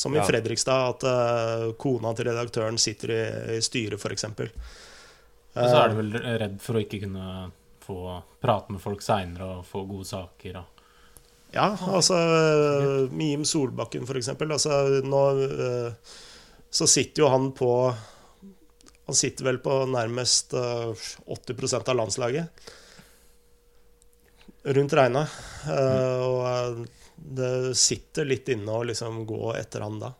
Som 0.00 0.14
i 0.14 0.20
Ja. 0.20 0.24
Fredrikstad, 0.24 0.94
at 0.94 1.04
uh, 1.04 1.72
kona 1.76 2.14
til 2.16 2.30
redaktøren 2.30 2.78
sitter 2.80 3.10
i, 3.12 3.22
i 3.58 3.60
styret, 3.60 4.00
f.eks. 4.00 4.24
Og 4.24 5.64
så 5.66 5.76
er 5.82 5.90
du 5.92 5.98
vel 5.98 6.12
redd 6.40 6.60
for 6.62 6.78
å 6.78 6.80
ikke 6.84 7.02
kunne 7.04 7.50
få 7.84 7.96
prate 8.40 8.72
med 8.72 8.80
folk 8.80 9.02
seinere 9.04 9.58
og 9.58 9.66
få 9.68 9.82
gode 9.88 10.06
saker. 10.08 10.56
Og. 10.62 10.79
Ja, 11.52 11.72
altså 11.90 12.16
Mim 13.10 13.44
Solbakken, 13.44 14.06
eksempel. 14.20 14.52
Altså, 14.54 15.02
nå 15.02 15.22
eh, 15.44 16.12
så 16.70 16.86
sitter 16.86 17.24
jo 17.24 17.28
han 17.28 17.50
på 17.52 17.94
Han 19.06 19.14
sitter 19.18 19.44
vel 19.44 19.58
på 19.58 19.86
nærmest 19.90 20.54
eh, 20.54 20.92
80% 21.26 21.88
av 21.90 21.96
landslaget. 21.98 22.68
Rundt 24.62 24.92
regna. 24.94 25.24
Eh, 25.66 26.20
og 26.22 26.44
eh, 26.46 26.84
det 27.16 27.74
sitter 27.76 28.28
litt 28.28 28.48
inne 28.54 28.70
å 28.70 28.84
liksom 28.86 29.24
gå 29.26 29.50
etter 29.58 29.82
han 29.82 29.98
da. 29.98 30.12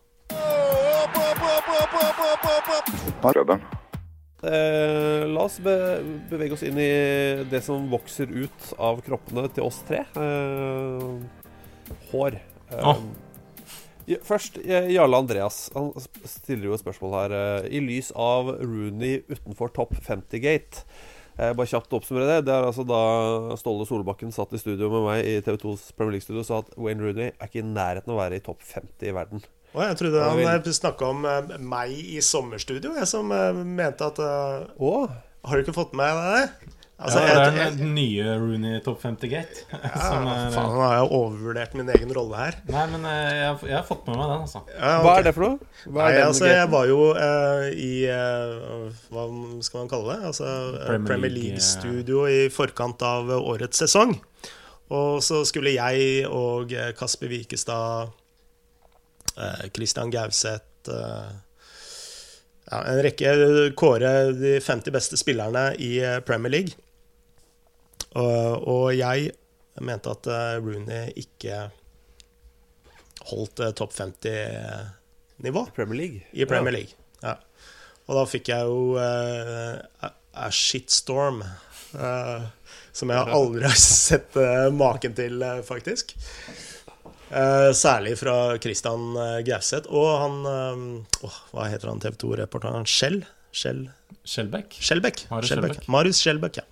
Eh, 4.41 5.27
la 5.29 5.43
oss 5.45 5.59
be 5.61 5.75
bevege 6.31 6.57
oss 6.57 6.63
inn 6.65 6.79
i 6.81 6.91
det 7.51 7.61
som 7.67 7.91
vokser 7.93 8.31
ut 8.33 8.71
av 8.81 9.03
kroppene 9.05 9.45
til 9.53 9.67
oss 9.67 9.83
tre. 9.89 10.05
Eh, 10.17 11.99
hår. 12.13 12.39
Eh, 12.73 12.87
Åh. 12.95 13.03
Først 14.27 14.57
eh, 14.65 14.89
Jarle 14.95 15.21
Andreas. 15.21 15.67
Han 15.77 15.93
stiller 16.25 16.71
jo 16.71 16.75
et 16.75 16.83
spørsmål 16.83 17.17
her. 17.19 17.37
eh, 17.37 17.69
I 17.77 17.83
lys 17.85 18.11
av 18.17 18.55
Rooney 18.63 19.21
utenfor 19.29 19.71
topp 19.77 19.93
50-gate. 20.09 20.87
Eh, 21.37 21.53
bare 21.57 21.69
kjapt 21.71 21.93
oppsummere 22.01 22.27
det. 22.33 22.41
Det 22.49 22.57
er 22.57 22.67
altså 22.67 22.85
da 22.89 23.03
Ståle 23.61 23.87
Solbakken 23.89 24.33
satt 24.35 24.57
i 24.57 24.61
studio 24.61 24.91
med 24.93 25.07
meg 25.07 25.29
i 25.29 25.37
TV 25.45 25.61
2s 25.63 25.91
Premier 25.97 26.17
League-studio 26.17 26.43
og 26.43 26.49
sa 26.49 26.59
at 26.65 26.75
Wayne 26.81 27.05
Rooney 27.05 27.31
er 27.31 27.47
ikke 27.47 27.63
i 27.63 27.69
nærheten 27.69 28.11
av 28.11 28.17
å 28.17 28.23
være 28.25 28.41
i 28.41 28.45
topp 28.49 28.65
50 28.67 29.13
i 29.13 29.15
verden. 29.21 29.45
Og 29.71 29.85
jeg 29.85 29.99
trodde 30.01 30.25
han 30.27 30.73
snakka 30.75 31.11
om 31.13 31.25
eh, 31.31 31.57
meg 31.63 31.95
i 31.95 32.21
sommerstudio, 32.25 32.97
jeg 32.99 33.07
som 33.11 33.31
eh, 33.35 33.63
mente 33.65 34.07
at 34.11 34.19
oh. 34.79 35.07
Har 35.47 35.57
du 35.57 35.65
ikke 35.65 35.77
fått 35.77 35.95
med 35.97 36.11
deg 36.21 36.37
det? 36.37 36.77
Altså, 37.01 37.21
ja, 37.25 37.45
det 37.49 37.61
er 37.65 37.77
den 37.79 37.95
nye 37.97 38.33
Rooney 38.37 38.81
Top 38.85 38.99
50 39.01 39.31
Gate. 39.33 39.63
Ja, 39.73 40.01
som 40.05 40.27
er- 40.29 40.51
faen, 40.53 40.67
nå 40.75 40.83
har 40.85 40.97
jeg 40.99 41.07
overvurdert 41.17 41.77
min 41.79 41.89
egen 41.95 42.13
rolle 42.13 42.37
her. 42.37 42.59
Nei, 42.69 42.83
men 42.93 43.07
eh, 43.09 43.21
jeg, 43.39 43.47
har- 43.47 43.71
jeg 43.71 43.77
har 43.79 43.87
fått 43.89 44.03
med 44.11 44.19
meg 44.21 44.27
den, 44.29 44.43
altså. 44.45 44.61
Ja, 44.75 44.91
Hva 45.07 45.15
er 45.17 45.25
det 45.25 45.33
for 45.39 45.47
noe? 45.47 45.71
Hva 45.87 46.11
er 46.11 46.19
Nei, 46.19 46.27
altså, 46.27 46.51
jeg 46.51 46.69
var 46.75 46.91
jo 46.91 46.99
uh, 47.17 47.65
i 47.73 47.93
uh, 48.13 49.01
Hva 49.15 49.25
skal 49.65 49.81
man 49.87 49.93
kalle 49.95 50.13
det? 50.19 50.29
Altså, 50.35 50.51
eh, 50.51 50.85
Premier 50.91 51.09
Premier 51.15 51.35
League, 51.39 51.55
League-studio 51.57 52.27
i 52.29 52.41
forkant 52.53 53.07
av 53.09 53.33
årets 53.39 53.81
sesong. 53.81 54.19
Og 54.93 55.23
så 55.25 55.41
skulle 55.49 55.73
jeg 55.79 56.27
og 56.29 56.75
eh, 56.77 56.93
Kasper 56.99 57.33
Wikestad, 57.33 58.11
eh, 58.11 58.20
Christian 59.75 60.11
Gauseth 60.13 60.89
eh, 60.91 61.31
ja, 62.71 62.81
En 62.93 63.01
rekke 63.03 63.33
kåre 63.79 64.11
de 64.37 64.57
50 64.63 64.93
beste 64.95 65.19
spillerne 65.21 65.71
i 65.83 65.97
eh, 66.05 66.21
Premier 66.27 66.53
League. 66.55 66.77
Og, 68.19 68.67
og 68.69 68.87
jeg 68.97 69.31
mente 69.81 70.11
at 70.13 70.27
eh, 70.31 70.57
Rooney 70.63 71.13
ikke 71.23 71.69
holdt 73.31 73.61
eh, 73.65 73.73
topp 73.79 73.93
50-nivå. 73.99 75.67
Premier 75.77 76.01
League? 76.03 76.23
I 76.33 76.47
Premier 76.51 76.73
Ja. 76.73 76.79
League. 76.79 76.97
Ja. 77.23 77.35
Og 78.11 78.17
da 78.19 78.25
fikk 78.27 78.49
jeg 78.51 78.67
jo 78.67 78.97
uh, 78.99 79.77
a- 80.03 80.51
shitstorm. 80.51 81.45
Uh, 81.95 82.47
som 82.95 83.11
jeg 83.13 83.35
aldri 83.35 83.67
har 83.67 83.77
sett 83.83 84.35
uh, 84.39 84.67
maken 84.75 85.15
til, 85.15 85.37
eh, 85.43 85.61
faktisk. 85.67 86.17
Eh, 87.31 87.71
særlig 87.79 88.17
fra 88.19 88.35
Christian 88.59 89.13
uh, 89.15 89.39
Gauseth. 89.47 89.87
Og 89.95 90.09
han 90.19 90.41
eh, 90.51 91.31
Hva 91.53 91.69
heter 91.71 91.93
han 91.93 92.01
TV 92.03 92.17
2-reporteren? 92.25 92.87
Skjell? 92.91 93.21
Skjell? 93.55 93.85
Skjellbekk? 94.27 94.75
Marius 94.81 94.91
Skjellbekk. 94.91 95.25
Skjellbekk. 95.49 95.89
Marius 95.95 96.21
Skjellbekk, 96.25 96.61
ja. 96.61 96.67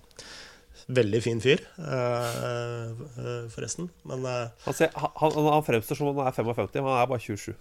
Veldig 0.89 1.19
fin 1.21 1.37
fyr, 1.43 1.59
eh, 1.77 2.37
eh, 3.21 3.43
forresten. 3.53 3.91
Men 4.09 4.23
eh, 4.25 4.47
Han, 4.65 4.73
ser, 4.73 4.89
han, 4.97 5.11
han, 5.21 5.49
han 5.53 5.65
fremstår 5.67 5.99
som 5.99 6.09
om 6.09 6.17
han 6.23 6.31
er 6.31 6.37
55, 6.39 6.79
men 6.81 6.89
han 6.89 7.03
er 7.03 7.11
bare 7.11 7.21
27. 7.21 7.51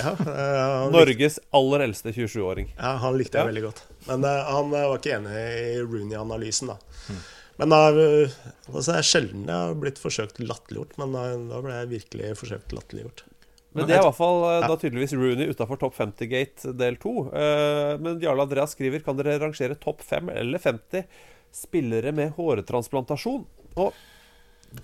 ja, 0.00 0.12
eh, 0.18 0.62
han 0.82 0.90
Norges 0.96 1.38
aller 1.54 1.84
eldste 1.86 2.10
27-åring. 2.16 2.72
Ja, 2.74 2.96
han 3.04 3.16
likte 3.20 3.38
jeg 3.38 3.46
Ja. 3.46 3.50
veldig 3.52 3.64
godt. 3.68 3.84
Men 4.08 4.26
eh, 4.26 4.40
han 4.56 4.74
eh, 4.74 4.88
var 4.90 4.98
ikke 4.98 5.14
enig 5.20 5.36
i 5.38 5.78
Rooney-analysen, 5.84 6.72
da. 6.74 7.16
Men 7.60 7.72
da, 7.74 7.80
eh, 7.92 8.32
altså, 8.70 8.86
det 8.92 8.98
er 9.02 9.06
sjelden 9.08 9.44
jeg 9.50 9.56
har 9.66 9.74
blitt 9.82 10.00
forsøkt 10.00 10.40
latterliggjort, 10.40 10.96
men 11.00 11.12
da, 11.16 11.26
da 11.50 11.60
ble 11.64 11.74
jeg 11.76 11.90
virkelig 11.96 12.30
forsøkt 12.40 12.72
latterliggjort. 12.76 13.24
Men 13.72 13.86
det 13.88 13.94
er 13.96 14.02
i 14.02 14.06
hvert 14.06 14.18
fall 14.18 14.42
eh, 14.44 14.58
Ja. 14.60 14.68
da 14.68 14.76
tydeligvis 14.80 15.14
Rooney 15.16 15.48
utafor 15.52 15.78
topp 15.80 15.94
50-gate 15.96 16.74
del 16.76 16.98
2. 17.00 17.12
Eh, 17.42 17.92
men 18.04 18.18
Jarle 18.24 18.44
Andreas 18.44 18.74
skriver 18.76 19.04
kan 19.04 19.16
dere 19.16 19.38
rangere 19.40 19.76
topp 19.80 20.02
5 20.04 20.28
eller 20.34 20.60
50 20.60 21.06
spillere 21.52 22.12
med 22.16 22.34
håretransplantasjon. 22.36 23.46
Og 23.80 23.92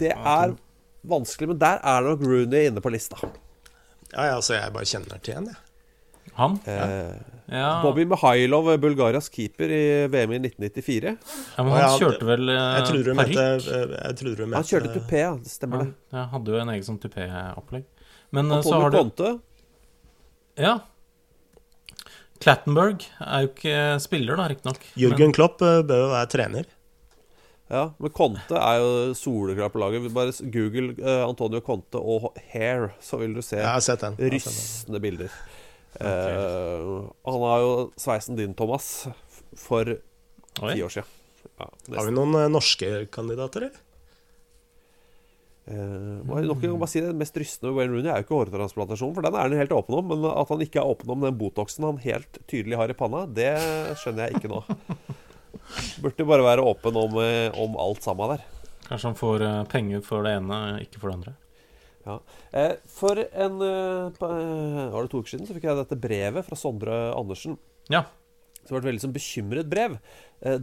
det 0.00 0.12
er 0.16 0.54
vanskelig, 1.08 1.50
men 1.52 1.60
der 1.60 1.80
er 1.84 2.04
nok 2.04 2.24
Rooney 2.24 2.68
inne 2.70 2.82
på 2.84 2.92
lista. 2.92 3.20
Ja, 4.12 4.24
ja, 4.24 4.34
altså, 4.38 4.56
jeg 4.56 4.72
bare 4.72 4.88
kjenner 4.88 5.20
til 5.24 5.36
en, 5.40 5.50
jeg. 5.52 5.64
Han? 6.36 6.60
Eh, 6.66 7.16
Ja. 7.48 7.80
Bobby 7.80 8.04
Mihailov, 8.04 8.66
Bulgarias 8.76 9.30
keeper 9.32 9.70
i 9.72 10.06
VM 10.12 10.34
i 10.36 10.38
1994. 10.50 11.14
Ja, 11.56 11.62
men 11.64 11.72
han 11.72 11.80
ja, 11.80 11.94
kjørte 11.96 12.26
vel 12.28 12.50
eh, 12.52 13.14
parykk? 13.16 13.38
eh, 13.72 14.52
Han 14.52 14.66
kjørte 14.68 14.90
tupé, 14.92 15.22
ja. 15.22 15.30
Det 15.40 15.48
stemmer 15.54 15.86
det. 15.86 15.94
ja, 16.12 16.26
hadde 16.34 16.52
jo 16.52 16.60
en 16.60 16.68
egen 16.74 16.84
sånn 16.84 16.98
tupé-opplegg. 17.00 17.86
Men 18.36 18.52
eh, 18.52 18.60
så 18.60 18.74
Antonio 18.76 18.82
har 18.82 18.90
du 18.92 18.98
Conte. 18.98 19.30
Ja. 20.60 20.74
Clattenberg 22.44 23.06
er 23.24 23.46
jo 23.46 23.48
ikke 23.54 23.78
spiller, 24.04 24.36
da, 24.38 24.46
riktignok. 24.52 24.84
Jørgen 25.00 25.32
Klopp 25.34 25.62
eh, 25.64 25.80
bør 25.88 26.04
jo 26.04 26.10
være 26.12 26.30
trener. 26.34 26.68
Ja, 27.68 27.82
men 28.00 28.12
Conte 28.16 28.56
er 28.60 28.78
jo 28.80 28.92
soleklar 29.18 29.72
på 29.72 29.80
laget. 29.82 30.06
Bare 30.14 30.32
google 30.52 30.94
eh, 31.00 31.24
Antonio 31.26 31.60
Conte 31.64 32.00
og 32.00 32.28
hair, 32.52 32.92
så 33.04 33.18
vil 33.20 33.34
du 33.36 33.42
se 33.44 33.58
rystende 34.20 35.00
bilder. 35.02 35.32
Eh, 35.98 37.10
han 37.24 37.42
har 37.42 37.64
jo 37.64 37.72
sveisen 37.98 38.38
din, 38.38 38.54
Thomas, 38.54 39.08
for 39.58 39.88
Oi. 40.62 40.72
ti 40.72 40.82
år 40.82 40.92
siden. 40.94 41.14
Ja, 41.58 41.68
Har 41.96 42.06
vi 42.06 42.14
noen 42.14 42.34
eh, 42.38 42.50
norske 42.50 42.90
kandidater, 43.14 43.68
eller? 43.68 43.84
Uh, 45.68 46.24
nok 46.24 46.62
en 46.62 46.70
gang 46.70 46.78
bare 46.80 46.88
si 46.88 47.00
det 47.04 47.10
mest 47.12 47.34
rystende 47.36 47.68
med 47.68 47.76
Wayne 47.76 47.92
Rooney 47.92 48.08
er 48.08 48.22
jo 48.22 48.24
ikke 48.24 48.36
hårtransplantasjon, 48.38 49.10
for 49.12 49.26
den 49.26 49.34
er 49.36 49.50
han 49.50 49.60
helt 49.60 49.74
åpen 49.76 49.98
om. 49.98 50.06
Men 50.14 50.24
at 50.30 50.52
han 50.54 50.62
ikke 50.64 50.80
er 50.80 50.92
åpen 50.94 51.12
om 51.12 51.26
den 51.26 51.36
botoxen 51.36 51.84
han 51.84 51.98
helt 52.06 52.38
tydelig 52.48 52.78
har 52.80 52.88
i 52.88 52.96
panna, 52.96 53.26
det 53.26 53.50
skjønner 54.00 54.28
jeg 54.30 54.38
ikke 54.38 54.52
nå. 54.54 54.62
Burde 56.02 56.28
bare 56.30 56.46
være 56.46 56.64
åpen 56.64 56.96
om, 56.96 57.18
eh, 57.20 57.58
om 57.60 57.76
alt 57.76 58.06
sammen 58.06 58.32
der. 58.32 58.46
Kanskje 58.86 59.10
han 59.10 59.20
får 59.20 59.44
penger 59.68 60.00
for 60.06 60.24
det 60.24 60.38
ene, 60.38 60.62
ikke 60.86 61.02
for 61.02 61.10
det 61.10 61.18
andre. 61.18 61.36
Ja. 62.08 62.16
Eh, 62.52 62.76
for 62.88 63.18
en 63.20 63.60
eh, 63.64 64.06
eh, 64.08 64.86
Var 64.94 65.02
det 65.02 65.10
to 65.12 65.20
uker 65.20 65.34
siden 65.34 65.48
så 65.48 65.56
fikk 65.56 65.68
jeg 65.68 65.80
dette 65.82 65.98
brevet 66.00 66.46
fra 66.46 66.56
Sondre 66.58 66.96
Andersen. 67.16 67.58
Ja. 67.92 68.06
Det 68.62 68.72
var 68.72 68.82
et 68.82 68.88
veldig 68.90 69.04
sånn 69.06 69.16
bekymret 69.16 69.68
brev. 69.68 69.96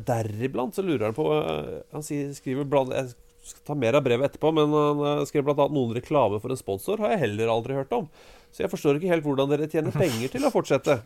Deriblant 0.07 0.77
så 0.77 0.83
lurer 0.85 1.07
han 1.07 1.15
på 1.17 1.23
Han 1.25 2.03
skriver 2.05 2.67
blant 2.69 2.93
Jeg 2.93 3.09
skal 3.49 3.63
ta 3.65 3.75
mer 3.77 3.97
av 3.97 4.03
brevet 4.05 4.29
etterpå, 4.29 4.51
men 4.55 4.69
han 4.71 4.99
skriver 5.01 5.25
skrev 5.29 5.47
blant 5.47 5.63
annet 5.63 5.75
noen 5.75 5.95
reklame 5.97 6.37
for 6.41 6.53
en 6.53 6.59
sponsor 6.59 7.01
har 7.01 7.15
jeg 7.15 7.23
heller 7.25 7.51
aldri 7.53 7.75
hørt 7.77 7.95
om. 7.97 8.05
Så 8.53 8.63
jeg 8.63 8.71
forstår 8.71 8.99
ikke 8.99 9.09
helt 9.09 9.25
hvordan 9.25 9.49
dere 9.51 9.67
tjener 9.69 9.93
penger 10.03 10.31
til 10.37 10.45
å 10.45 10.53
fortsette. 10.53 10.99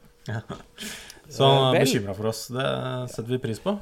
Så 1.31 1.47
han 1.47 1.71
er 1.71 1.87
bekymra 1.87 2.15
for 2.19 2.31
oss. 2.33 2.45
Det 2.51 2.67
setter 3.15 3.31
vi 3.31 3.41
pris 3.47 3.63
på. 3.63 3.77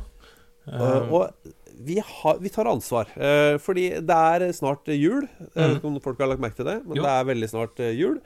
Eh, 0.67 1.11
og 1.13 1.53
vi, 1.87 1.99
har, 2.01 2.39
vi 2.41 2.49
tar 2.49 2.65
ansvar, 2.67 3.07
Uh, 3.15 3.55
fordi 3.61 3.85
det 4.01 4.15
er 4.17 4.47
snart 4.57 4.87
jul. 4.91 5.27
Jeg 5.27 5.51
vet 5.53 5.67
Mm. 5.69 5.75
ikke 5.77 5.87
om 5.91 5.99
folk 6.01 6.19
har 6.19 6.27
lagt 6.31 6.41
merke 6.41 6.57
til 6.57 6.65
det, 6.65 6.79
men 6.87 6.97
Jo. 6.97 7.03
det 7.05 7.11
er 7.13 7.27
veldig 7.29 7.49
snart 7.51 7.79
eh, 7.85 7.91
jul. 7.95 8.17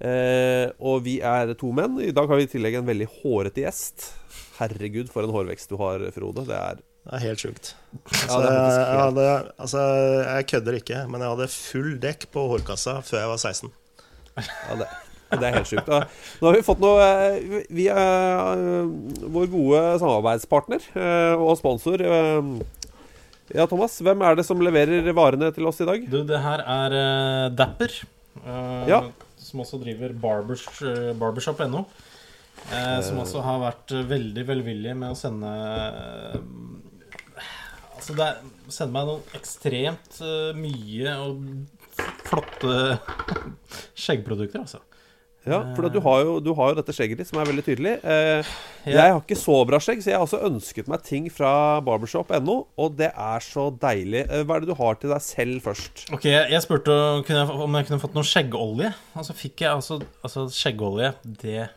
Uh, 0.00 0.70
og 0.80 1.02
vi 1.04 1.18
er 1.20 1.52
to 1.60 1.72
menn. 1.72 1.98
I 2.00 2.12
dag 2.14 2.28
har 2.30 2.36
vi 2.38 2.46
i 2.46 2.52
tillegg 2.54 2.78
en 2.78 2.86
veldig 2.86 3.08
hårete 3.20 3.64
gjest. 3.66 4.12
Herregud, 4.60 5.10
for 5.10 5.24
en 5.26 5.34
hårvekst 5.34 5.68
du 5.68 5.76
har, 5.80 5.98
Frode. 6.14 6.46
Det 6.46 6.56
er 6.56 6.76
Det 7.00 7.12
er 7.16 7.22
helt 7.26 7.40
sjukt. 7.42 7.74
Altså, 8.06 8.40
ja, 8.44 8.64
jeg, 8.70 8.98
hadde, 9.00 9.26
altså, 9.58 9.84
jeg 10.36 10.46
kødder 10.52 10.74
ikke, 10.78 10.98
men 11.10 11.20
jeg 11.24 11.30
hadde 11.34 11.48
full 11.48 11.94
dekk 11.98 12.26
på 12.30 12.42
hårkassa 12.52 12.98
før 13.02 13.18
jeg 13.24 13.28
var 13.34 13.38
16. 13.40 13.70
Ja, 14.36 14.74
det, 14.82 14.88
det 15.38 15.46
er 15.46 15.56
helt 15.58 15.70
sjukt. 15.70 15.88
Nå 16.40 16.48
har 16.48 16.56
vi 16.56 16.66
fått 16.66 16.82
noe 16.82 17.06
eh, 17.06 17.62
Vi 17.70 17.86
er 17.92 18.50
eh, 18.50 18.90
vår 19.30 19.48
gode 19.52 19.82
samarbeidspartner 20.02 20.86
eh, 20.98 21.34
og 21.38 21.54
sponsor. 21.60 22.02
Ja, 23.50 23.66
Thomas, 23.70 23.96
hvem 24.02 24.22
er 24.26 24.38
det 24.38 24.46
som 24.46 24.62
leverer 24.62 25.10
varene 25.14 25.50
til 25.54 25.66
oss 25.70 25.80
i 25.82 25.88
dag? 25.88 26.04
Du, 26.10 26.20
det 26.26 26.38
her 26.42 26.62
er 26.62 27.50
Dapper. 27.54 27.94
Ja. 28.90 29.02
Som 29.40 29.64
også 29.64 29.80
driver 29.82 30.14
barbers, 30.14 30.66
barbershop.no. 31.18 31.84
Som 33.02 33.22
også 33.22 33.42
har 33.42 33.62
vært 33.62 33.94
veldig 34.10 34.44
velvillig 34.46 34.94
med 34.98 35.14
å 35.14 35.18
sende 35.18 35.50
Altså, 38.00 38.14
det 38.16 38.24
er, 38.24 38.38
sende 38.72 38.94
meg 38.94 39.08
noen 39.10 39.34
ekstremt 39.36 40.22
mye 40.56 41.16
og 41.20 41.42
flotte 42.30 42.76
skjeggprodukter, 44.04 44.62
altså. 44.62 44.80
Ja, 45.48 45.62
for 45.72 45.88
du 45.88 45.96
har, 46.04 46.20
jo, 46.26 46.34
du 46.44 46.50
har 46.58 46.72
jo 46.72 46.76
dette 46.76 46.92
skjegget 46.92 47.22
ditt, 47.22 47.28
som 47.30 47.38
er 47.40 47.48
veldig 47.48 47.64
tydelig. 47.64 47.94
Eh, 48.04 48.50
Jeg 48.84 49.00
har 49.00 49.22
ikke 49.22 49.38
så 49.40 49.56
bra 49.68 49.80
skjegg, 49.80 50.02
så 50.04 50.12
jeg 50.12 50.18
har 50.18 50.26
også 50.26 50.42
ønsket 50.44 50.90
meg 50.92 51.00
ting 51.06 51.30
fra 51.32 51.80
barbershop.no, 51.86 52.56
og 52.76 52.98
det 52.98 53.08
er 53.08 53.44
så 53.44 53.70
deilig. 53.72 54.26
Eh, 54.28 54.44
hva 54.44 54.58
er 54.58 54.66
det 54.66 54.70
du 54.72 54.76
har 54.76 55.00
til 55.00 55.14
deg 55.14 55.24
selv 55.24 55.64
først? 55.64 56.04
Ok, 56.12 56.28
jeg, 56.28 56.62
spurte 56.66 56.92
om 56.92 57.24
jeg, 57.78 57.88
kunne 57.88 58.02
fått 58.04 58.16
noe 58.18 58.28
skjeggolje. 58.28 58.92
Og 59.16 59.28
så 59.30 59.36
fikk 59.36 59.64
jeg 59.64 59.72
altså, 59.78 60.00
altså 60.20 60.48
skjeggolje. 60.52 61.14
Det 61.40 61.70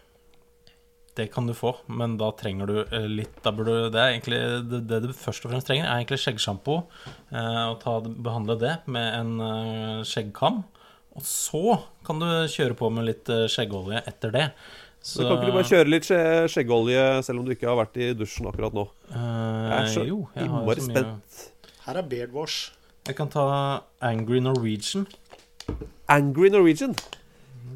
det 1.14 1.28
kan 1.30 1.46
du 1.46 1.54
få, 1.54 1.76
men 1.94 2.16
da 2.18 2.32
trenger 2.34 2.70
du 2.70 2.78
eh, 2.82 3.04
litt 3.06 3.36
da 3.46 3.52
burde 3.54 3.74
du, 3.76 3.90
Det 3.94 4.00
er 4.02 4.14
egentlig 4.16 4.40
det, 4.72 4.80
det 4.90 5.02
du 5.04 5.12
først 5.14 5.46
og 5.46 5.52
fremst 5.54 5.70
trenger, 5.70 5.86
er 5.86 6.02
egentlig 6.02 6.18
skjeggsjampo. 6.24 6.78
Eh, 7.30 7.64
og 7.70 7.76
ta, 7.84 8.00
behandle 8.02 8.58
det 8.62 8.72
med 8.90 9.20
en 9.20 9.34
eh, 9.46 10.00
skjeggkam. 10.10 10.64
Og 11.14 11.26
så 11.28 11.78
kan 12.06 12.20
du 12.22 12.28
kjøre 12.52 12.76
på 12.80 12.90
med 12.94 13.08
litt 13.10 13.30
eh, 13.32 13.46
skjeggolje 13.52 14.04
etter 14.10 14.34
det. 14.36 14.48
Så 15.04 15.26
kan 15.26 15.36
ikke 15.36 15.50
du 15.50 15.56
bare 15.58 15.68
kjøre 15.68 15.92
litt 15.92 16.06
skjeggolje 16.54 17.02
selv 17.28 17.42
om 17.42 17.48
du 17.48 17.52
ikke 17.56 17.68
har 17.68 17.76
vært 17.82 17.98
i 18.00 18.14
dusjen 18.16 18.48
akkurat 18.48 18.76
nå? 18.78 18.86
Jeg 19.12 19.74
er 19.76 19.90
så 19.92 20.04
Eh, 20.06 20.12
jo, 20.14 20.22
jeg 20.32 20.48
har 20.48 20.62
innmari 20.62 20.84
så 20.84 20.88
spent. 20.88 21.42
Her 21.84 22.00
er 22.00 22.08
beard 22.08 22.36
wash. 22.36 22.72
Jeg 23.04 23.18
kan 23.18 23.28
ta 23.32 23.44
Angry 24.00 24.40
Norwegian. 24.40 25.04
Angry 26.08 26.48
Norwegian. 26.54 26.96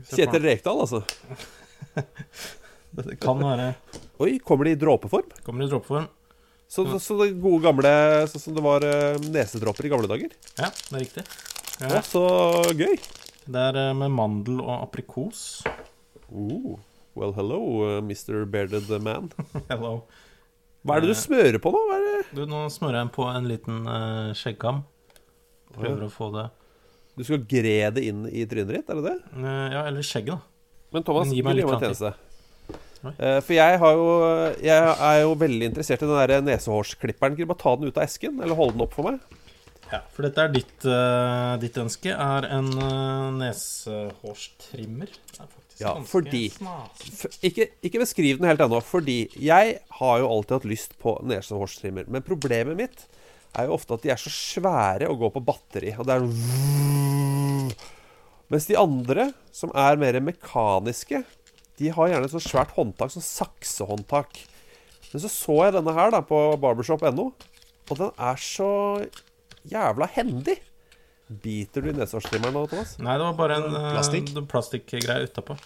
Kjetil 0.07 0.45
Rekdal, 0.45 0.79
altså. 0.85 1.03
Det 2.97 3.17
kan 3.21 3.41
være 3.43 3.73
Oi, 4.23 4.37
kommer 4.41 4.65
det 4.65 4.77
i 4.77 4.79
dråpeform? 4.81 5.27
Kommer 5.45 5.65
i 5.65 5.69
dråpeform. 5.69 6.07
Så, 6.67 6.83
så, 6.87 6.99
så 6.99 7.17
det 7.21 7.27
gode 7.43 7.61
gamle 7.63 7.91
Sånn 8.31 8.43
som 8.43 8.55
det 8.57 8.63
var 8.65 8.83
eh, 8.87 9.19
nesedråper 9.31 9.87
i 9.87 9.91
gamle 9.91 10.09
dager? 10.09 10.33
Ja, 10.57 10.71
det 10.71 10.95
er 10.95 11.03
riktig. 11.03 11.25
Å, 11.85 12.01
så 12.07 12.23
gøy. 12.73 12.95
Det 13.47 13.63
er 13.69 13.77
eh, 13.79 13.93
med 13.95 14.11
mandel 14.11 14.59
og 14.59 14.73
aprikos. 14.81 15.63
Oh, 16.27 16.75
well, 17.15 17.31
hello, 17.37 17.59
uh, 17.85 17.99
Mr. 18.03 18.43
Bearded 18.51 18.89
Man. 18.99 19.29
Hello. 19.71 20.01
Hva 20.83 20.97
er 20.97 21.05
det 21.05 21.13
du 21.13 21.19
smører 21.19 21.57
på 21.63 21.71
er 21.95 22.03
det? 22.03 22.19
Du, 22.35 22.43
nå 22.49 22.65
smører 22.71 23.01
jeg 23.01 23.13
på 23.15 23.27
en 23.31 23.47
liten 23.47 23.87
uh, 23.87 24.35
skjeggkam. 24.35 24.83
Prøver 25.77 26.05
å 26.07 26.11
få 26.11 26.29
det 26.33 26.45
Du 27.19 27.23
skal 27.27 27.41
gre 27.49 27.75
det 27.95 28.03
inn 28.07 28.23
i 28.27 28.45
trynet 28.49 28.75
ditt, 28.75 28.91
er 28.91 28.99
det 28.99 29.13
det? 29.13 29.17
Uh, 29.35 29.65
Ja, 29.73 29.87
eller 29.87 30.03
skjegget, 30.05 30.35
da. 30.35 30.83
Men 30.95 31.03
Thomas, 31.07 31.31
gi 31.31 31.43
meg 31.43 31.59
en 31.63 31.73
tjeneste. 31.79 32.13
Eh, 33.07 33.39
for 33.45 33.53
jeg 33.53 33.77
har 33.77 33.91
jo 33.93 34.05
Jeg 34.63 34.93
er 35.07 35.17
jo 35.21 35.33
veldig 35.37 35.67
interessert 35.69 36.01
i 36.01 36.07
den 36.09 36.17
der 36.17 36.45
nesehårsklipperen. 36.47 37.35
Kan 37.35 37.45
du 37.45 37.51
bare 37.51 37.61
ta 37.61 37.75
den 37.75 37.91
ut 37.91 37.99
av 37.99 38.07
esken, 38.07 38.39
eller 38.41 38.57
holde 38.57 38.75
den 38.75 38.85
opp 38.87 38.95
for 38.95 39.11
meg? 39.11 39.19
Ja, 39.87 40.01
for 40.11 40.27
dette 40.27 40.43
er 40.43 40.51
ditt, 40.51 40.75
uh, 40.83 41.55
ditt 41.61 41.77
ønske. 41.79 42.11
Er 42.11 42.47
en 42.51 42.67
uh, 42.75 43.29
nesehårstrimmer. 43.37 45.13
Det 45.13 45.39
er 45.39 45.47
faktisk 45.47 45.83
Ja, 45.83 45.93
fordi 46.09 46.47
ikke, 47.45 47.69
ikke 47.85 48.01
beskriv 48.01 48.39
den 48.39 48.49
helt 48.49 48.63
ennå. 48.65 48.81
Fordi 48.83 49.19
jeg 49.39 49.77
har 49.99 50.19
jo 50.23 50.31
alltid 50.33 50.57
hatt 50.57 50.69
lyst 50.73 50.97
på 51.01 51.15
nesehårstrimmer. 51.27 52.09
Men 52.11 52.25
problemet 52.25 52.79
mitt 52.79 53.05
er 53.57 53.69
jo 53.69 53.77
ofte 53.77 53.95
at 53.95 54.03
de 54.03 54.11
er 54.11 54.19
så 54.21 54.33
svære 54.33 55.07
å 55.09 55.17
gå 55.19 55.31
på 55.33 55.43
batteri. 55.45 55.93
Og 55.95 56.07
det 56.07 56.17
er 56.17 56.25
sånn 56.25 57.71
Mens 58.51 58.63
de 58.69 58.77
andre, 58.79 59.31
som 59.51 59.73
er 59.75 59.97
mer 59.99 60.15
mekaniske, 60.23 61.19
de 61.77 61.89
har 61.91 62.07
gjerne 62.07 62.29
et 62.29 62.31
så 62.31 62.39
svært 62.39 62.71
håndtak, 62.77 63.11
sånn 63.11 63.25
saksehåndtak. 63.25 64.39
Men 65.11 65.23
så 65.23 65.31
så 65.31 65.57
jeg 65.65 65.75
denne 65.75 65.95
her 65.97 66.13
da 66.15 66.21
på 66.23 66.39
barbershop.no, 66.63 67.25
og 67.87 67.99
den 67.99 68.13
er 68.15 68.39
så 68.39 68.69
jævla 69.71 70.09
hendig. 70.15 70.57
Biter 71.27 71.83
du 71.83 71.91
i 71.91 71.95
nesehårstrimmeren 71.97 72.55
nå, 72.55 72.65
Thomas? 72.71 72.93
Nei, 73.03 73.15
det 73.19 73.25
var 73.25 73.33
bare 73.35 73.59
en 73.59 73.69
uh, 73.73 73.87
Plastikk? 73.91 74.29
plastikkgreie 74.47 75.27
utapå. 75.27 75.57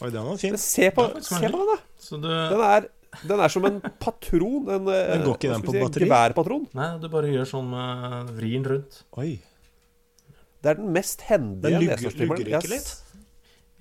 Oi, 0.00 0.10
den 0.12 0.26
var 0.26 0.40
fin. 0.40 0.56
Men 0.56 0.60
se 0.60 0.90
på, 0.96 1.06
se 1.24 1.40
på 1.40 1.60
den, 1.60 1.70
da! 1.70 1.76
Så 2.00 2.18
du 2.20 2.28
Den 2.28 2.64
er, 2.66 2.88
den 3.24 3.44
er 3.44 3.52
som 3.52 3.68
en 3.68 3.78
patron. 4.02 4.68
En, 4.68 4.90
den 5.14 5.24
går 5.24 5.38
ikke 5.38 5.54
den 5.54 5.64
på 5.64 5.76
si, 5.76 5.84
batteri? 5.86 6.08
Geværpatron. 6.08 6.66
Nei, 6.76 6.90
du 7.00 7.08
bare 7.12 7.32
gjør 7.32 7.48
sånn 7.56 7.72
uh, 7.72 8.18
vrien 8.36 8.66
rundt. 8.74 9.00
Oi. 9.22 9.32
Det 10.60 10.74
er 10.74 10.82
den 10.82 10.92
mest 10.92 11.24
hendige 11.30 11.80
Den 11.80 11.88
lugger, 11.88 12.60
ikke 12.60 12.74
litt? 12.74 12.92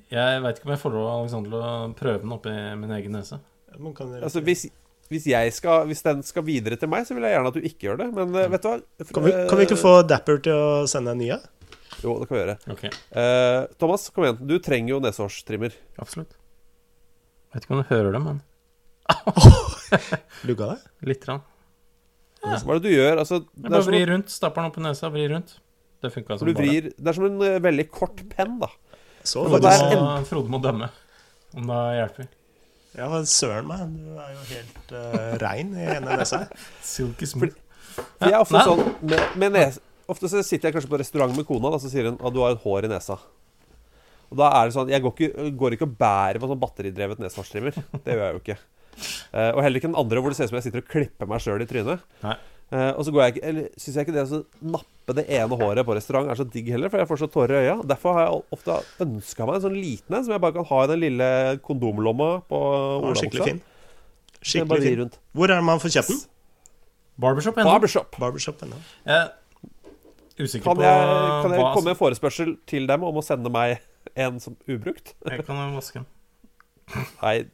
Jeg 0.10 0.41
veit 0.41 0.57
ikke 0.57 0.70
om 0.70 0.74
jeg 0.74 0.82
får 0.82 0.93
lov 0.95 1.07
Alexander 1.12 1.51
til 1.51 1.60
å 1.60 1.74
prøve 1.99 2.22
den 2.24 2.32
oppi 2.34 2.53
min 2.80 2.93
egen 2.95 3.14
nese. 3.14 3.38
Man 3.78 3.93
kan 3.93 4.16
Altså, 4.24 4.41
hvis, 4.41 4.66
hvis, 5.10 5.28
jeg 5.32 5.53
skal, 5.55 5.88
hvis 5.89 6.03
den 6.05 6.20
skal 6.26 6.45
videre 6.45 6.78
til 6.80 6.91
meg, 6.91 7.05
så 7.07 7.16
vil 7.18 7.26
jeg 7.26 7.34
gjerne 7.36 7.51
at 7.51 7.57
du 7.57 7.66
ikke 7.66 7.88
gjør 7.88 8.01
det. 8.03 8.10
Men 8.16 8.36
uh, 8.36 8.43
vet 8.53 8.66
du 8.66 8.70
hva? 8.70 8.76
kan 9.10 9.26
vi, 9.26 9.34
kan 9.49 9.60
vi 9.60 9.66
ikke 9.70 9.80
få 9.80 9.93
Dapper 10.07 10.43
til 10.45 10.53
å 10.53 10.84
sende 10.89 11.16
en 11.16 11.24
nye? 11.24 11.39
Jo, 12.03 12.16
det 12.22 12.30
kan 12.30 12.36
vi 12.36 12.41
gjøre. 12.43 12.57
Okay. 12.76 12.91
Uh, 13.12 13.66
Thomas, 13.82 14.05
kom 14.14 14.28
igjen. 14.28 14.41
Du 14.47 14.55
trenger 14.64 14.95
jo 14.95 15.01
nesehårstrimmer. 15.03 15.76
absolutt. 15.99 16.38
Vet 17.55 17.66
ikke 17.66 17.76
om 17.76 17.82
du 17.82 17.89
hører 17.89 18.14
det, 18.14 18.22
men 18.28 18.43
Lugga 20.47 20.76
deg? 20.76 20.86
Litt. 21.10 21.26
Rann. 21.26 21.41
Ja. 22.43 22.60
Hva 22.62 22.76
er 22.76 22.80
det 22.80 22.86
du 22.86 22.93
gjør? 22.93 23.24
Altså, 23.24 23.41
Jeg 23.57 23.74
bare 23.74 23.88
vrir 23.89 24.14
rundt. 24.14 24.32
Stapper 24.32 24.62
den 24.62 24.72
opp 24.72 24.78
i 24.80 24.86
nesa, 24.86 25.10
vrir 25.12 25.34
rundt. 25.34 25.57
Det 25.99 26.14
funka 26.14 26.38
som 26.39 26.47
du 26.47 26.53
vrir, 26.55 26.93
det 26.95 27.12
er 27.12 27.16
som 27.18 27.26
en 27.28 27.41
uh, 27.41 27.57
veldig 27.60 27.89
kort 27.91 28.22
penn, 28.32 28.55
da. 28.62 28.70
Så 29.28 29.43
Frode 29.49 29.72
må, 29.99 30.12
Frode 30.30 30.51
må 30.53 30.62
dømme 30.64 30.88
om 31.57 31.66
det 31.68 31.80
hjelper. 31.97 32.30
Ja, 32.98 33.10
søren 33.30 33.68
meg. 33.70 33.84
Du 33.94 34.18
er 34.18 34.32
jo 34.34 34.46
helt 34.50 34.94
uh, 34.96 35.36
rein 35.44 35.74
i 35.78 35.86
ene 35.98 36.18
nesa. 36.20 36.46
Silky 36.86 37.28
smooth. 37.32 37.58
Jeg 38.22 38.32
er 38.32 38.40
ofte 38.40 38.56
Nei. 38.58 38.66
sånn 38.66 38.82
med, 39.04 39.24
med 39.42 39.56
nese, 39.58 39.82
Ofte 40.10 40.30
så 40.32 40.40
sitter 40.42 40.70
jeg 40.70 40.74
kanskje 40.74 40.90
på 40.90 40.98
restaurant 40.98 41.36
med 41.38 41.46
kona, 41.46 41.70
da, 41.70 41.78
så 41.78 41.90
sier 41.92 42.08
hun 42.10 42.16
at 42.18 42.34
du 42.34 42.40
har 42.42 42.56
et 42.56 42.64
hår 42.64 42.88
i 42.88 42.90
nesa. 42.90 43.20
Og 44.30 44.38
da 44.40 44.48
er 44.58 44.70
det 44.70 44.74
sånn 44.74 44.90
Jeg 44.90 45.04
går 45.04 45.14
ikke, 45.14 45.50
går 45.60 45.76
ikke 45.76 45.86
og 45.86 45.94
bærer 46.00 46.40
på 46.42 46.50
sånn 46.50 46.62
batteridrevet 46.62 47.22
nesehårstrimmer. 47.22 47.78
Det 48.06 48.16
gjør 48.16 48.24
jeg 48.24 48.38
jo 48.38 48.42
ikke. 48.42 48.58
Uh, 49.30 49.52
og 49.54 49.62
heller 49.62 49.78
ikke 49.78 49.92
den 49.92 50.00
andre 50.02 50.24
hvor 50.24 50.34
det 50.34 50.40
ser 50.40 50.50
ut 50.50 50.54
som 50.54 50.58
jeg 50.60 50.68
sitter 50.70 50.82
og 50.82 50.90
klipper 50.90 51.30
meg 51.30 51.44
sjøl 51.46 51.62
i 51.62 51.70
trynet. 51.70 52.02
Nei. 52.26 52.36
Eh, 52.70 52.91
og 52.93 53.01
så 53.05 53.11
går 53.13 53.24
jeg 53.24 53.34
ikke 53.34 53.47
Eller 53.49 53.70
syns 53.82 53.95
jeg 53.97 54.05
ikke 54.05 54.13
det 54.13 54.24
å 54.30 54.39
nappe 54.76 55.15
det 55.17 55.24
ene 55.39 55.57
håret 55.57 55.88
på 55.88 55.95
restaurant 55.97 56.30
er 56.30 56.38
så 56.38 56.45
digg 56.45 56.67
heller, 56.70 56.91
for 56.93 57.01
jeg 57.01 57.09
får 57.09 57.22
så 57.24 57.28
tårer 57.34 57.55
i 57.55 57.61
øya. 57.65 57.78
Derfor 57.89 58.13
har 58.13 58.28
jeg 58.28 58.43
ofte 58.59 58.76
ønska 59.05 59.47
meg 59.49 59.57
en 59.57 59.63
sånn 59.63 59.78
liten 59.80 60.17
en 60.20 60.28
som 60.28 60.36
jeg 60.36 60.43
bare 60.43 60.55
kan 60.59 60.67
ha 60.70 60.82
i 60.86 60.89
den 60.91 61.01
lille 61.01 61.30
kondomlomma 61.65 62.28
på 62.51 62.59
var 63.07 63.17
skikkelig 63.17 63.47
fin. 63.47 63.61
Skikkelig 64.39 64.86
fin. 64.86 64.99
rundt. 65.01 65.17
Hvor 65.34 65.49
er 65.49 65.57
det 65.57 65.65
man 65.65 65.82
får 65.82 65.95
kjøpt 65.97 66.13
den? 66.13 66.22
Barbershop 67.20 67.57
ennå. 67.57 67.72
Barbershop. 67.74 68.20
Barbershop 68.22 68.61
ennå. 68.67 68.78
Jeg 69.09 69.17
er 69.17 70.45
usikker 70.45 70.63
Kan 70.70 70.78
på 70.78 70.84
kan 70.86 71.51
jeg 71.57 71.59
hva 71.59 71.74
komme 71.74 71.89
med 71.89 71.95
en 71.95 71.99
forespørsel 71.99 72.53
til 72.70 72.86
dem 72.88 73.03
om 73.03 73.17
å 73.20 73.26
sende 73.26 73.51
meg 73.51 73.82
en 74.15 74.38
som 74.39 74.55
ubrukt? 74.70 75.15
Jeg 75.26 75.43
kan 75.49 75.74
vaske 75.74 76.03
den. 76.03 76.07
Nei 77.24 77.36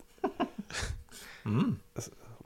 Mm. 1.45 1.76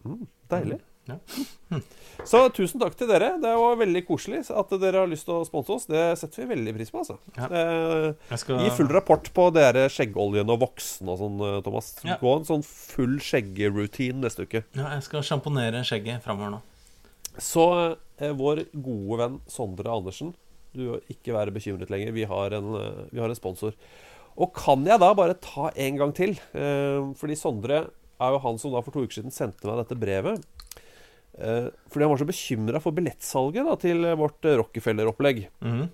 mm, 0.03 0.23
Deilig. 0.51 0.75
Ja. 1.09 1.79
Så 2.27 2.41
tusen 2.51 2.81
takk 2.81 2.95
til 2.99 3.07
dere. 3.07 3.29
Det 3.41 3.51
var 3.61 3.77
veldig 3.79 4.01
koselig 4.07 4.41
at 4.51 4.73
dere 4.81 5.03
har 5.03 5.09
lyst 5.11 5.27
til 5.29 5.37
å 5.37 5.45
sponse 5.47 5.71
oss. 5.75 5.85
Det 5.89 6.01
setter 6.19 6.43
vi 6.43 6.49
veldig 6.55 6.73
pris 6.75 6.91
på. 6.91 7.03
altså 7.03 7.17
Ja. 7.37 8.37
skal 8.41 8.59
Gi 8.65 8.73
full 8.75 8.91
rapport 8.91 9.29
på 9.33 9.45
dere 9.55 9.85
skjeggoljen 9.93 10.49
og 10.51 10.59
voksen 10.65 11.07
og 11.07 11.21
sånn, 11.21 11.39
eh, 11.47 11.61
Thomas. 11.65 11.93
Ja. 12.03 12.17
Gå 12.19 12.33
en 12.39 12.47
sånn 12.49 12.65
full 12.65 13.19
skjeggeroutine 13.23 14.19
neste 14.25 14.43
uke. 14.43 14.63
Ja, 14.75 14.89
jeg 14.97 15.03
skal 15.07 15.23
sjamponere 15.23 15.85
skjegget 15.87 16.21
framover 16.25 16.57
nå. 16.57 16.61
Så 17.39 17.65
eh, 18.19 18.33
vår 18.35 18.65
gode 18.75 19.17
venn 19.21 19.39
Sondre 19.47 19.87
Andersen, 19.93 20.33
du 20.75 20.83
bør 20.91 21.01
ikke 21.09 21.33
være 21.33 21.55
bekymret 21.55 21.89
lenger. 21.93 22.11
Vi 22.15 22.27
har 22.29 22.51
en, 22.57 22.73
eh, 22.75 23.03
vi 23.13 23.19
har 23.23 23.31
en 23.31 23.39
sponsor. 23.39 23.73
Og 24.39 24.53
kan 24.55 24.83
jeg 24.87 24.99
da 25.01 25.13
bare 25.13 25.35
ta 25.39 25.69
en 25.75 25.97
gang 25.99 26.13
til? 26.15 26.35
Eh, 26.53 26.99
fordi 27.19 27.35
Sondre 27.39 27.85
er 28.19 28.33
jo 28.35 28.41
han 28.43 28.57
som 28.59 28.73
da 28.75 28.81
for 28.83 28.91
to 28.95 29.05
uker 29.05 29.21
siden 29.21 29.31
sendte 29.35 29.67
meg 29.67 29.79
dette 29.81 29.99
brevet. 29.99 30.43
Eh, 31.37 31.69
fordi 31.91 32.05
han 32.05 32.13
var 32.13 32.21
så 32.21 32.27
bekymra 32.29 32.81
for 32.83 32.95
billettsalget 32.97 33.67
da, 33.69 33.77
til 33.79 34.07
vårt 34.19 34.49
Rockefeller-opplegg. 34.63 35.45
Mm. 35.65 35.87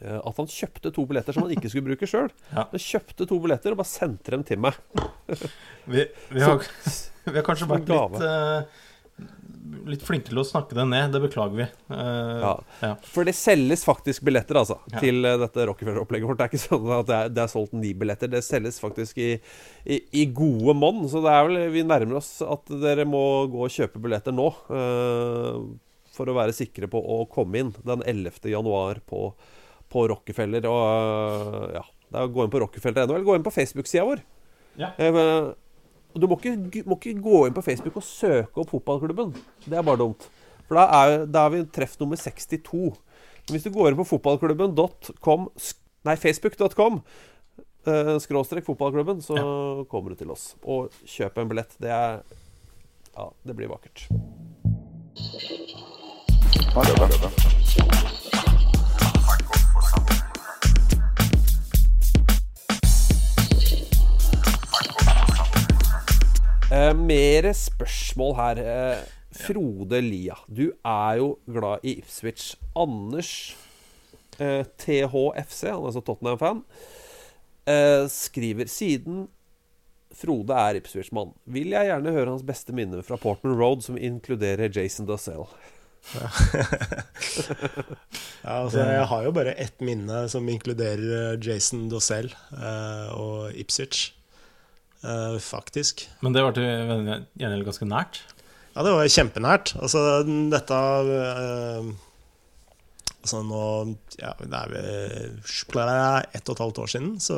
At 0.00 0.38
han 0.40 0.48
kjøpte 0.48 0.94
to 0.96 1.02
billetter 1.04 1.36
som 1.36 1.44
han 1.44 1.52
ikke 1.52 1.68
skulle 1.68 1.90
bruke 1.90 2.08
sjøl. 2.08 2.30
Ja. 2.56 2.64
Han 2.70 2.80
kjøpte 2.80 3.26
to 3.28 3.40
billetter 3.42 3.74
og 3.74 3.82
bare 3.82 3.90
sendte 3.90 4.32
dem 4.32 4.46
til 4.48 4.62
meg. 4.62 4.78
Vi, 5.84 6.06
vi, 6.30 6.40
har, 6.46 6.64
vi 7.26 7.36
har 7.36 7.44
kanskje 7.46 7.68
vært 7.68 7.90
litt 7.92 8.24
eh, 8.24 8.86
Litt 9.90 10.02
flinke 10.04 10.28
til 10.28 10.38
å 10.40 10.44
snakke 10.44 10.74
det 10.76 10.84
ned. 10.90 11.12
Det 11.14 11.20
beklager 11.22 11.56
vi. 11.56 11.66
Uh, 11.90 12.40
Ja. 12.42 12.52
ja. 12.82 12.90
For 13.06 13.24
det 13.26 13.34
selges 13.38 13.84
faktisk 13.86 14.24
billetter 14.26 14.58
altså 14.60 14.76
Ja. 14.92 15.00
til 15.02 15.24
eh, 15.24 15.38
dette 15.40 15.66
Rockefeller-opplegget 15.70 16.28
vårt. 16.28 16.40
Det 16.40 16.46
er 16.46 16.50
ikke 16.52 16.62
sånn 16.64 16.90
at 16.98 17.06
det 17.08 17.16
er, 17.16 17.30
det 17.36 17.42
er 17.44 17.52
solgt 17.52 17.76
ni 17.78 17.92
billetter. 17.96 18.30
Det 18.32 18.42
selges 18.44 18.80
faktisk 18.82 19.18
i, 19.22 19.30
i, 19.86 20.00
i 20.22 20.26
gode 20.26 20.74
monn. 20.76 21.04
Så 21.08 21.22
det 21.24 21.32
er 21.32 21.46
vel, 21.48 21.60
vi 21.74 21.84
nærmer 21.86 22.18
oss 22.20 22.32
at 22.44 22.72
dere 22.82 23.06
må 23.08 23.22
gå 23.52 23.62
og 23.66 23.72
kjøpe 23.72 24.02
billetter 24.02 24.36
nå. 24.36 24.50
Uh, 24.68 25.70
for 26.10 26.28
å 26.28 26.34
være 26.36 26.52
sikre 26.52 26.88
på 26.90 27.00
å 27.00 27.22
komme 27.30 27.62
inn 27.62 27.70
den 27.86 28.02
11. 28.04 28.42
januar 28.50 28.98
på, 29.08 29.30
på 29.88 30.04
Rockefeller. 30.10 30.66
Og 30.68 31.70
eh, 31.70 31.78
ja, 31.78 32.26
gå 32.26 32.44
inn 32.44 32.52
på 32.52 32.60
Rockefeller.no, 32.66 33.14
eller 33.14 33.24
gå 33.24 33.38
inn 33.38 33.46
på 33.46 33.54
Facebook-sida 33.54 34.04
vår. 34.10 34.20
Ja. 34.80 34.90
Og 36.10 36.22
du 36.22 36.26
må 36.30 36.38
ikke, 36.40 36.82
må 36.88 36.98
ikke 36.98 37.14
gå 37.22 37.40
inn 37.46 37.56
på 37.56 37.64
Facebook 37.64 37.98
og 38.00 38.06
søke 38.06 38.62
opp 38.62 38.72
fotballklubben. 38.74 39.34
Det 39.66 39.78
er 39.78 39.86
bare 39.86 40.00
dumt. 40.02 40.26
For 40.66 40.78
da 40.78 40.86
er, 41.00 41.26
da 41.30 41.44
er 41.46 41.54
vi 41.54 41.64
treff 41.74 41.96
nummer 42.00 42.18
62. 42.18 42.94
Men 43.46 43.56
hvis 43.56 43.66
du 43.66 43.72
går 43.74 43.90
inn 43.90 44.00
på 44.00 44.08
fotballklubben.com 44.12 45.48
Nei, 46.08 46.14
facebook.com 46.16 47.00
eh, 47.84 48.14
skråstrek 48.24 48.64
fotballklubben, 48.64 49.20
så 49.20 49.36
kommer 49.90 50.14
du 50.14 50.22
til 50.22 50.32
oss. 50.32 50.54
Og 50.64 50.94
kjøp 51.04 51.42
en 51.42 51.50
billett. 51.52 51.76
Det 51.82 51.92
er 51.92 52.22
Ja, 53.16 53.26
det 53.44 53.56
blir 53.58 53.68
vakkert. 53.68 54.06
Eh, 66.70 66.92
mere 66.94 67.50
spørsmål 67.54 68.36
her. 68.38 68.60
Eh, 68.62 69.00
Frode 69.40 70.00
Lia, 70.02 70.36
du 70.46 70.72
er 70.84 71.16
jo 71.18 71.32
glad 71.46 71.82
i 71.86 71.96
Ipswich. 71.98 72.54
Anders 72.78 73.56
eh, 74.38 74.64
THFC, 74.78 75.66
han 75.66 75.82
er 75.82 75.86
altså 75.90 76.02
Tottenham-fan, 76.06 76.62
eh, 77.66 78.06
skriver 78.10 78.70
Siden 78.70 79.28
Frode 80.14 80.54
er 80.54 80.78
Ipswich-mann, 80.80 81.30
vil 81.46 81.70
jeg 81.74 81.86
gjerne 81.86 82.14
høre 82.14 82.30
hans 82.32 82.46
beste 82.46 82.74
minne 82.74 83.02
fra 83.06 83.18
Portman 83.18 83.54
Road, 83.58 83.82
som 83.86 83.98
inkluderer 83.98 84.70
Jason 84.74 85.06
Dossell. 85.10 85.46
Ja, 88.40 88.62
altså, 88.62 88.80
jeg 88.80 89.04
har 89.04 89.24
jo 89.26 89.30
bare 89.36 89.52
ett 89.60 89.82
minne 89.84 90.22
som 90.32 90.46
inkluderer 90.48 91.36
Jason 91.44 91.90
Dossell 91.92 92.30
eh, 92.56 93.10
og 93.12 93.52
Ipswich, 93.52 94.14
faktisk. 95.40 96.04
Men 96.20 96.34
det 96.36 96.42
var 96.44 96.52
til 96.56 96.66
gjengjeld 96.66 97.64
ganske 97.68 97.88
nært. 97.88 98.20
Ja, 98.74 98.84
det 98.86 98.92
var 98.94 99.08
kjempenært. 99.10 99.74
Altså, 99.80 100.04
dette 100.52 100.78
eh, 101.16 101.90
Altså, 103.20 103.42
nå 103.44 103.64
Ja, 104.20 104.30
det 104.40 104.56
er 104.56 104.70
vel 104.72 106.28
ett 106.32 106.48
og 106.48 106.54
et 106.54 106.62
halvt 106.64 106.78
år 106.84 106.92
siden, 106.94 107.10
så 107.20 107.36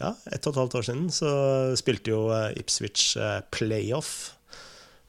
Ja, 0.00 0.14
ett 0.30 0.46
og 0.46 0.52
et 0.54 0.60
halvt 0.62 0.76
år 0.78 0.86
siden 0.86 1.08
så 1.12 1.30
spilte 1.76 2.12
jo 2.14 2.28
eh, 2.32 2.54
Ipswich 2.60 3.16
eh, 3.18 3.40
playoff 3.50 4.34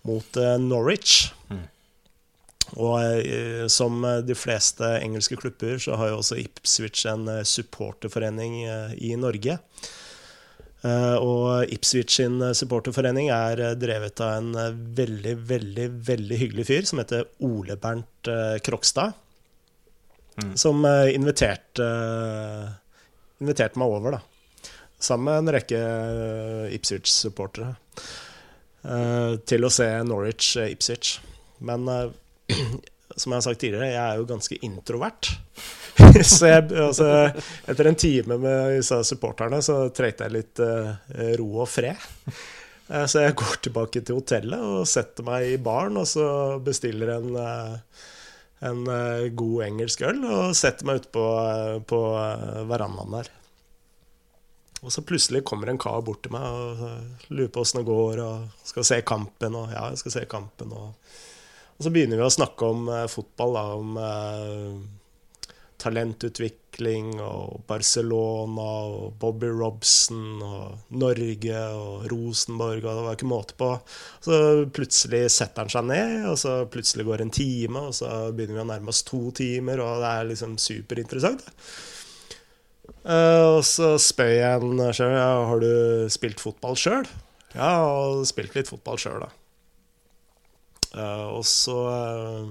mot 0.07 0.37
eh, 0.39 0.57
Norwich. 0.57 1.29
Og 2.75 2.97
eh, 3.21 3.67
som 3.69 4.01
de 4.25 4.35
fleste 4.37 4.89
engelske 4.99 5.37
klubber, 5.37 5.77
så 5.81 5.95
har 5.97 6.09
jo 6.11 6.19
også 6.23 6.39
Ipswich 6.41 7.05
en 7.09 7.27
eh, 7.29 7.45
supporterforening 7.45 8.63
eh, 8.65 8.97
i 9.11 9.13
Norge. 9.15 9.59
Eh, 10.79 11.15
og 11.19 11.71
Ipswich 11.73 12.13
sin 12.21 12.37
eh, 12.39 12.53
supporterforening 12.55 13.27
er 13.35 13.59
eh, 13.59 13.73
drevet 13.75 14.21
av 14.23 14.37
en 14.37 14.77
veldig, 14.95 15.33
veldig 15.49 15.87
veldig 16.07 16.37
hyggelig 16.39 16.65
fyr 16.69 16.87
som 16.87 17.01
heter 17.01 17.27
Ole 17.43 17.75
Bernt 17.75 18.29
Krokstad. 18.63 19.17
Krokstad. 20.39 20.55
Som 20.55 20.85
inviterte, 20.87 21.85
inviterte 23.43 23.79
meg 23.81 23.91
over, 23.91 24.15
da. 24.15 24.69
Sammen 25.03 25.27
med 25.27 25.39
en 25.41 25.51
rekke 25.57 25.81
Ipswich-supportere. 26.77 27.73
til 29.51 29.67
å 29.67 29.71
se 29.73 29.87
Norwich-Ipswich. 30.07 31.17
Men 31.59 31.83
som 33.15 33.33
jeg 33.33 33.37
har 33.37 33.45
sagt 33.45 33.61
tidligere, 33.63 33.89
jeg 33.93 34.03
er 34.03 34.19
jo 34.19 34.27
ganske 34.29 34.59
introvert. 34.65 35.31
så 36.33 36.51
jeg, 36.51 36.69
altså, 36.77 37.09
etter 37.69 37.89
en 37.89 37.99
time 37.99 38.37
med 38.41 38.77
disse 38.77 39.01
supporterne 39.09 39.61
så 39.65 39.81
trengte 39.95 40.27
jeg 40.27 40.35
litt 40.37 40.61
uh, 40.63 40.93
ro 41.39 41.49
og 41.63 41.69
fred. 41.71 42.05
Uh, 42.89 43.05
så 43.09 43.25
jeg 43.25 43.37
går 43.39 43.59
tilbake 43.65 44.03
til 44.05 44.21
hotellet 44.21 44.61
og 44.61 44.87
setter 44.89 45.27
meg 45.27 45.55
i 45.55 45.59
baren 45.61 45.99
og 45.99 46.07
så 46.09 46.29
bestiller 46.63 47.15
en, 47.17 47.33
uh, 47.35 48.05
en 48.69 48.85
god 49.39 49.65
engelsk 49.67 50.05
øl 50.07 50.23
og 50.27 50.55
setter 50.57 50.87
meg 50.87 51.01
ute 51.01 51.13
på, 51.15 51.25
på 51.89 52.01
verandaen 52.69 53.19
der. 53.19 53.33
Og 54.79 54.93
så 54.95 55.03
plutselig 55.03 55.41
kommer 55.43 55.67
en 55.67 55.79
kar 55.81 55.99
bort 56.07 56.21
til 56.23 56.31
meg 56.31 56.45
og 56.45 57.31
lurer 57.33 57.49
på 57.51 57.65
åssen 57.65 57.81
det 57.81 57.89
går, 57.89 58.21
og 58.23 58.67
skal 58.67 58.85
se 58.87 59.01
kampen. 59.03 59.57
Og 59.59 59.73
ja, 59.73 59.89
jeg 59.91 59.99
skal 59.99 60.13
se 60.13 60.21
kampen. 60.31 60.71
Og, 60.71 61.17
og 61.79 61.85
så 61.85 61.91
begynner 61.95 62.19
vi 62.19 62.25
å 62.27 62.33
snakke 62.33 62.67
om 62.67 62.89
eh, 62.91 63.05
fotball, 63.07 63.53
da, 63.55 63.61
om 63.79 63.99
eh, 64.03 65.53
talentutvikling 65.79 67.13
og 67.23 67.61
Barcelona 67.69 68.65
og 68.91 69.13
Bobby 69.21 69.47
Robson 69.47 70.41
og 70.43 70.97
Norge 70.99 71.61
og 71.77 72.03
Rosenborg, 72.11 72.83
og 72.83 72.99
det 72.99 73.05
var 73.05 73.15
ikke 73.15 73.29
måte 73.31 73.55
på. 73.59 73.71
Så 74.27 74.41
plutselig 74.75 75.23
setter 75.37 75.63
han 75.63 75.71
seg 75.71 75.87
ned, 75.87 76.27
og 76.33 76.35
så 76.43 76.57
plutselig 76.71 77.07
går 77.07 77.23
en 77.23 77.33
time, 77.39 77.85
og 77.87 77.95
så 77.95 78.11
begynner 78.35 78.59
vi 78.59 78.65
å 78.65 78.69
nærme 78.73 78.91
oss 78.91 79.05
to 79.07 79.21
timer, 79.39 79.79
og 79.79 80.03
det 80.03 80.11
er 80.11 80.29
liksom 80.33 80.59
superinteressant. 80.59 81.47
Uh, 82.99 83.55
og 83.55 83.63
så 83.63 83.93
spør 84.01 84.33
jeg 84.35 84.59
en 84.67 84.81
sjøl 84.91 85.13
ja, 85.15 85.29
har 85.47 85.63
du 85.63 86.09
spilt 86.11 86.43
fotball 86.43 86.75
sjøl. 86.75 87.07
Ja, 87.55 87.71
og 87.87 88.27
spilt 88.27 88.59
litt 88.59 88.67
fotball 88.67 88.99
sjøl, 88.99 89.23
da. 89.23 89.31
Eh, 90.97 91.25
og 91.29 91.45
så 91.47 91.77
eh, 91.93 92.45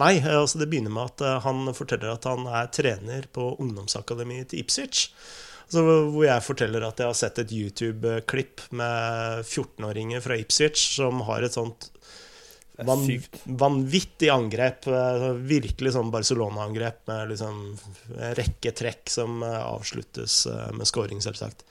Nei, 0.00 0.16
eh, 0.22 0.38
altså 0.38 0.60
det 0.60 0.68
begynner 0.72 0.92
med 0.94 1.12
at 1.12 1.44
han 1.44 1.66
forteller 1.76 2.14
at 2.14 2.28
han 2.28 2.46
er 2.48 2.70
trener 2.72 3.28
på 3.34 3.52
ungdomsakademiet 3.60 4.52
til 4.52 4.62
Ipswich. 4.62 5.08
Så 5.72 5.82
hvor 5.84 6.24
jeg 6.26 6.44
forteller 6.44 6.84
at 6.84 7.00
jeg 7.00 7.08
har 7.08 7.16
sett 7.16 7.40
et 7.40 7.52
YouTube-klipp 7.52 8.66
med 8.76 9.46
14-åringer 9.46 10.20
fra 10.24 10.36
Ipswich 10.36 10.98
som 10.98 11.22
har 11.28 11.44
et 11.44 11.56
sånt 11.56 11.88
van 12.82 13.06
vanvittig 13.62 14.28
angrep. 14.32 14.88
Virkelig 15.48 15.94
sånn 15.94 16.12
Barcelona-angrep 16.12 17.06
med 17.08 17.32
liksom 17.32 17.62
en 18.18 18.36
rekke 18.36 18.74
trekk 18.76 19.12
som 19.12 19.40
avsluttes 19.44 20.42
med 20.76 20.88
scoring, 20.88 21.24
selvsagt. 21.24 21.64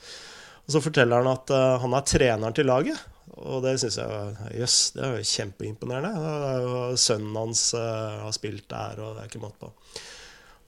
Og 0.65 0.73
så 0.73 0.81
forteller 0.81 1.21
han 1.21 1.33
at 1.35 1.53
han 1.83 1.97
er 1.97 2.09
treneren 2.09 2.57
til 2.57 2.69
laget. 2.71 3.05
Og 3.37 3.61
det 3.63 3.77
syns 3.79 3.95
jeg 3.97 4.07
var- 4.11 4.51
yes, 4.53 4.91
det 4.95 5.03
er 5.05 5.15
jo 5.17 5.23
kjempeimponerende. 5.23 6.11
Er 6.15 6.97
Sønnen 6.99 7.35
hans 7.39 7.73
eh, 7.73 8.19
har 8.25 8.31
spilt 8.35 8.67
der, 8.69 8.99
og 8.99 9.15
det 9.15 9.23
er 9.23 9.29
ikke 9.31 9.43
måte 9.45 9.59
på. 9.61 9.71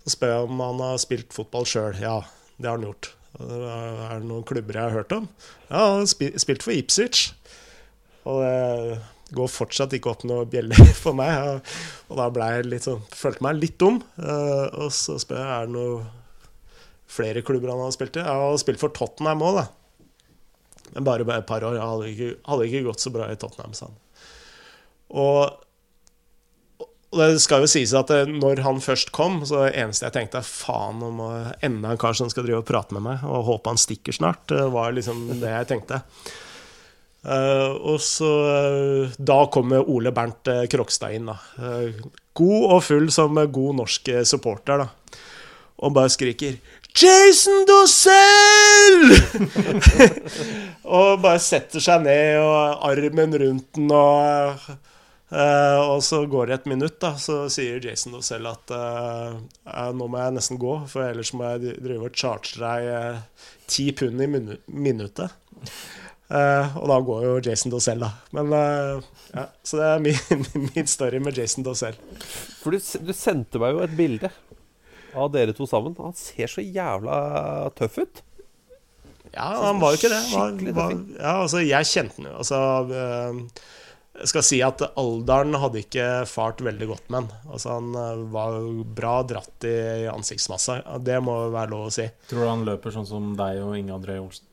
Så 0.05 0.15
spør 0.15 0.31
jeg 0.33 0.47
om 0.49 0.59
han 0.63 0.79
har 0.83 0.97
spilt 1.03 1.33
fotball 1.35 1.65
sjøl. 1.67 1.99
Ja, 1.99 2.21
det 2.59 2.67
har 2.69 2.77
han 2.77 2.87
gjort. 2.87 3.11
Er 3.39 4.19
det 4.19 4.27
noen 4.29 4.43
klubber 4.45 4.73
jeg 4.77 4.83
har 4.83 4.95
hørt 4.99 5.11
om? 5.15 5.27
Ja, 5.69 5.77
han 5.77 6.03
har 6.05 6.37
spilt 6.39 6.63
for 6.63 6.71
Ipswich. 6.75 7.31
Og 8.25 8.41
det 8.43 9.01
går 9.35 9.49
fortsatt 9.49 9.93
ikke 9.97 10.11
opp 10.11 10.23
noe 10.29 10.45
bjeller 10.47 10.75
for 11.03 11.13
meg. 11.17 11.61
Og 12.09 12.19
da 12.19 12.27
ble 12.35 12.49
jeg 12.53 12.67
litt 12.69 12.85
sånn, 12.87 13.01
følte 13.11 13.43
meg 13.43 13.59
litt 13.59 13.77
dum. 13.81 14.01
Eh, 14.19 14.67
og 14.79 14.91
så 14.95 15.15
spør 15.19 15.39
jeg 15.41 15.53
er 15.55 15.65
det 15.71 15.75
noen 15.75 16.11
flere 17.13 17.43
klubber 17.45 17.73
han 17.73 17.83
har 17.85 17.91
spilt 17.95 18.15
i. 18.17 18.23
Ja, 18.23 18.33
Han 18.39 18.53
har 18.55 18.61
spilt 18.61 18.79
for 18.81 18.93
Tottenham 18.95 19.43
òg, 19.45 19.59
da. 19.61 19.65
Men 20.93 21.07
bare 21.07 21.27
et 21.37 21.49
par 21.49 21.65
år. 21.65 21.79
Hadde 21.81 22.09
ikke, 22.11 22.31
hadde 22.47 22.69
ikke 22.69 22.87
gått 22.87 23.03
så 23.03 23.13
bra 23.13 23.29
i 23.31 23.37
Tottenham, 23.39 23.75
han. 23.81 23.99
Og, 25.13 25.59
og 27.13 27.19
det 27.19 27.41
skal 27.43 27.65
jo 27.65 27.69
sies 27.69 27.93
at 27.97 28.13
eh, 28.13 28.29
når 28.29 28.63
han 28.65 28.81
først 28.81 29.13
kom, 29.13 29.41
så 29.45 29.65
det 29.65 29.75
eneste 29.81 30.07
jeg 30.07 30.17
tenkte 30.17 30.41
er 30.41 30.47
faen, 30.47 31.03
om 31.05 31.21
enda 31.65 31.93
en 31.93 32.01
kar 32.01 32.17
som 32.17 32.31
skal 32.33 32.47
drive 32.47 32.63
og 32.63 32.69
prate 32.69 32.95
med 32.97 33.05
meg, 33.05 33.27
og 33.27 33.45
håpe 33.49 33.73
han 33.73 33.81
stikker 33.81 34.15
snart, 34.15 34.47
det 34.49 34.65
var 34.73 34.95
liksom 34.95 35.27
det 35.35 35.53
jeg 35.59 35.69
tenkte. 35.73 36.01
Uh, 37.23 37.71
og 37.87 38.01
så 38.03 38.27
uh, 38.27 39.13
Da 39.15 39.45
kommer 39.47 39.85
Ole 39.87 40.11
Bernt 40.11 40.49
uh, 40.51 40.65
Krokstad 40.67 41.13
inn, 41.15 41.29
da. 41.29 41.37
Eh, 41.55 42.01
god 42.33 42.65
og 42.75 42.83
full 42.83 43.09
som 43.13 43.37
eh, 43.37 43.49
god 43.53 43.79
norsk 43.81 44.11
eh, 44.13 44.25
supporter, 44.27 44.83
da. 44.83 45.19
Og 45.83 45.93
bare 45.95 46.11
skriker 46.13 46.57
'Jason 46.93 47.65
Dossell!' 47.69 49.13
og 50.97 51.21
bare 51.23 51.41
setter 51.41 51.81
seg 51.83 52.05
ned 52.05 52.37
og 52.41 52.85
armen 52.89 53.37
rundt 53.41 53.69
den 53.77 53.89
og 53.93 54.67
uh, 55.33 55.79
Og 55.89 56.03
så 56.05 56.21
går 56.29 56.51
det 56.51 56.59
et 56.59 56.69
minutt, 56.69 56.99
da, 57.01 57.15
så 57.17 57.47
sier 57.53 57.81
Jason 57.81 58.13
Dossell 58.13 58.45
at 58.49 58.75
uh, 58.75 59.33
eh, 59.65 59.89
nå 59.97 60.05
må 60.05 60.21
jeg 60.21 60.37
nesten 60.37 60.61
gå, 60.61 60.77
for 60.91 61.07
ellers 61.07 61.33
må 61.33 61.49
jeg 61.55 61.79
drive 61.81 62.11
og 62.11 62.21
charge 62.23 62.61
deg 62.61 63.19
ti 63.65 63.89
ti 63.89 63.91
pund 63.97 64.21
i 64.21 64.29
minu 64.29 64.57
minuttet. 64.67 65.33
Eh, 66.33 66.77
og 66.79 66.87
da 66.89 66.97
går 67.03 67.25
jo 67.25 67.33
Jason 67.45 67.73
Dossell, 67.73 68.01
da. 68.01 68.09
Men 68.33 68.53
eh, 68.57 69.09
ja, 69.33 69.47
Så 69.63 69.77
det 69.79 69.89
er 69.89 70.03
min, 70.03 70.45
min 70.75 70.89
story 70.89 71.19
med 71.21 71.37
Jason 71.37 71.65
Dossell. 71.65 71.97
For 72.61 72.73
du, 72.73 72.79
du 72.79 73.13
sendte 73.17 73.61
meg 73.61 73.75
jo 73.75 73.83
et 73.85 73.97
bilde 73.97 74.31
av 75.15 75.31
dere 75.33 75.55
to 75.55 75.67
sammen. 75.69 75.95
Han 75.99 76.15
ser 76.17 76.51
så 76.51 76.63
jævla 76.63 77.17
tøff 77.77 77.99
ut. 78.01 78.23
Ja, 79.33 79.47
han 79.65 79.79
var 79.81 79.93
jo 79.93 80.01
ikke 80.01 80.11
det. 80.13 80.21
Var, 80.33 80.59
var, 80.77 80.91
ja, 81.17 81.37
altså, 81.41 81.63
jeg 81.65 81.89
kjente 81.89 82.19
han 82.19 82.29
jo. 82.29 82.35
Altså, 82.43 82.59
eh, 82.93 83.71
jeg 84.21 84.29
skal 84.29 84.45
si 84.45 84.59
at 84.61 84.83
alderen 84.99 85.57
hadde 85.57 85.81
ikke 85.81 86.07
fart 86.29 86.61
veldig 86.61 86.89
godt 86.91 87.09
med 87.09 87.23
han. 87.23 87.49
Altså, 87.49 87.79
han 87.79 87.97
eh, 87.97 88.23
var 88.35 88.59
jo 88.59 88.85
bra 88.85 89.15
dratt 89.25 89.65
i 89.65 89.77
ansiktsmassa. 90.11 90.83
Det 91.01 91.17
må 91.25 91.39
være 91.53 91.73
lov 91.73 91.89
å 91.89 91.93
si. 91.97 92.05
Tror 92.29 92.45
du 92.45 92.51
han 92.51 92.65
løper 92.67 92.93
sånn 92.93 93.09
som 93.09 93.33
deg 93.39 93.63
og 93.65 93.77
Inge 93.79 93.97
André 93.97 94.19
Olsen? 94.21 94.45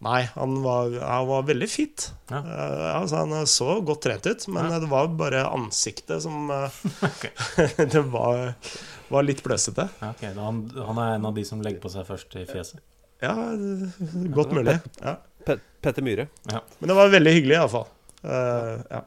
Nei, 0.00 0.20
han 0.32 0.62
var, 0.64 0.94
han 1.04 1.26
var 1.28 1.42
veldig 1.44 1.66
fit. 1.68 2.06
Ja. 2.30 2.38
Uh, 2.40 2.84
altså, 3.02 3.20
han 3.20 3.48
så 3.50 3.74
godt 3.84 4.06
trent 4.06 4.28
ut, 4.30 4.46
men 4.48 4.70
det 4.72 4.88
var 4.88 5.10
bare 5.12 5.42
ansiktet 5.50 6.24
som 6.24 6.48
eh, 6.54 6.78
Det 7.96 8.04
var, 8.08 8.54
var 9.12 9.26
litt 9.26 9.42
bløsete. 9.44 9.90
Ja, 10.00 10.12
ok, 10.14 10.24
han, 10.38 10.62
han 10.88 11.02
er 11.02 11.18
en 11.18 11.28
av 11.28 11.36
de 11.36 11.44
som 11.44 11.60
legger 11.60 11.82
på 11.82 11.92
seg 11.92 12.08
først 12.08 12.38
i 12.40 12.46
fjeset. 12.48 12.80
Ja, 13.20 13.34
godt 14.32 14.56
mulig. 14.56 14.78
Ja. 15.02 15.18
Pet 15.44 15.66
Petter 15.84 16.04
Myhre. 16.04 16.28
Ja. 16.48 16.62
Men 16.78 16.92
det 16.92 16.96
var 16.96 17.12
veldig 17.12 17.36
hyggelig, 17.36 17.58
iallfall. 17.58 17.86
Uh, 18.24 18.80
ja. 18.88 19.04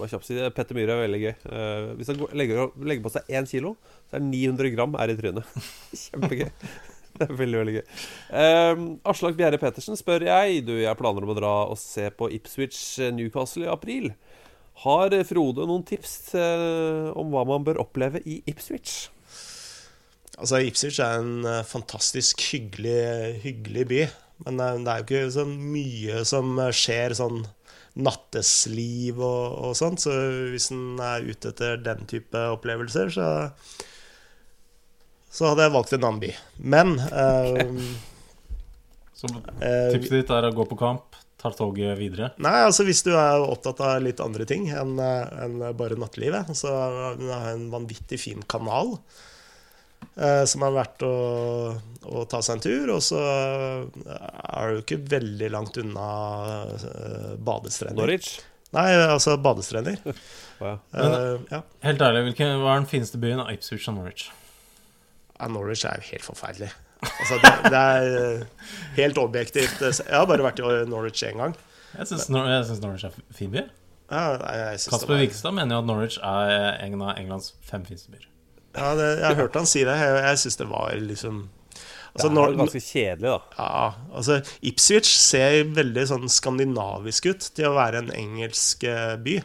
Kjapt 0.00 0.26
si 0.26 0.38
det. 0.38 0.52
Petter 0.54 0.78
Myhre 0.78 0.96
er 0.96 1.04
veldig 1.04 1.20
gøy. 1.24 1.34
Uh, 1.50 1.90
hvis 1.98 2.10
han 2.10 2.22
legger, 2.38 2.70
legger 2.78 3.04
på 3.04 3.12
seg 3.14 3.34
én 3.34 3.50
kilo, 3.50 3.74
så 4.10 4.18
er 4.18 4.24
900 4.26 4.72
gram 4.76 4.94
er 5.02 5.12
i 5.12 5.18
trynet. 5.18 5.60
Kjempegøy. 6.04 6.50
Det 7.20 7.26
er 7.28 7.36
veldig, 7.36 7.60
veldig 7.60 7.74
gøy. 7.76 7.86
Um, 8.32 8.84
Aslak 9.10 9.36
Bjerre 9.36 9.60
Pettersen 9.60 9.98
spør 9.98 10.24
jeg. 10.24 10.62
Du, 10.64 10.72
jeg 10.80 10.96
planer 10.96 11.26
om 11.26 11.32
å 11.34 11.36
dra 11.36 11.54
og 11.68 11.76
se 11.80 12.06
på 12.16 12.30
Ipswich 12.32 12.80
eh, 13.02 13.12
Newcastle 13.12 13.66
i 13.66 13.72
april. 13.72 14.08
Har 14.86 15.12
Frode 15.28 15.66
noen 15.68 15.84
tips 15.84 16.32
eh, 16.40 17.10
om 17.20 17.34
hva 17.34 17.44
man 17.48 17.66
bør 17.66 17.82
oppleve 17.84 18.22
i 18.24 18.38
Ipswich? 18.48 19.10
Altså, 20.38 20.62
Ipswich 20.64 21.02
er 21.04 21.20
en 21.20 21.44
eh, 21.44 21.60
fantastisk 21.68 22.40
hyggelig, 22.54 23.36
hyggelig 23.44 23.86
by. 23.92 24.02
Men 24.46 24.64
det 24.86 24.88
er 24.88 25.02
jo 25.02 25.04
ikke 25.04 25.34
så 25.34 25.44
mye 25.44 26.22
som 26.24 26.56
skjer 26.72 27.12
sånn 27.18 27.42
nattesliv 28.00 29.20
og, 29.20 29.58
og 29.60 29.76
sånt. 29.76 30.00
Så 30.06 30.16
hvis 30.54 30.70
en 30.72 30.96
er 31.04 31.28
ute 31.28 31.52
etter 31.52 31.84
den 31.84 32.08
type 32.08 32.48
opplevelser, 32.56 33.12
så 33.12 33.28
så 35.30 35.50
hadde 35.50 35.66
jeg 35.66 35.74
valgt 35.76 35.92
en 35.96 36.06
annen 36.06 36.22
by. 36.22 36.30
Men 36.76 36.96
okay. 37.06 37.90
Så 39.20 39.28
Eh, 39.60 39.90
tipset 39.92 40.14
ditt 40.22 40.30
er 40.32 40.46
å 40.48 40.54
gå 40.56 40.64
på 40.70 40.78
kamp, 40.80 41.16
ta 41.40 41.50
toget 41.52 41.98
videre. 41.98 42.30
Nei, 42.40 42.54
altså 42.64 42.86
hvis 42.88 43.02
du 43.04 43.10
er 43.12 43.42
opptatt 43.44 43.82
av 43.84 43.98
litt 44.04 44.20
andre 44.24 44.46
ting 44.48 44.70
enn 44.72 44.94
eh, 45.00 45.42
enn 45.44 45.58
bare 45.76 45.98
nattelivet, 46.00 46.48
så 46.56 46.72
har 46.72 47.20
jeg 47.20 47.56
en 47.58 47.66
vanvittig 47.72 48.20
fin 48.20 48.40
kanal 48.48 48.94
eh, 50.16 50.44
som 50.48 50.64
er 50.64 50.76
verdt 50.78 51.04
å, 51.04 51.14
å 52.08 52.24
ta 52.32 52.40
seg 52.44 52.56
en 52.56 52.64
tur. 52.64 52.94
Og 52.96 53.04
så 53.04 53.20
er 53.20 54.72
du 54.72 54.80
ikke 54.80 55.02
veldig 55.12 55.52
langt 55.52 55.76
unna 55.84 56.08
eh, 56.78 57.32
badestrender. 57.36 58.00
Norwich? 58.00 58.38
Nei, 58.76 58.88
altså 59.02 59.36
badestrender. 59.42 60.00
Å, 60.60 60.68
ja. 60.68 60.74
Eh, 61.02 61.46
ja. 61.50 61.64
Helt 61.88 62.02
ærlig, 62.04 62.28
hvilken, 62.28 62.60
hva 62.60 62.74
er 62.74 62.82
den 62.82 62.90
fineste 62.90 63.20
byen? 63.20 63.40
Ipswich 63.52 63.88
og 63.90 63.96
Norwich. 63.96 64.28
Ja, 65.40 65.48
Norwich 65.48 65.84
er 65.88 65.96
jo 66.02 66.06
helt 66.12 66.24
forferdelig. 66.26 66.70
Altså, 67.00 67.38
det, 67.40 67.52
det 67.72 67.80
er 67.80 68.16
eh, 68.20 68.72
helt 68.98 69.18
objektivt. 69.22 69.80
Jeg 69.80 70.12
har 70.12 70.26
bare 70.28 70.44
vært 70.44 70.60
i 70.60 70.72
Norwich 70.90 71.22
én 71.24 71.38
gang. 71.40 71.54
Jeg 71.96 72.06
syns 72.10 72.28
Nor 72.30 72.44
Norwich 72.84 73.06
er 73.08 73.14
fin 73.34 73.50
by. 73.54 73.62
Ja, 74.10 74.24
Kasper 74.76 75.14
var- 75.14 75.22
Wikstad 75.22 75.54
mener 75.56 75.76
jo 75.78 75.80
at 75.84 75.88
Norwich 75.88 76.18
er 76.18 76.76
en 76.84 77.00
av 77.02 77.16
Englands 77.16 77.52
fem 77.66 77.84
fineste 77.88 78.10
byer. 78.12 78.26
Ja, 78.76 78.92
det, 78.98 79.06
jeg 79.18 79.24
har 79.26 79.34
hørt 79.40 79.56
han 79.58 79.66
si 79.66 79.82
det. 79.86 79.96
Jeg, 79.98 80.20
jeg 80.28 80.38
syns 80.44 80.56
det 80.60 80.66
var 80.70 80.92
liksom 81.02 81.40
Det 82.14 82.24
er 82.26 82.34
jo 82.34 82.56
ganske 82.58 82.82
kjedelig, 82.82 83.30
da. 83.30 83.40
Ja, 83.58 83.94
altså 84.18 84.36
Ipswich 84.66 85.10
ser 85.14 85.60
veldig 85.74 86.04
sånn 86.10 86.28
skandinavisk 86.30 87.30
ut 87.32 87.48
til 87.54 87.68
å 87.70 87.76
være 87.78 88.02
en 88.04 88.12
engelsk 88.18 88.84
eh, 88.90 89.14
by. 89.22 89.36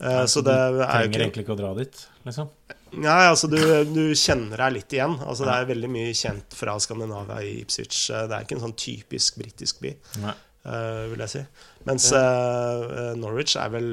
Eh, 0.00 0.22
så 0.32 0.42
det 0.44 0.54
er 0.56 0.72
jo 0.72 0.80
ikke 0.80 0.90
trenger 0.96 1.24
egentlig 1.26 1.44
ikke 1.44 1.56
å 1.56 1.60
dra 1.60 1.72
dit, 1.76 2.02
liksom. 2.24 2.48
Nei, 2.92 3.20
altså 3.30 3.46
du, 3.50 3.56
du 3.94 4.00
kjenner 4.18 4.58
deg 4.64 4.72
litt 4.80 4.94
igjen. 4.96 5.12
Altså 5.22 5.44
Det 5.46 5.52
er 5.54 5.68
veldig 5.68 5.90
mye 5.94 6.14
kjent 6.16 6.56
fra 6.58 6.74
Skandinavia 6.82 7.36
i 7.46 7.52
Ipswich. 7.62 7.98
Eh, 8.10 8.24
Det 8.26 8.34
er 8.38 8.46
ikke 8.46 8.56
en 8.58 8.64
sånn 8.64 8.74
typisk 8.82 9.36
britisk 9.38 9.78
by, 9.84 9.92
eh, 10.26 11.04
vil 11.12 11.22
jeg 11.26 11.32
si. 11.36 11.42
Mens 11.86 12.08
uh, 12.12 13.12
Norwich 13.16 13.54
er 13.56 13.70
vel 13.72 13.92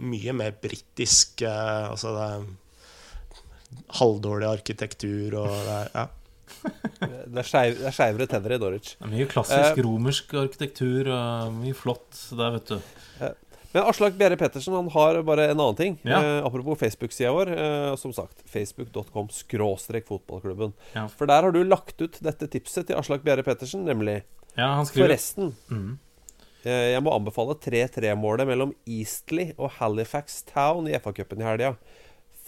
mye 0.00 0.32
mer 0.34 0.54
britisk. 0.62 1.42
Uh, 1.44 1.90
altså 1.92 2.14
det 2.16 2.24
er 2.32 2.48
halvdårlig 3.98 4.48
arkitektur 4.48 5.34
og 5.42 5.50
det 5.52 5.74
er, 5.82 5.90
ja. 5.94 6.06
Det 7.28 7.42
er 7.42 7.46
skeiv- 7.46 7.82
er 7.86 7.92
skeivere 7.94 8.26
tenner 8.32 8.54
i 8.56 8.58
Norwich. 8.62 8.94
Det 8.96 9.04
er 9.06 9.12
mye 9.12 9.26
klassisk 9.30 9.82
romersk 9.84 10.32
arkitektur 10.40 11.10
og 11.12 11.52
mye 11.60 11.76
flott 11.76 12.22
der, 12.32 12.56
vet 12.56 12.72
du. 12.72 13.28
Men 13.72 13.84
Aslak 13.84 14.14
Bjerre 14.16 14.36
Pettersen 14.40 14.74
han 14.74 14.88
har 14.94 15.20
bare 15.28 15.50
en 15.50 15.60
annen 15.60 15.76
ting. 15.76 15.98
Ja. 16.02 16.22
Eh, 16.24 16.46
apropos 16.46 16.78
Facebook-sida 16.80 17.32
vår. 17.32 17.52
Eh, 17.52 17.96
som 18.00 18.12
sagt, 18.16 18.40
facebook.com 18.48 19.28
skråstrek 19.28 20.06
fotballklubben. 20.08 20.72
Ja. 20.94 21.04
For 21.08 21.28
der 21.28 21.42
har 21.42 21.52
du 21.52 21.60
lagt 21.64 22.00
ut 22.00 22.16
dette 22.24 22.48
tipset 22.48 22.88
til 22.88 22.96
Aslak 22.96 23.26
Bjerre 23.26 23.44
Pettersen, 23.44 23.84
nemlig 23.88 24.22
Ja, 24.56 24.72
han 24.78 24.88
skriver 24.88 25.10
Forresten. 25.12 25.52
Mm. 25.68 25.98
eh, 26.64 26.94
jeg 26.94 27.04
må 27.04 27.12
anbefale 27.12 27.58
3-3-målet 27.60 28.48
mellom 28.48 28.74
Eastleigh 28.88 29.52
og 29.58 29.76
Halifax 29.76 30.42
Town 30.48 30.88
i 30.88 30.96
FA-cupen 30.96 31.44
i 31.44 31.48
helga. 31.50 31.74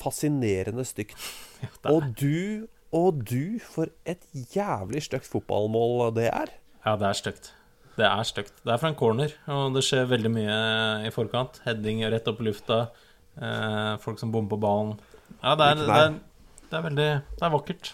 Fascinerende 0.01 0.89
stygt. 0.89 1.21
og 1.93 2.15
du, 2.17 2.67
og 2.97 3.21
du, 3.29 3.61
for 3.61 3.93
et 4.09 4.25
jævlig 4.57 5.05
stygt 5.05 5.29
fotballmål 5.29 6.15
det 6.17 6.31
er. 6.33 6.57
Ja, 6.87 6.97
det 6.97 7.13
er 7.13 7.19
stygt. 7.21 7.53
Det 8.01 8.09
er 8.09 8.27
stygt. 8.29 8.57
Det 8.65 8.73
er 8.75 8.81
fra 8.81 8.91
en 8.91 8.99
corner, 8.99 9.37
og 9.53 9.77
det 9.77 9.85
skjer 9.87 10.09
veldig 10.11 10.33
mye 10.33 10.59
i 11.07 11.13
forkant. 11.15 11.61
Heading 11.67 12.03
rett 12.13 12.29
opp 12.31 12.41
i 12.43 12.49
lufta. 12.49 12.83
Eh, 13.37 13.95
folk 14.03 14.21
som 14.21 14.33
bommer 14.35 14.51
på 14.55 14.61
ballen. 14.61 14.97
Ja, 15.41 15.55
det 15.59 15.71
er, 15.71 15.83
det 15.85 15.99
er, 16.05 16.15
det 16.71 16.79
er 16.79 16.87
veldig 16.89 17.09
Det 17.39 17.47
er 17.47 17.53
vakkert. 17.55 17.93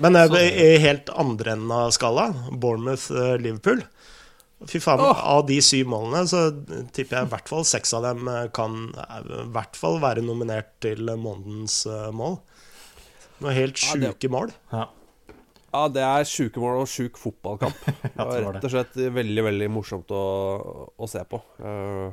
Men 0.00 0.16
eh, 0.16 0.38
i 0.40 0.70
helt 0.82 1.10
andre 1.12 1.56
enden 1.58 1.74
av 1.74 1.92
skala, 1.94 2.30
Bournemouth-Liverpool 2.50 3.84
Fy 4.70 4.80
faen, 4.80 5.02
av 5.02 5.44
de 5.48 5.56
syv 5.64 5.88
målene 5.92 6.22
så 6.30 6.46
tipper 6.94 7.18
jeg 7.18 7.26
i 7.26 7.30
hvert 7.32 7.50
fall 7.50 7.64
seks 7.68 7.92
av 7.96 8.04
dem 8.06 8.28
eh, 8.30 8.46
kan 8.54 8.86
eh, 9.02 9.16
i 9.42 9.46
hvert 9.52 9.76
fall 9.76 9.98
være 10.02 10.24
nominert 10.24 10.70
til 10.84 11.10
månedens 11.10 11.82
eh, 11.90 12.10
mål. 12.14 12.38
Noe 13.42 13.54
helt 13.56 13.82
Ja, 13.82 13.98
sjuke 13.98 14.30
mål. 14.32 14.54
Ja. 14.72 14.86
Ja, 15.74 15.88
det 15.90 16.04
er 16.06 16.26
sjuke 16.28 16.60
mål 16.62 16.84
og 16.84 16.90
sjuk 16.90 17.18
fotballkamp. 17.18 17.80
Det 18.04 18.12
det 18.14 18.26
var 18.28 18.44
rett 18.54 18.66
og 18.68 18.70
slett 18.70 18.94
veldig, 19.16 19.42
veldig 19.48 19.66
morsomt 19.74 20.12
å, 20.14 20.22
å 20.94 21.08
se 21.10 21.24
på. 21.26 21.40
Eh, 21.58 22.12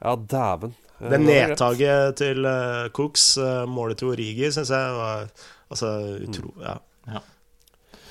ja, 0.00 0.14
dæven. 0.16 0.72
Eh, 1.00 1.10
Det 1.12 1.20
nedtaket 1.20 2.16
til 2.22 2.48
uh, 2.48 2.88
Cooks, 2.96 3.26
eh, 3.42 3.64
målet 3.68 4.00
til 4.00 4.14
Origi, 4.14 4.48
syns 4.54 4.72
jeg 4.72 4.96
var 4.96 5.28
altså 5.68 5.92
utro... 6.24 6.54
Ja. 6.64 6.78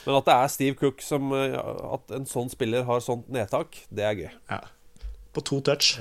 Men 0.03 0.17
at 0.19 0.27
det 0.27 0.33
er 0.35 0.49
Steve 0.51 0.75
Cook 0.75 0.99
som 0.99 1.29
eh, 1.31 1.53
At 1.95 2.11
en 2.11 2.25
sånn 2.27 2.49
spiller 2.51 2.83
har 2.85 2.99
sånt 3.01 3.29
nedtak, 3.31 3.77
det 3.89 4.03
er 4.05 4.17
gøy. 4.19 4.33
På 5.33 5.41
to 5.41 5.61
touch. 5.65 5.95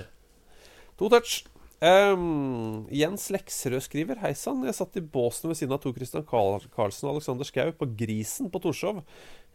To 1.01 1.09
touch. 1.13 1.45
Ehm, 1.83 2.85
Jens 2.95 3.25
Leksrød 3.35 3.83
skriver 3.83 4.21
Hei 4.23 4.31
sann, 4.39 4.61
jeg 4.69 4.77
satt 4.77 4.99
i 5.01 5.03
båsen 5.03 5.51
ved 5.51 5.59
siden 5.59 5.75
av 5.75 5.81
Tor 5.83 5.95
Christian 5.97 6.23
Karl 6.29 6.63
Karlsen 6.71 7.09
og 7.09 7.17
Alexander 7.17 7.49
Schou 7.49 7.73
på 7.75 7.89
Grisen 7.99 8.53
på 8.53 8.61
Torshov 8.63 9.01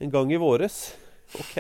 en 0.04 0.12
gang 0.12 0.34
i 0.36 0.40
våres. 0.42 0.82
Ok. 1.40 1.56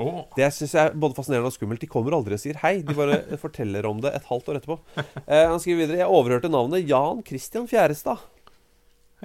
Åh. 0.00 0.20
Det 0.38 0.46
syns 0.54 0.76
jeg 0.76 0.88
er 0.88 0.94
både 0.96 1.16
fascinerende 1.18 1.50
og 1.50 1.56
skummelt. 1.56 1.82
De 1.82 1.90
kommer 1.90 2.14
aldri 2.16 2.38
og 2.38 2.40
sier 2.40 2.60
hei. 2.62 2.78
De 2.86 2.94
bare 2.96 3.18
forteller 3.42 3.88
om 3.90 3.98
det 4.04 4.14
et 4.14 4.30
halvt 4.30 4.52
år 4.52 4.60
etterpå. 4.60 4.78
Uh, 4.94 5.50
han 5.50 5.58
skriver 5.60 5.82
videre 5.82 6.04
Jeg 6.04 6.14
overhørte 6.14 6.52
navnet 6.52 6.86
Jan 6.88 7.20
Christian 7.26 7.66
Fjærestad. 7.68 8.22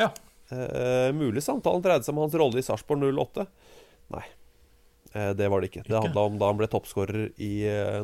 Ja. 0.02 0.10
Uh, 0.50 1.14
mulig 1.16 1.46
samtalen 1.46 1.86
dreide 1.86 2.08
seg 2.08 2.16
om 2.16 2.26
hans 2.26 2.36
rolle 2.42 2.60
i 2.60 2.66
Sarpsborg 2.66 3.06
08. 3.06 3.48
Nei, 4.18 4.26
uh, 5.14 5.32
det 5.38 5.48
var 5.54 5.62
det 5.62 5.72
ikke. 5.72 5.86
Det 5.86 5.94
Ikke? 5.94 6.04
handla 6.10 6.28
om 6.32 6.42
da 6.42 6.52
han 6.52 6.60
ble 6.60 6.72
toppskårer 6.74 7.30
i 7.38 7.54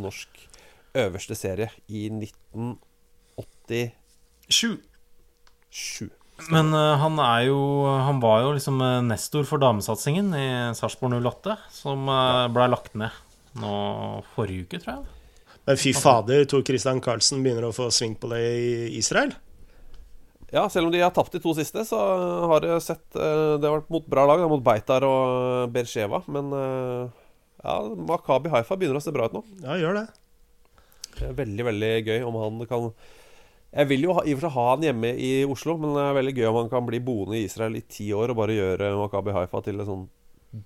norsk 0.03 0.47
øverste 0.97 1.35
serie 1.37 1.69
i 1.87 2.09
1987. 2.09 4.77
Sju. 5.73 6.09
Men 6.51 6.73
uh, 6.75 6.97
han 6.99 7.19
er 7.21 7.45
jo 7.47 7.85
Han 8.03 8.19
var 8.19 8.41
jo 8.43 8.51
liksom 8.55 8.81
eh, 8.83 9.01
nestor 9.05 9.43
for 9.47 9.57
damesatsingen 9.61 10.33
i 10.35 10.73
Sarpsborg 10.75 11.13
08, 11.23 11.57
som 11.71 12.09
uh, 12.09 12.47
blei 12.51 12.67
lagt 12.73 12.95
ned 12.99 13.11
nå 13.61 13.73
forrige 14.33 14.63
uke, 14.65 14.77
tror 14.81 14.93
jeg. 14.95 15.03
Men 15.67 15.75
fy 15.79 15.91
fader, 15.95 16.45
Tor 16.49 16.63
Christian 16.67 16.99
Carlsen 17.03 17.43
begynner 17.45 17.65
å 17.69 17.75
få 17.75 17.85
sving 17.93 18.15
på 18.19 18.27
det 18.33 18.41
i 18.41 18.97
Israel. 18.97 19.31
Ja, 20.53 20.67
selv 20.69 20.87
om 20.87 20.93
de 20.93 21.01
har 21.01 21.13
tapt 21.13 21.33
de 21.33 21.41
to 21.41 21.53
siste, 21.57 21.81
så 21.87 21.99
har 22.51 22.61
det 22.61 22.75
sett 22.85 23.15
eh, 23.17 23.55
Det 23.57 23.65
har 23.65 23.79
vært 23.79 23.93
mot 23.93 24.05
bra 24.05 24.27
lag. 24.29 24.43
Er 24.43 24.51
mot 24.51 24.61
Beitar 24.61 25.05
og 25.07 25.71
Bersheva. 25.73 26.19
Men 26.29 26.51
eh, 26.53 27.23
ja, 27.63 27.77
Makabi 28.11 28.51
Haifa 28.53 28.77
begynner 28.77 28.99
å 28.99 29.03
se 29.03 29.13
bra 29.15 29.25
ut 29.25 29.33
nå. 29.33 29.41
Ja, 29.63 29.79
gjør 29.81 29.97
det. 29.97 30.05
Veldig, 31.37 31.67
veldig 31.69 31.91
gøy 32.07 32.25
om 32.27 32.39
han 32.41 32.65
kan 32.69 32.89
Jeg 33.73 33.89
vil 33.89 34.03
jo 34.05 34.17
ha, 34.17 34.25
i 34.25 34.33
og 34.35 34.41
for 34.41 34.47
seg 34.47 34.57
ha 34.57 34.65
han 34.71 34.83
hjemme 34.85 35.13
i 35.17 35.31
Oslo, 35.49 35.77
men 35.81 35.95
det 35.95 36.03
er 36.03 36.17
veldig 36.19 36.35
gøy 36.37 36.49
om 36.49 36.59
han 36.61 36.73
kan 36.73 36.89
bli 36.89 36.99
boende 37.03 37.39
i 37.39 37.47
Israel 37.47 37.79
i 37.79 37.85
ti 37.89 38.11
år 38.13 38.33
og 38.33 38.41
bare 38.43 38.57
gjøre 38.59 38.91
Makabi 38.99 39.33
Haifa 39.33 39.63
til 39.65 39.81
et 39.81 39.89
sånn 39.89 40.05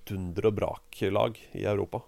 dunder 0.08 0.50
og 0.50 0.58
brak-lag 0.58 1.40
i 1.56 1.64
Europa. 1.64 2.02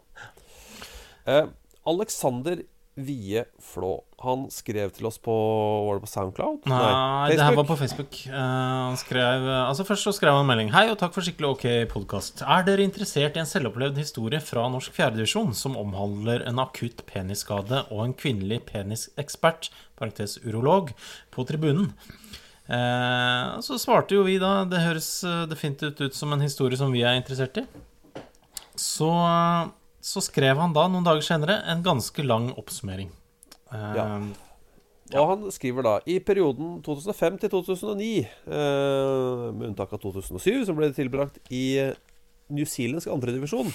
Eh, 1.30 1.45
Alexander 1.88 2.60
Vie 3.06 3.43
Flå. 3.64 3.91
Han 4.24 4.47
skrev 4.52 4.91
til 4.95 5.08
oss 5.08 5.20
på 5.24 5.34
Var 5.34 6.00
det 6.00 6.04
på 6.04 6.12
Soundcloud? 6.12 6.68
Nei, 6.68 7.32
det 7.32 7.45
her 7.45 7.56
var 7.56 7.68
på 7.70 7.78
Facebook. 7.80 8.18
Uh, 8.28 8.36
han 8.36 9.00
skrev 9.00 9.47
Altså 9.54 9.86
Først 9.88 10.08
så 10.08 10.14
skrev 10.16 10.36
han 10.36 10.43
en 10.43 10.52
melding. 10.52 10.74
Hei 10.76 10.86
og 10.91 10.97
takk 11.00 11.16
for 11.16 11.26
skikkelig 11.26 11.54
ok 11.54 11.66
podkast. 11.93 12.43
Er 12.43 12.66
dere 12.68 12.84
interessert 12.84 13.39
i 13.39 13.43
en 13.43 13.50
selvopplevd 13.50 14.00
historie 14.02 14.41
fra 14.43 14.68
norsk 14.72 14.95
fjerdedivisjon 14.97 15.56
som 15.58 15.80
omhandler 15.80 16.43
en 16.50 16.60
akutt 16.62 17.06
penisskade 17.10 17.86
og 17.88 18.04
en 18.06 18.18
kvinnelig 18.18 18.62
penisekspert, 18.70 19.72
parentes 20.00 20.38
urolog, 20.43 20.91
på 21.32 21.47
tribunen? 21.47 21.93
Uh, 22.70 23.58
så 23.66 23.80
svarte 23.82 24.14
jo 24.14 24.22
vi 24.28 24.36
da 24.38 24.62
Det 24.70 24.84
høres 24.84 25.08
eh, 25.26 25.47
definitivt 25.50 26.04
ut 26.04 26.14
som 26.14 26.36
en 26.36 26.43
historie 26.43 26.78
som 26.78 26.91
vi 26.93 27.02
er 27.02 27.18
interessert 27.18 27.58
i. 27.58 27.64
Så, 28.78 29.10
så 30.10 30.24
skrev 30.26 30.57
han 30.57 30.74
da, 30.74 30.88
noen 30.89 31.05
dager 31.05 31.26
senere, 31.26 31.60
en 31.70 31.84
ganske 31.86 32.24
lang 32.26 32.49
oppsummering. 32.57 33.12
Ja. 33.70 34.05
Og 35.18 35.26
han 35.32 35.45
skriver 35.53 35.86
da 35.86 35.95
I 36.10 36.20
perioden 36.22 36.80
2005 36.86 37.39
til 37.43 37.51
2009, 37.53 38.10
eh, 38.26 39.45
med 39.53 39.72
unntak 39.72 39.93
av 39.93 40.01
2007, 40.01 40.66
som 40.68 40.78
ble 40.78 40.91
tilbrakt 40.93 41.39
i 41.53 41.64
eh, 41.82 41.97
newzealandsk 42.53 43.10
andredivisjon, 43.14 43.70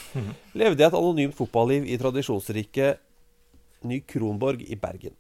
levde 0.61 0.83
jeg 0.83 0.91
et 0.91 0.99
anonymt 0.99 1.37
fotballiv 1.39 1.87
i 1.87 1.99
tradisjonsrike 1.99 2.95
Ny 3.87 4.01
Kronborg 4.09 4.63
i 4.67 4.79
Bergen. 4.79 5.15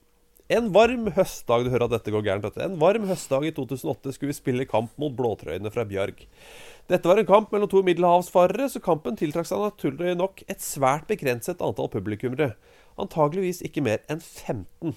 En 0.52 0.68
varm 0.74 1.08
høstdag 1.16 1.64
Du 1.64 1.70
hører 1.72 1.86
at 1.86 1.94
dette 1.96 2.12
går 2.12 2.24
gærent, 2.26 2.44
dette. 2.44 2.66
En 2.66 2.76
varm 2.80 3.06
høstdag 3.08 3.46
i 3.48 3.54
2008 3.56 4.12
skulle 4.12 4.32
vi 4.34 4.36
spille 4.36 4.68
kamp 4.68 4.92
mot 5.00 5.14
blåtrøyene 5.16 5.72
fra 5.72 5.86
Bjørg. 5.88 6.26
Dette 6.90 7.08
var 7.08 7.16
en 7.16 7.28
kamp 7.28 7.52
mellom 7.52 7.68
to 7.72 7.80
middelhavsfarere, 7.86 8.66
så 8.68 8.80
kampen 8.84 9.16
tiltrakk 9.16 9.48
seg 9.48 9.62
naturlig 9.62 10.12
nok 10.20 10.42
et 10.52 10.60
svært 10.60 11.06
begrenset 11.08 11.62
antall 11.64 11.88
publikummere. 11.88 12.50
Antageligvis 13.00 13.62
ikke 13.64 13.84
mer 13.86 14.02
enn 14.12 14.20
15. 14.20 14.92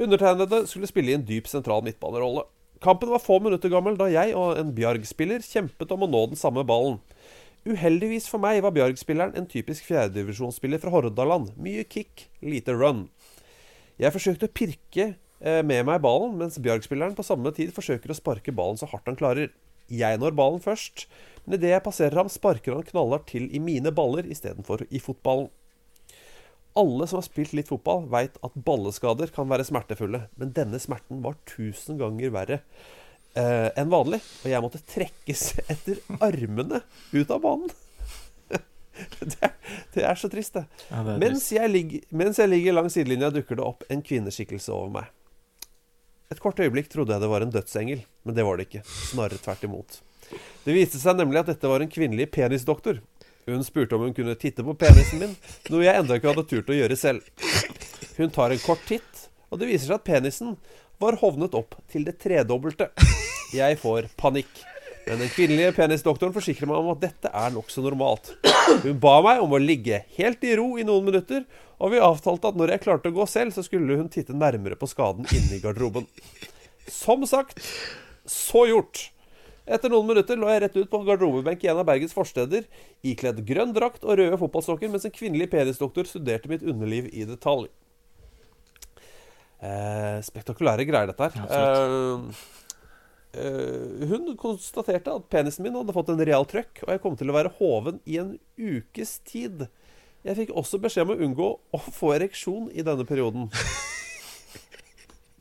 Undertegnede 0.00 0.62
skulle 0.70 0.88
spille 0.88 1.12
i 1.12 1.16
en 1.18 1.26
dyp 1.28 1.50
sentral 1.50 1.84
midtbanerolle. 1.84 2.46
Kampen 2.84 3.12
var 3.12 3.22
få 3.22 3.36
minutter 3.40 3.68
gammel 3.72 3.98
da 4.00 4.08
jeg 4.12 4.32
og 4.36 4.58
en 4.60 4.72
Bjarg-spiller 4.76 5.44
kjempet 5.44 5.92
om 5.92 6.06
å 6.06 6.08
nå 6.10 6.22
den 6.32 6.40
samme 6.40 6.64
ballen. 6.68 6.98
Uheldigvis 7.68 8.26
for 8.28 8.40
meg 8.40 8.62
var 8.64 8.74
Bjarg-spilleren 8.76 9.36
en 9.36 9.48
typisk 9.48 9.86
fjerdedivisjonsspiller 9.88 10.80
fra 10.80 10.92
Hordaland. 10.92 11.52
Mye 11.60 11.84
kick, 11.88 12.26
lite 12.44 12.72
run. 12.76 13.06
Jeg 14.00 14.12
forsøkte 14.12 14.48
å 14.48 14.52
pirke 14.52 15.06
eh, 15.14 15.60
med 15.64 15.84
meg 15.88 16.02
ballen, 16.04 16.34
mens 16.40 16.58
Bjarg-spilleren 16.60 17.16
på 17.16 17.24
samme 17.24 17.52
tid 17.56 17.72
forsøker 17.76 18.12
å 18.12 18.18
sparke 18.18 18.52
ballen 18.56 18.80
så 18.80 18.88
hardt 18.90 19.08
han 19.08 19.20
klarer. 19.20 19.52
Jeg 19.92 20.20
når 20.20 20.36
ballen 20.38 20.62
først, 20.64 21.06
men 21.44 21.58
idet 21.58 21.74
jeg 21.74 21.84
passerer 21.84 22.22
ham, 22.22 22.30
sparker 22.32 22.78
han 22.78 22.86
knallhardt 22.88 23.28
til 23.32 23.50
i 23.52 23.60
mine 23.60 23.92
baller 23.94 24.26
istedenfor 24.30 24.86
i 24.88 25.02
fotballen. 25.02 25.50
Alle 26.74 27.06
som 27.06 27.20
har 27.20 27.26
spilt 27.28 27.52
litt 27.54 27.70
fotball, 27.70 28.08
veit 28.10 28.38
at 28.42 28.56
balleskader 28.66 29.30
kan 29.34 29.46
være 29.50 29.66
smertefulle, 29.68 30.24
men 30.40 30.54
denne 30.56 30.80
smerten 30.82 31.20
var 31.22 31.36
tusen 31.46 32.00
ganger 32.00 32.32
verre 32.34 32.58
eh, 33.38 33.68
enn 33.78 33.92
vanlig, 33.92 34.18
og 34.42 34.50
jeg 34.50 34.64
måtte 34.64 34.82
trekkes 34.90 35.44
etter 35.72 36.00
armene 36.18 36.82
ut 37.12 37.30
av 37.30 37.44
banen. 37.44 37.74
det, 39.20 39.36
er, 39.38 39.54
det 39.94 40.06
er 40.08 40.18
så 40.18 40.30
trist, 40.32 40.58
det. 40.58 40.64
Ja, 40.88 41.04
det 41.06 41.18
mens, 41.22 41.46
jeg 41.54 41.70
ligger, 41.70 42.08
mens 42.10 42.42
jeg 42.42 42.50
ligger 42.50 42.80
langs 42.80 42.96
sidelinja, 42.96 43.30
dukker 43.34 43.60
det 43.60 43.68
opp 43.68 43.86
en 43.92 44.02
kvinneskikkelse 44.02 44.74
over 44.74 44.96
meg. 44.98 45.12
Et 46.32 46.40
kort 46.40 46.60
øyeblikk 46.60 46.88
trodde 46.92 47.12
jeg 47.12 47.22
det 47.22 47.30
var 47.30 47.44
en 47.44 47.52
dødsengel, 47.52 48.04
men 48.24 48.36
det 48.36 48.44
var 48.46 48.56
det 48.56 48.68
ikke. 48.68 48.84
Snarere 49.10 49.40
tvert 49.42 49.64
imot. 49.66 49.98
Det 50.64 50.72
viste 50.72 51.00
seg 51.00 51.18
nemlig 51.18 51.42
at 51.42 51.50
dette 51.52 51.68
var 51.68 51.84
en 51.84 51.90
kvinnelig 51.92 52.30
penisdoktor. 52.32 53.02
Hun 53.44 53.64
spurte 53.66 53.98
om 53.98 54.06
hun 54.06 54.14
kunne 54.16 54.36
titte 54.40 54.64
på 54.64 54.72
penisen 54.80 55.20
min, 55.20 55.34
noe 55.68 55.84
jeg 55.84 56.00
enda 56.00 56.16
ikke 56.16 56.30
hadde 56.32 56.46
turt 56.48 56.70
å 56.72 56.78
gjøre 56.78 56.96
selv. 56.96 57.26
Hun 58.16 58.32
tar 58.32 58.54
en 58.54 58.62
kort 58.62 58.80
titt, 58.88 59.26
og 59.52 59.60
det 59.60 59.68
viser 59.68 59.90
seg 59.90 59.98
at 59.98 60.06
penisen 60.08 60.54
var 61.02 61.18
hovnet 61.20 61.56
opp 61.58 61.76
til 61.92 62.06
det 62.08 62.16
tredobbelte. 62.22 62.88
Jeg 63.54 63.76
får 63.82 64.08
panikk. 64.18 64.50
Men 65.04 65.20
den 65.20 65.32
kvinnelige 65.32 65.74
penisdoktoren 65.76 66.32
forsikrer 66.32 66.68
meg 66.70 66.80
om 66.80 66.92
at 66.94 67.02
dette 67.02 67.28
er 67.28 67.52
nokså 67.52 67.82
normalt. 67.84 68.32
Hun 68.84 69.00
ba 69.02 69.18
meg 69.24 69.42
om 69.44 69.52
å 69.52 69.60
ligge 69.60 70.00
helt 70.16 70.44
i 70.48 70.54
ro 70.56 70.70
i 70.80 70.86
noen 70.86 71.04
minutter, 71.10 71.44
og 71.76 71.92
vi 71.92 72.00
avtalte 72.00 72.48
at 72.48 72.56
når 72.56 72.74
jeg 72.74 72.84
klarte 72.86 73.12
å 73.12 73.16
gå 73.18 73.26
selv, 73.28 73.52
så 73.52 73.64
skulle 73.66 73.98
hun 74.00 74.08
titte 74.12 74.36
nærmere 74.36 74.78
på 74.80 74.88
skaden 74.88 75.28
inne 75.28 75.58
i 75.58 75.60
garderoben. 75.62 76.08
Som 76.88 77.26
sagt, 77.28 77.60
så 78.24 78.64
gjort. 78.70 79.10
Etter 79.64 79.92
noen 79.92 80.08
minutter 80.08 80.36
lå 80.36 80.48
jeg 80.52 80.64
rett 80.64 80.74
ut 80.76 80.90
på 80.92 81.00
en 81.00 81.06
garderobebenk 81.08 81.62
i 81.64 81.70
en 81.72 81.80
av 81.80 81.86
Bergens 81.88 82.16
forsteder, 82.16 82.66
ikledd 83.04 83.40
grønn 83.48 83.72
drakt 83.76 84.04
og 84.04 84.18
røde 84.20 84.40
fotballstokker, 84.40 84.92
mens 84.92 85.06
en 85.08 85.14
kvinnelig 85.14 85.48
penisdoktor 85.52 86.08
studerte 86.08 86.50
mitt 86.52 86.64
underliv 86.64 87.08
i 87.12 87.24
detalj. 87.28 87.70
Eh, 89.64 90.18
spektakulære 90.24 90.84
greier, 90.84 91.08
dette 91.08 91.30
her. 91.32 91.48
Eh, 91.48 92.63
hun 93.34 94.28
konstaterte 94.38 95.12
at 95.14 95.26
penisen 95.32 95.66
min 95.66 95.74
hadde 95.74 95.94
fått 95.96 96.12
en 96.12 96.22
real 96.22 96.46
trøkk, 96.48 96.84
og 96.86 96.92
jeg 96.94 97.02
kom 97.02 97.16
til 97.18 97.32
å 97.32 97.36
være 97.36 97.54
hoven 97.58 97.98
i 98.06 98.20
en 98.22 98.36
ukes 98.58 99.18
tid. 99.26 99.66
Jeg 100.24 100.38
fikk 100.38 100.54
også 100.56 100.80
beskjed 100.80 101.04
om 101.04 101.12
å 101.12 101.20
unngå 101.26 101.48
å 101.76 101.82
få 101.92 102.14
ereksjon 102.14 102.70
i 102.72 102.84
denne 102.86 103.04
perioden. 103.08 103.50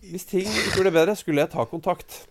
Hvis 0.04 0.28
ting 0.28 0.50
ikke 0.50 0.84
ble 0.84 0.92
bedre, 0.92 1.16
skulle 1.16 1.46
jeg 1.46 1.54
ta 1.54 1.64
kontakt. 1.70 2.26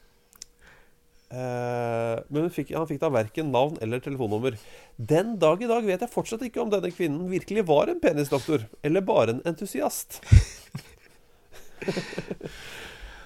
Eh, 1.33 2.17
men 2.29 2.51
fikk, 2.53 2.75
han 2.77 2.85
fikk 2.91 3.01
da 3.01 3.09
verken 3.13 3.49
navn 3.55 3.79
eller 3.81 4.03
telefonnummer. 4.05 4.59
Den 4.97 5.39
dag 5.41 5.63
i 5.65 5.71
dag 5.71 5.87
vet 5.87 6.05
jeg 6.05 6.13
fortsatt 6.13 6.45
ikke 6.45 6.61
om 6.61 6.73
denne 6.73 6.93
kvinnen 6.93 7.31
virkelig 7.33 7.65
var 7.71 7.89
en 7.89 8.03
penisdoktor, 8.03 8.67
eller 8.85 9.07
bare 9.07 9.39
en 9.39 9.45
entusiast. 9.49 10.21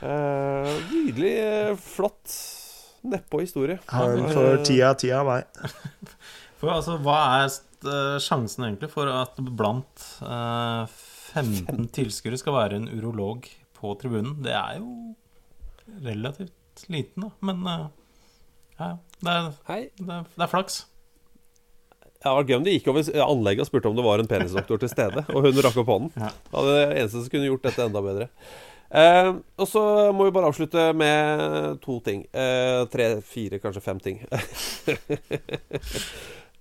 Eh, 0.03 0.73
nydelig, 0.93 1.33
eh, 1.41 1.77
flott, 1.81 2.33
nedpå 3.01 3.41
historie. 3.41 3.79
Han 3.87 4.27
får 4.33 4.65
ti 4.69 4.81
av 4.85 4.99
ti 5.01 5.13
av 5.13 5.29
meg. 5.29 5.47
For 6.61 6.73
altså, 6.73 6.97
Hva 7.05 7.19
er 7.39 7.47
eh, 7.49 8.17
sjansen 8.25 8.67
egentlig 8.69 8.89
for 8.93 9.11
at 9.13 9.37
blant 9.37 10.07
eh, 10.25 10.97
15 11.37 11.89
tilskuere 11.97 12.41
skal 12.41 12.57
være 12.57 12.81
en 12.81 12.91
urolog 12.93 13.49
på 13.77 13.93
tribunen? 14.01 14.39
Det 14.45 14.55
er 14.57 14.81
jo 14.81 15.15
relativt 16.05 16.87
liten, 16.93 17.29
da. 17.29 17.33
Men 17.45 17.65
eh, 17.73 17.87
ja, 18.81 18.93
det 19.21 19.35
er, 19.35 19.51
det, 19.53 20.07
er, 20.09 20.29
det 20.33 20.47
er 20.47 20.53
flaks. 20.53 20.85
Ja, 22.25 22.33
gøy 22.41 22.57
om 22.57 22.65
de 22.67 22.73
gikk 22.75 22.89
over 22.91 23.07
anlegget 23.23 23.67
og 23.67 23.69
spurte 23.69 23.91
om 23.91 23.99
det 23.99 24.05
var 24.07 24.23
en 24.23 24.31
penisdoktor 24.31 24.81
til 24.83 24.91
stede, 24.91 25.23
og 25.31 25.45
hun 25.45 25.61
rakk 25.63 25.77
opp 25.83 25.93
hånden. 25.93 26.17
Ja. 26.17 26.33
Det 26.33 26.57
var 26.57 26.73
det 26.73 26.87
eneste 26.89 27.21
som 27.21 27.33
kunne 27.33 27.51
gjort 27.51 27.69
dette 27.69 27.85
enda 27.87 28.03
bedre. 28.03 28.31
Eh, 28.91 29.33
og 29.59 29.67
så 29.69 29.83
må 30.15 30.29
vi 30.29 30.35
bare 30.37 30.51
avslutte 30.51 30.91
med 30.97 31.81
to 31.83 31.99
ting. 32.07 32.25
Eh, 32.33 32.85
tre, 32.93 33.17
fire, 33.27 33.59
kanskje 33.63 33.83
fem 33.83 33.99
ting. 34.03 34.21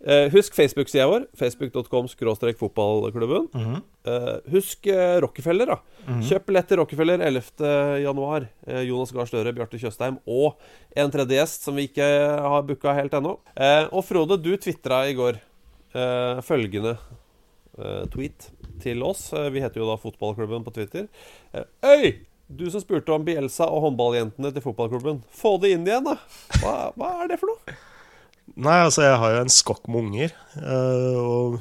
eh, 0.05 0.27
husk 0.33 0.55
Facebook-sida 0.57 1.07
vår. 1.09 1.27
Facebook.com 1.37 2.07
skråstrek 2.11 2.57
fotballklubben. 2.59 3.47
Mhm. 3.53 3.81
Eh, 4.09 4.31
husk 4.53 4.87
eh, 4.91 5.17
Rockefeller, 5.23 5.65
da. 5.75 5.79
Mhm. 6.07 6.23
Kjøp 6.29 6.45
billett 6.49 6.69
til 6.69 6.81
Rockefeller 6.81 7.25
11.1. 7.29 8.47
Eh, 8.67 8.83
Jonas 8.89 9.13
Gahr 9.15 9.29
Støre, 9.29 9.53
Bjarte 9.55 9.79
Tjøstheim 9.81 10.17
og 10.25 10.57
en 10.97 11.11
tredje 11.13 11.39
gjest 11.39 11.65
som 11.67 11.77
vi 11.77 11.87
ikke 11.89 12.05
har 12.45 12.65
booka 12.67 12.95
helt 12.97 13.13
ennå. 13.17 13.37
Eh, 13.55 13.85
og 13.91 14.05
Frode, 14.07 14.41
du 14.41 14.53
tvitra 14.57 15.05
i 15.09 15.17
går 15.17 15.37
eh, 15.95 16.41
følgende 16.45 16.97
tweet 18.07 18.45
til 18.83 19.03
oss. 19.05 19.27
Eh, 19.33 19.49
vi 19.53 19.61
heter 19.63 19.81
jo 19.81 19.89
da 19.89 19.97
Fotballklubben 20.01 20.65
på 20.65 20.73
Twitter. 20.75 21.07
Eh, 21.53 21.67
Øy! 21.85 22.15
Du 22.45 22.67
som 22.69 22.81
spurte 22.83 23.09
om 23.09 23.23
Bielsa 23.25 23.65
og 23.73 23.81
håndballjentene 23.87 24.51
til 24.53 24.61
fotballklubben. 24.61 25.23
Få 25.33 25.55
det 25.63 25.71
inn 25.73 25.87
igjen, 25.87 26.05
da! 26.05 26.13
Hva, 26.61 26.73
hva 26.93 27.07
er 27.23 27.31
det 27.31 27.39
for 27.41 27.49
noe? 27.49 27.73
Nei, 28.53 28.75
altså, 28.85 29.01
jeg 29.01 29.17
har 29.17 29.33
jo 29.33 29.39
en 29.41 29.49
skokk 29.55 29.87
med 29.89 30.03
unger. 30.03 30.35
eh, 30.61 31.17
og 31.23 31.57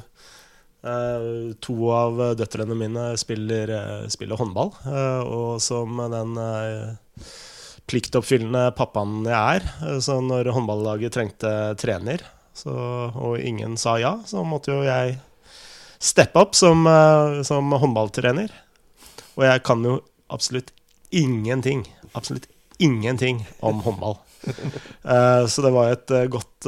to 1.65 1.75
av 1.89 2.19
døtrene 2.37 2.75
mine 2.77 3.07
spiller, 3.17 3.71
spiller 4.13 4.37
håndball. 4.37 4.69
og 5.25 5.55
som 5.65 5.97
den 6.13 6.37
pliktoppfyllende 7.89 8.67
pappaen 8.77 9.23
jeg 9.25 9.61
er, 9.63 9.65
så 10.01 10.19
når 10.21 10.51
håndballaget 10.53 11.15
trengte 11.15 11.51
trener, 11.81 12.21
så, 12.53 12.75
og 13.17 13.39
ingen 13.41 13.75
sa 13.81 13.97
ja, 14.01 14.13
så 14.29 14.45
måtte 14.47 14.71
jo 14.75 14.85
jeg 14.85 15.17
steppe 16.05 16.41
opp 16.41 16.55
som, 16.55 16.85
eh, 16.87 17.41
som 17.47 17.71
håndballtrener. 17.71 18.53
Og 19.35 19.47
jeg 19.47 19.63
kan 19.67 19.83
jo 19.83 19.99
absolutt 20.31 20.71
ingenting, 21.11 21.85
absolutt 22.13 22.47
ingenting 22.79 23.45
om 23.61 23.83
håndball. 23.85 24.19
Eh, 25.05 25.43
så 25.49 25.61
det 25.61 25.71
var 25.73 25.89
et 25.89 26.11
eh, 26.13 26.27
godt 26.29 26.67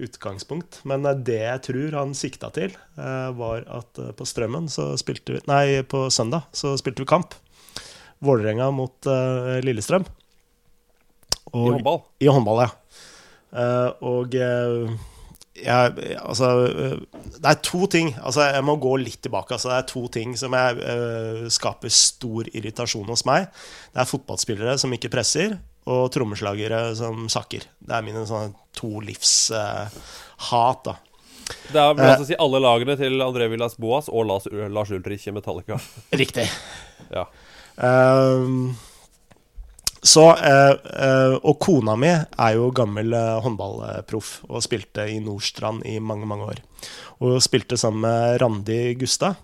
utgangspunkt. 0.00 0.78
Men 0.88 1.04
det 1.24 1.38
jeg 1.42 1.62
tror 1.66 1.96
han 1.98 2.14
sikta 2.16 2.48
til, 2.52 2.72
var 2.96 3.66
at 3.68 4.00
på 4.16 4.26
Strømmen 4.28 4.68
så 4.72 4.90
spilte 5.00 5.34
vi 5.34 5.42
Nei, 5.48 5.82
på 5.88 6.06
søndag 6.12 6.48
så 6.56 6.72
spilte 6.80 7.04
vi 7.04 7.08
kamp. 7.10 7.36
Vålerenga 8.24 8.70
mot 8.72 9.08
Lillestrøm. 9.64 10.04
I 11.52 11.66
håndball? 11.66 12.00
I 12.20 12.32
håndball, 12.32 12.64
ja. 12.64 12.70
Og 14.04 14.36
jeg, 15.62 16.16
altså, 16.20 16.50
det 17.36 17.48
er 17.50 17.62
to 17.64 17.86
ting. 17.90 18.12
Altså, 18.20 18.44
jeg 18.50 18.64
må 18.66 18.76
gå 18.82 18.96
litt 19.02 19.22
tilbake. 19.24 19.56
Altså, 19.56 19.72
det 19.72 19.78
er 19.78 19.88
to 19.90 20.04
ting 20.12 20.36
som 20.38 20.56
jeg, 20.56 20.82
uh, 20.82 21.46
skaper 21.52 21.92
stor 21.92 22.50
irritasjon 22.52 23.08
hos 23.10 23.24
meg. 23.28 23.48
Det 23.94 24.02
er 24.02 24.10
fotballspillere 24.10 24.76
som 24.80 24.94
ikke 24.96 25.12
presser, 25.12 25.58
og 25.86 26.08
trommeslagere 26.14 26.90
som 26.98 27.28
sakker. 27.32 27.66
Det 27.78 27.94
er 27.94 28.06
mine 28.06 28.24
sånne 28.28 28.54
to 28.76 28.98
livshat. 29.06 29.92
Uh, 29.92 30.90
da. 30.90 30.96
Det 31.70 31.78
er 31.78 32.00
altså 32.02 32.26
si 32.26 32.38
alle 32.42 32.58
lagene 32.62 32.96
til 32.98 33.22
André 33.22 33.46
Villas 33.52 33.76
Boas 33.78 34.10
og 34.10 34.26
Lars, 34.26 34.48
Lars 34.50 34.90
Ulrich 34.90 35.28
i 35.30 35.34
Metallica. 35.34 35.78
Riktig. 36.14 36.48
ja. 37.14 37.28
Uh, 37.76 38.74
så, 40.04 40.26
eh, 40.36 40.74
eh, 41.02 41.34
og 41.40 41.58
kona 41.62 41.96
mi 41.98 42.10
er 42.12 42.52
jo 42.56 42.68
gammel 42.74 43.14
eh, 43.16 43.40
håndballproff 43.44 44.42
og 44.48 44.62
spilte 44.64 45.06
i 45.08 45.18
Nordstrand 45.24 45.86
i 45.88 45.98
mange, 46.00 46.28
mange 46.28 46.50
år. 46.52 46.62
Og 47.24 47.40
spilte 47.44 47.78
sammen 47.80 48.04
med 48.04 48.40
Randi 48.42 48.80
Gustad. 49.00 49.40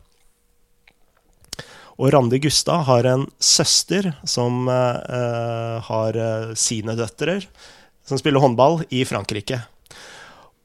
Og 1.99 2.13
Randi 2.13 2.41
Gustad 2.43 2.85
har 2.89 3.07
en 3.07 3.27
søster 3.39 4.09
som 4.27 4.65
har 4.67 6.17
sine 6.59 6.97
døtre, 6.99 7.37
som 8.09 8.19
spiller 8.19 8.43
håndball 8.43 8.81
i 8.91 9.05
Frankrike. 9.07 9.61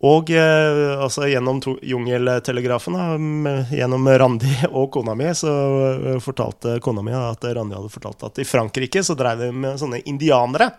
Og 0.06 0.30
eh, 0.30 1.02
altså 1.02 1.26
gjennom 1.26 1.58
jungeltelegrafen, 1.82 2.98
gjennom 3.74 4.10
Randi 4.22 4.52
og 4.70 4.92
kona 4.94 5.16
mi, 5.18 5.32
så 5.34 5.54
eh, 5.88 6.20
fortalte 6.22 6.78
kona 6.86 7.02
mi 7.02 7.16
at 7.18 7.48
Randi 7.58 7.78
hadde 7.78 7.94
fortalt 7.94 8.28
at 8.30 8.42
i 8.44 8.46
Frankrike 8.46 9.02
så 9.02 9.18
dreiv 9.18 9.42
de 9.42 9.50
med 9.56 9.80
sånne 9.82 10.04
indianere. 10.06 10.70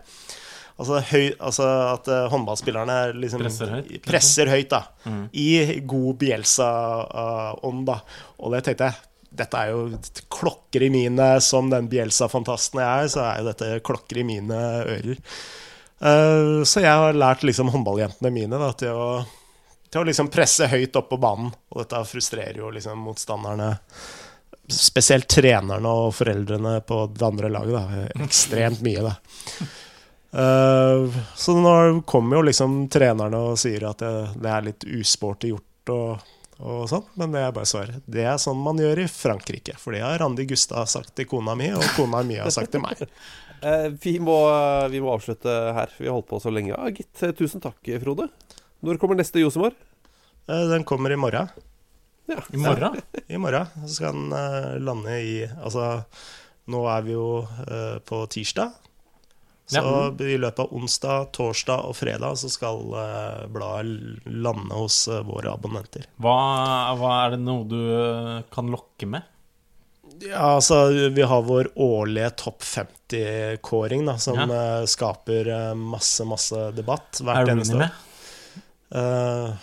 Altså, 0.79 1.01
høy, 1.09 1.33
altså 1.43 1.65
at 1.89 2.07
uh, 2.07 2.29
håndballspillerne 2.31 2.93
liksom 3.19 3.41
presser 3.43 3.71
høyt, 3.73 3.89
presser 4.05 4.47
høyt 4.47 4.69
da, 4.71 4.85
mm. 5.03 5.23
i 5.35 5.49
god 5.83 6.19
Bielsa-ånd. 6.21 7.81
da. 7.89 7.97
Og 8.39 8.55
det 8.55 8.61
tenkte 8.63 8.87
jeg 8.87 9.05
dette 9.39 9.59
er 9.59 9.73
jo 9.75 9.99
klokker 10.33 10.87
i 10.87 10.89
mine 10.89 11.25
Som 11.45 11.67
den 11.69 11.85
Bielsa-fantasten 11.91 12.79
jeg 12.81 13.03
er, 13.03 13.09
så 13.13 13.25
er 13.27 13.41
jo 13.41 13.49
dette 13.51 13.67
klokker 13.85 14.23
i 14.23 14.25
mine 14.25 14.61
ører. 14.95 15.19
Uh, 15.99 16.63
så 16.63 16.83
jeg 16.83 16.95
har 16.95 17.17
lært 17.17 17.43
liksom 17.43 17.71
håndballjentene 17.73 18.31
mine 18.31 18.59
da, 18.61 18.71
til, 18.77 18.95
å, 18.95 19.83
til 19.91 20.01
å 20.01 20.07
liksom 20.07 20.31
presse 20.31 20.69
høyt 20.71 20.95
opp 20.99 21.11
på 21.11 21.19
banen. 21.19 21.51
Og 21.73 21.83
dette 21.83 22.03
frustrerer 22.07 22.61
jo 22.61 22.71
liksom 22.73 23.03
motstanderne. 23.03 23.73
Spesielt 24.69 25.27
trenerne 25.31 25.91
og 25.91 26.13
foreldrene 26.13 26.77
på 26.85 27.03
det 27.11 27.25
andre 27.25 27.49
laget. 27.51 27.75
Da. 27.75 28.23
Ekstremt 28.25 28.83
mye, 28.85 29.09
da. 29.09 29.15
Uh, 30.29 31.09
så 31.35 31.55
nå 31.57 32.01
kommer 32.07 32.37
jo 32.37 32.47
liksom 32.51 32.83
trenerne 32.93 33.39
og 33.49 33.57
sier 33.57 33.87
at 33.89 34.03
det, 34.03 34.11
det 34.37 34.51
er 34.53 34.67
litt 34.67 34.85
usporty 34.85 35.49
gjort 35.49 35.89
og, 35.89 36.27
og 36.61 36.83
sånn, 36.91 37.07
men 37.17 37.33
det 37.33 37.41
er 37.41 37.55
bare 37.55 37.69
svaret. 37.69 38.03
Det 38.05 38.27
er 38.29 38.37
sånn 38.41 38.61
man 38.61 38.77
gjør 38.77 39.01
i 39.03 39.09
Frankrike. 39.09 39.73
For 39.81 39.95
det 39.95 40.03
har 40.05 40.21
Randi 40.21 40.45
Gustav 40.49 40.85
sagt 40.91 41.15
til 41.17 41.27
kona 41.31 41.57
mi, 41.57 41.71
og 41.73 41.85
kona 41.97 42.21
mi 42.27 42.37
har 42.37 42.53
sagt 42.53 42.75
til 42.75 42.83
meg. 42.85 43.01
Eh, 43.61 43.91
vi, 44.01 44.15
må, 44.23 44.37
vi, 44.89 45.01
må, 45.03 45.13
avslutte 45.13 45.53
her. 45.75 45.93
Vi 45.97 46.07
har 46.07 46.17
holdt 46.17 46.29
på 46.29 46.39
så 46.41 46.51
lenge. 46.53 46.73
Ja, 46.73 46.89
gitt. 46.93 47.11
Eh, 47.23 47.35
tusen 47.35 47.63
takk, 47.63 47.79
Frode. 48.03 48.29
Når 48.85 48.99
kommer 49.01 49.19
neste 49.19 49.41
Josemar? 49.43 49.75
Eh, 50.47 50.65
den 50.71 50.85
kommer 50.87 51.11
i 51.11 51.19
morgen. 51.19 51.49
Ja. 52.29 52.43
I 52.53 52.61
morgen? 52.61 52.99
I 53.27 53.39
morgen. 53.41 53.71
Så 53.85 53.99
skal 53.99 54.15
den 54.15 54.85
lande 54.85 55.17
i 55.17 55.33
Altså, 55.47 56.03
nå 56.69 56.83
er 56.91 57.07
vi 57.07 57.17
jo 57.17 57.31
på 58.05 58.21
tirsdag. 58.29 58.77
Så 59.69 59.81
ja. 59.85 60.05
i 60.25 60.37
løpet 60.41 60.63
av 60.63 60.71
onsdag, 60.73 61.27
torsdag 61.35 61.83
og 61.85 61.93
fredag 61.97 62.37
så 62.41 62.49
skal 62.49 62.79
bladet 63.53 64.23
lande 64.25 64.77
hos 64.77 65.03
våre 65.27 65.51
abonnenter. 65.53 66.07
Hva, 66.17 66.37
hva 66.97 67.11
er 67.25 67.35
det 67.35 67.41
noe 67.43 67.67
du 67.69 67.83
kan 68.53 68.71
lokke 68.73 69.09
med? 69.09 69.27
Ja, 70.21 70.55
altså 70.55 70.87
Vi 71.09 71.21
har 71.21 71.41
vår 71.41 71.71
årlige 71.75 72.29
topp 72.29 72.63
50-kåring, 72.63 74.05
da, 74.05 74.17
som 74.17 74.37
ja. 74.39 74.79
uh, 74.79 74.85
skaper 74.85 75.49
uh, 75.49 75.75
masse, 75.75 76.25
masse 76.27 76.69
debatt 76.75 77.21
hvert 77.23 77.51
eneste 77.53 77.77
år. 77.77 77.91
Uh, 78.89 79.53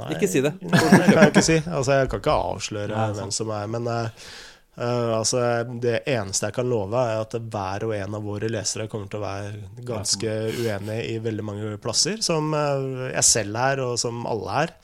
nei, 0.00 0.14
ikke 0.16 0.30
si 0.32 0.40
det. 0.40 0.54
Nei, 0.64 0.80
det 0.80 1.04
kan 1.10 1.18
jeg 1.20 1.34
ikke 1.34 1.44
si. 1.44 1.58
Altså, 1.66 1.98
jeg 1.98 2.08
kan 2.08 2.22
ikke 2.22 2.38
avsløre 2.46 2.94
nei, 2.94 3.10
hvem 3.18 3.34
som 3.36 3.52
er 3.52 3.66
Men 3.68 3.90
altså, 3.92 5.42
det 5.82 5.98
eneste 6.08 6.48
jeg 6.48 6.56
kan 6.56 6.70
love, 6.72 6.96
er 6.96 7.20
at 7.20 7.36
hver 7.36 7.84
og 7.84 7.92
en 7.98 8.16
av 8.16 8.24
våre 8.24 8.48
lesere 8.48 8.88
kommer 8.88 9.12
til 9.12 9.20
å 9.20 9.26
være 9.26 9.84
ganske 9.86 10.36
uenig 10.56 10.98
i 11.10 11.18
veldig 11.20 11.44
mange 11.44 11.74
plasser, 11.84 12.22
som 12.24 12.48
jeg 12.56 13.26
selv 13.28 13.60
er, 13.60 13.84
og 13.84 14.00
som 14.00 14.24
alle 14.24 14.56
er. 14.64 14.74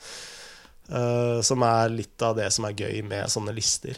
som 1.49 1.65
er 1.65 1.89
litt 1.97 2.21
av 2.21 2.37
det 2.37 2.51
som 2.53 2.69
er 2.69 2.77
gøy 2.77 3.01
med 3.09 3.33
sånne 3.33 3.57
lister 3.57 3.97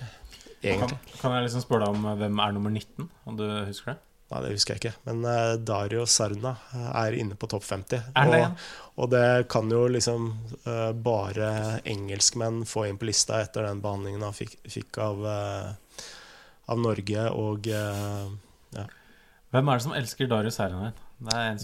egentlig. 0.62 0.98
Kan, 1.10 1.20
kan, 1.20 1.36
jeg 1.36 1.50
liksom 1.50 1.66
spørre 1.66 1.88
deg 1.88 1.98
om 1.98 2.08
eh, 2.08 2.18
hvem 2.22 2.42
er 2.46 2.56
nummer 2.56 2.74
19, 2.74 3.12
om 3.26 3.38
du 3.40 3.46
husker 3.68 3.94
det? 3.94 4.00
Nei, 4.32 4.40
det 4.46 4.54
husker 4.54 4.78
jeg 4.78 4.80
ikke. 4.80 4.94
Men 5.10 5.26
uh, 5.28 5.58
Dario 5.60 6.06
Sarna 6.08 6.54
eh, 6.72 6.92
er 7.04 7.18
inne 7.20 7.36
på 7.36 7.50
topp 7.52 7.66
50. 7.68 8.14
Er 8.16 8.32
det, 8.32 8.40
og, 8.46 8.96
og, 8.96 9.10
det 9.12 9.26
kan 9.52 9.72
jo 9.72 9.84
liksom 9.92 10.30
uh, 10.64 10.92
bare 10.96 11.82
engelskmenn 11.90 12.64
få 12.70 12.86
inn 12.88 13.00
på 13.02 13.10
lista 13.10 13.42
etter 13.44 13.68
den 13.68 13.84
behandlingen 13.84 14.24
han 14.24 14.38
fikk, 14.38 14.56
fikk 14.72 15.02
av, 15.04 15.26
uh, 15.28 16.06
av, 16.72 16.80
Norge 16.80 17.28
og 17.36 17.68
ja. 17.68 18.88
Hvem 19.52 19.68
er 19.68 19.80
det 19.80 19.84
som 19.84 19.96
elsker 20.00 20.30
Dario 20.32 20.52
Sarna? 20.56 20.94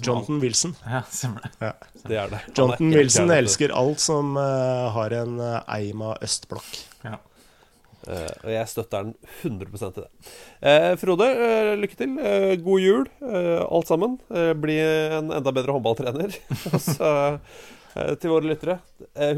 Jonathan 0.03 0.41
Wilson. 0.43 0.75
Ja, 0.83 1.05
det. 1.07 1.51
Ja. 1.63 1.71
det 2.03 2.17
er 2.19 2.33
det. 2.33 2.41
Jonathan 2.51 2.91
Wilson 2.91 3.31
elsker 3.31 3.71
alt 3.71 4.03
som 4.03 4.35
har 4.35 5.15
en 5.21 5.39
Eima 5.39 6.17
østblokk. 6.19 6.67
Ja. 7.07 7.15
Uh, 8.07 8.33
og 8.45 8.51
jeg 8.53 8.71
støtter 8.71 9.07
den 9.07 9.15
100 9.43 9.67
i 9.67 9.89
det. 9.97 10.09
Uh, 10.63 10.91
Frode, 11.01 11.27
uh, 11.27 11.71
lykke 11.79 11.99
til. 11.99 12.13
god 12.63 12.83
jul, 12.83 13.07
alt 13.27 13.89
sammen. 13.89 14.17
bli 14.61 14.77
en 14.79 15.31
enda 15.35 15.51
bedre 15.51 15.75
håndballtrener. 15.75 16.37
Så, 16.87 17.39
til 18.21 18.29
våre 18.29 18.45
lyttere, 18.45 18.77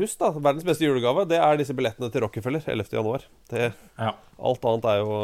husk 0.01 0.19
da, 0.19 0.33
verdens 0.35 0.65
beste 0.67 0.83
julegave 0.83 1.23
Det 1.29 1.37
er 1.39 1.59
disse 1.61 1.71
billettene 1.75 2.09
til 2.11 2.25
Rockefeller 2.25 2.65
11.1. 2.65 3.29
Ja. 3.55 4.11
Alt 4.35 4.67
annet 4.67 4.87
er 4.91 4.99
jo 4.99 5.19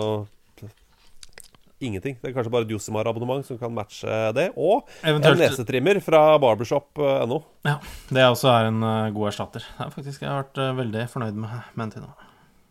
ingenting. 1.84 2.16
Det 2.22 2.30
er 2.30 2.36
kanskje 2.38 2.54
bare 2.54 2.66
et 2.66 2.72
Josimar-abonnement 2.72 3.44
som 3.46 3.60
kan 3.60 3.74
matche 3.76 4.20
det. 4.38 4.48
Og 4.56 4.88
Eventuelt... 5.04 5.36
en 5.36 5.44
nesetrimmer 5.44 6.00
fra 6.06 6.22
barbershop.no. 6.42 7.42
Ja, 7.68 7.76
det 8.08 8.30
også 8.30 8.54
er 8.54 8.72
en 8.72 8.88
god 9.18 9.34
erstatter. 9.34 9.68
Det 9.68 9.90
er 9.90 9.92
faktisk 9.98 10.24
Jeg 10.24 10.32
har 10.32 10.46
vært 10.46 10.64
veldig 10.80 11.10
fornøyd 11.12 11.44
med, 11.44 11.60
med 11.76 11.90
en 11.90 11.94
til 11.98 12.08
nå. 12.08 12.16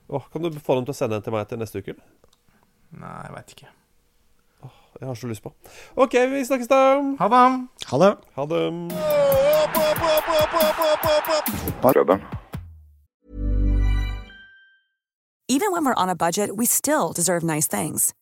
Oh, 0.09 0.23
kan 0.33 0.43
du 0.43 0.51
få 0.61 0.75
dem 0.77 0.85
til 0.85 0.93
å 0.93 0.97
sende 0.97 1.17
en 1.17 1.25
til 1.25 1.33
meg 1.33 1.49
til 1.49 1.59
neste 1.59 1.81
uke? 1.81 1.95
Nei, 2.95 3.15
jeg 3.25 3.33
veit 3.35 3.53
ikke. 3.55 3.69
Oh, 4.67 4.77
jeg 5.01 5.09
har 5.09 5.17
så 5.17 5.31
lyst 5.31 5.43
på. 5.45 5.53
OK, 5.97 6.15
vi 6.31 6.45
snakkes 6.45 6.69
da. 6.69 6.81
Ha 7.21 7.29
det. 7.33 7.45
Ha 7.89 7.97
det. 8.03 8.11
Ha 8.37 8.45
det. 8.51 8.63
Even 15.49 15.73
when 15.73 15.85
we're 15.85 16.03
on 16.03 16.09
a 16.09 16.17
budget, 16.17 16.57
we 16.57 16.67
still 16.67 17.13
deserve 17.13 17.43
nice 17.45 17.69
things. 17.69 18.15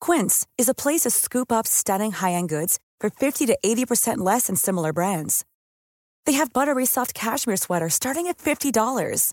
Quince 0.00 0.46
is 0.56 0.68
a 0.68 0.74
place 0.74 1.02
to 1.02 1.10
scoop 1.10 1.50
up 1.50 1.66
stunning 1.66 2.12
high-end 2.12 2.48
goods 2.48 2.78
for 3.00 3.10
50 3.10 3.46
to 3.46 3.56
80% 3.64 4.18
less 4.18 4.46
than 4.46 4.56
similar 4.56 4.92
brands. 4.92 5.44
They 6.24 6.34
have 6.34 6.52
buttery 6.52 6.86
soft 6.86 7.14
cashmere 7.14 7.56
sweaters 7.56 7.94
starting 7.94 8.26
at 8.28 8.38
$50 8.38 9.32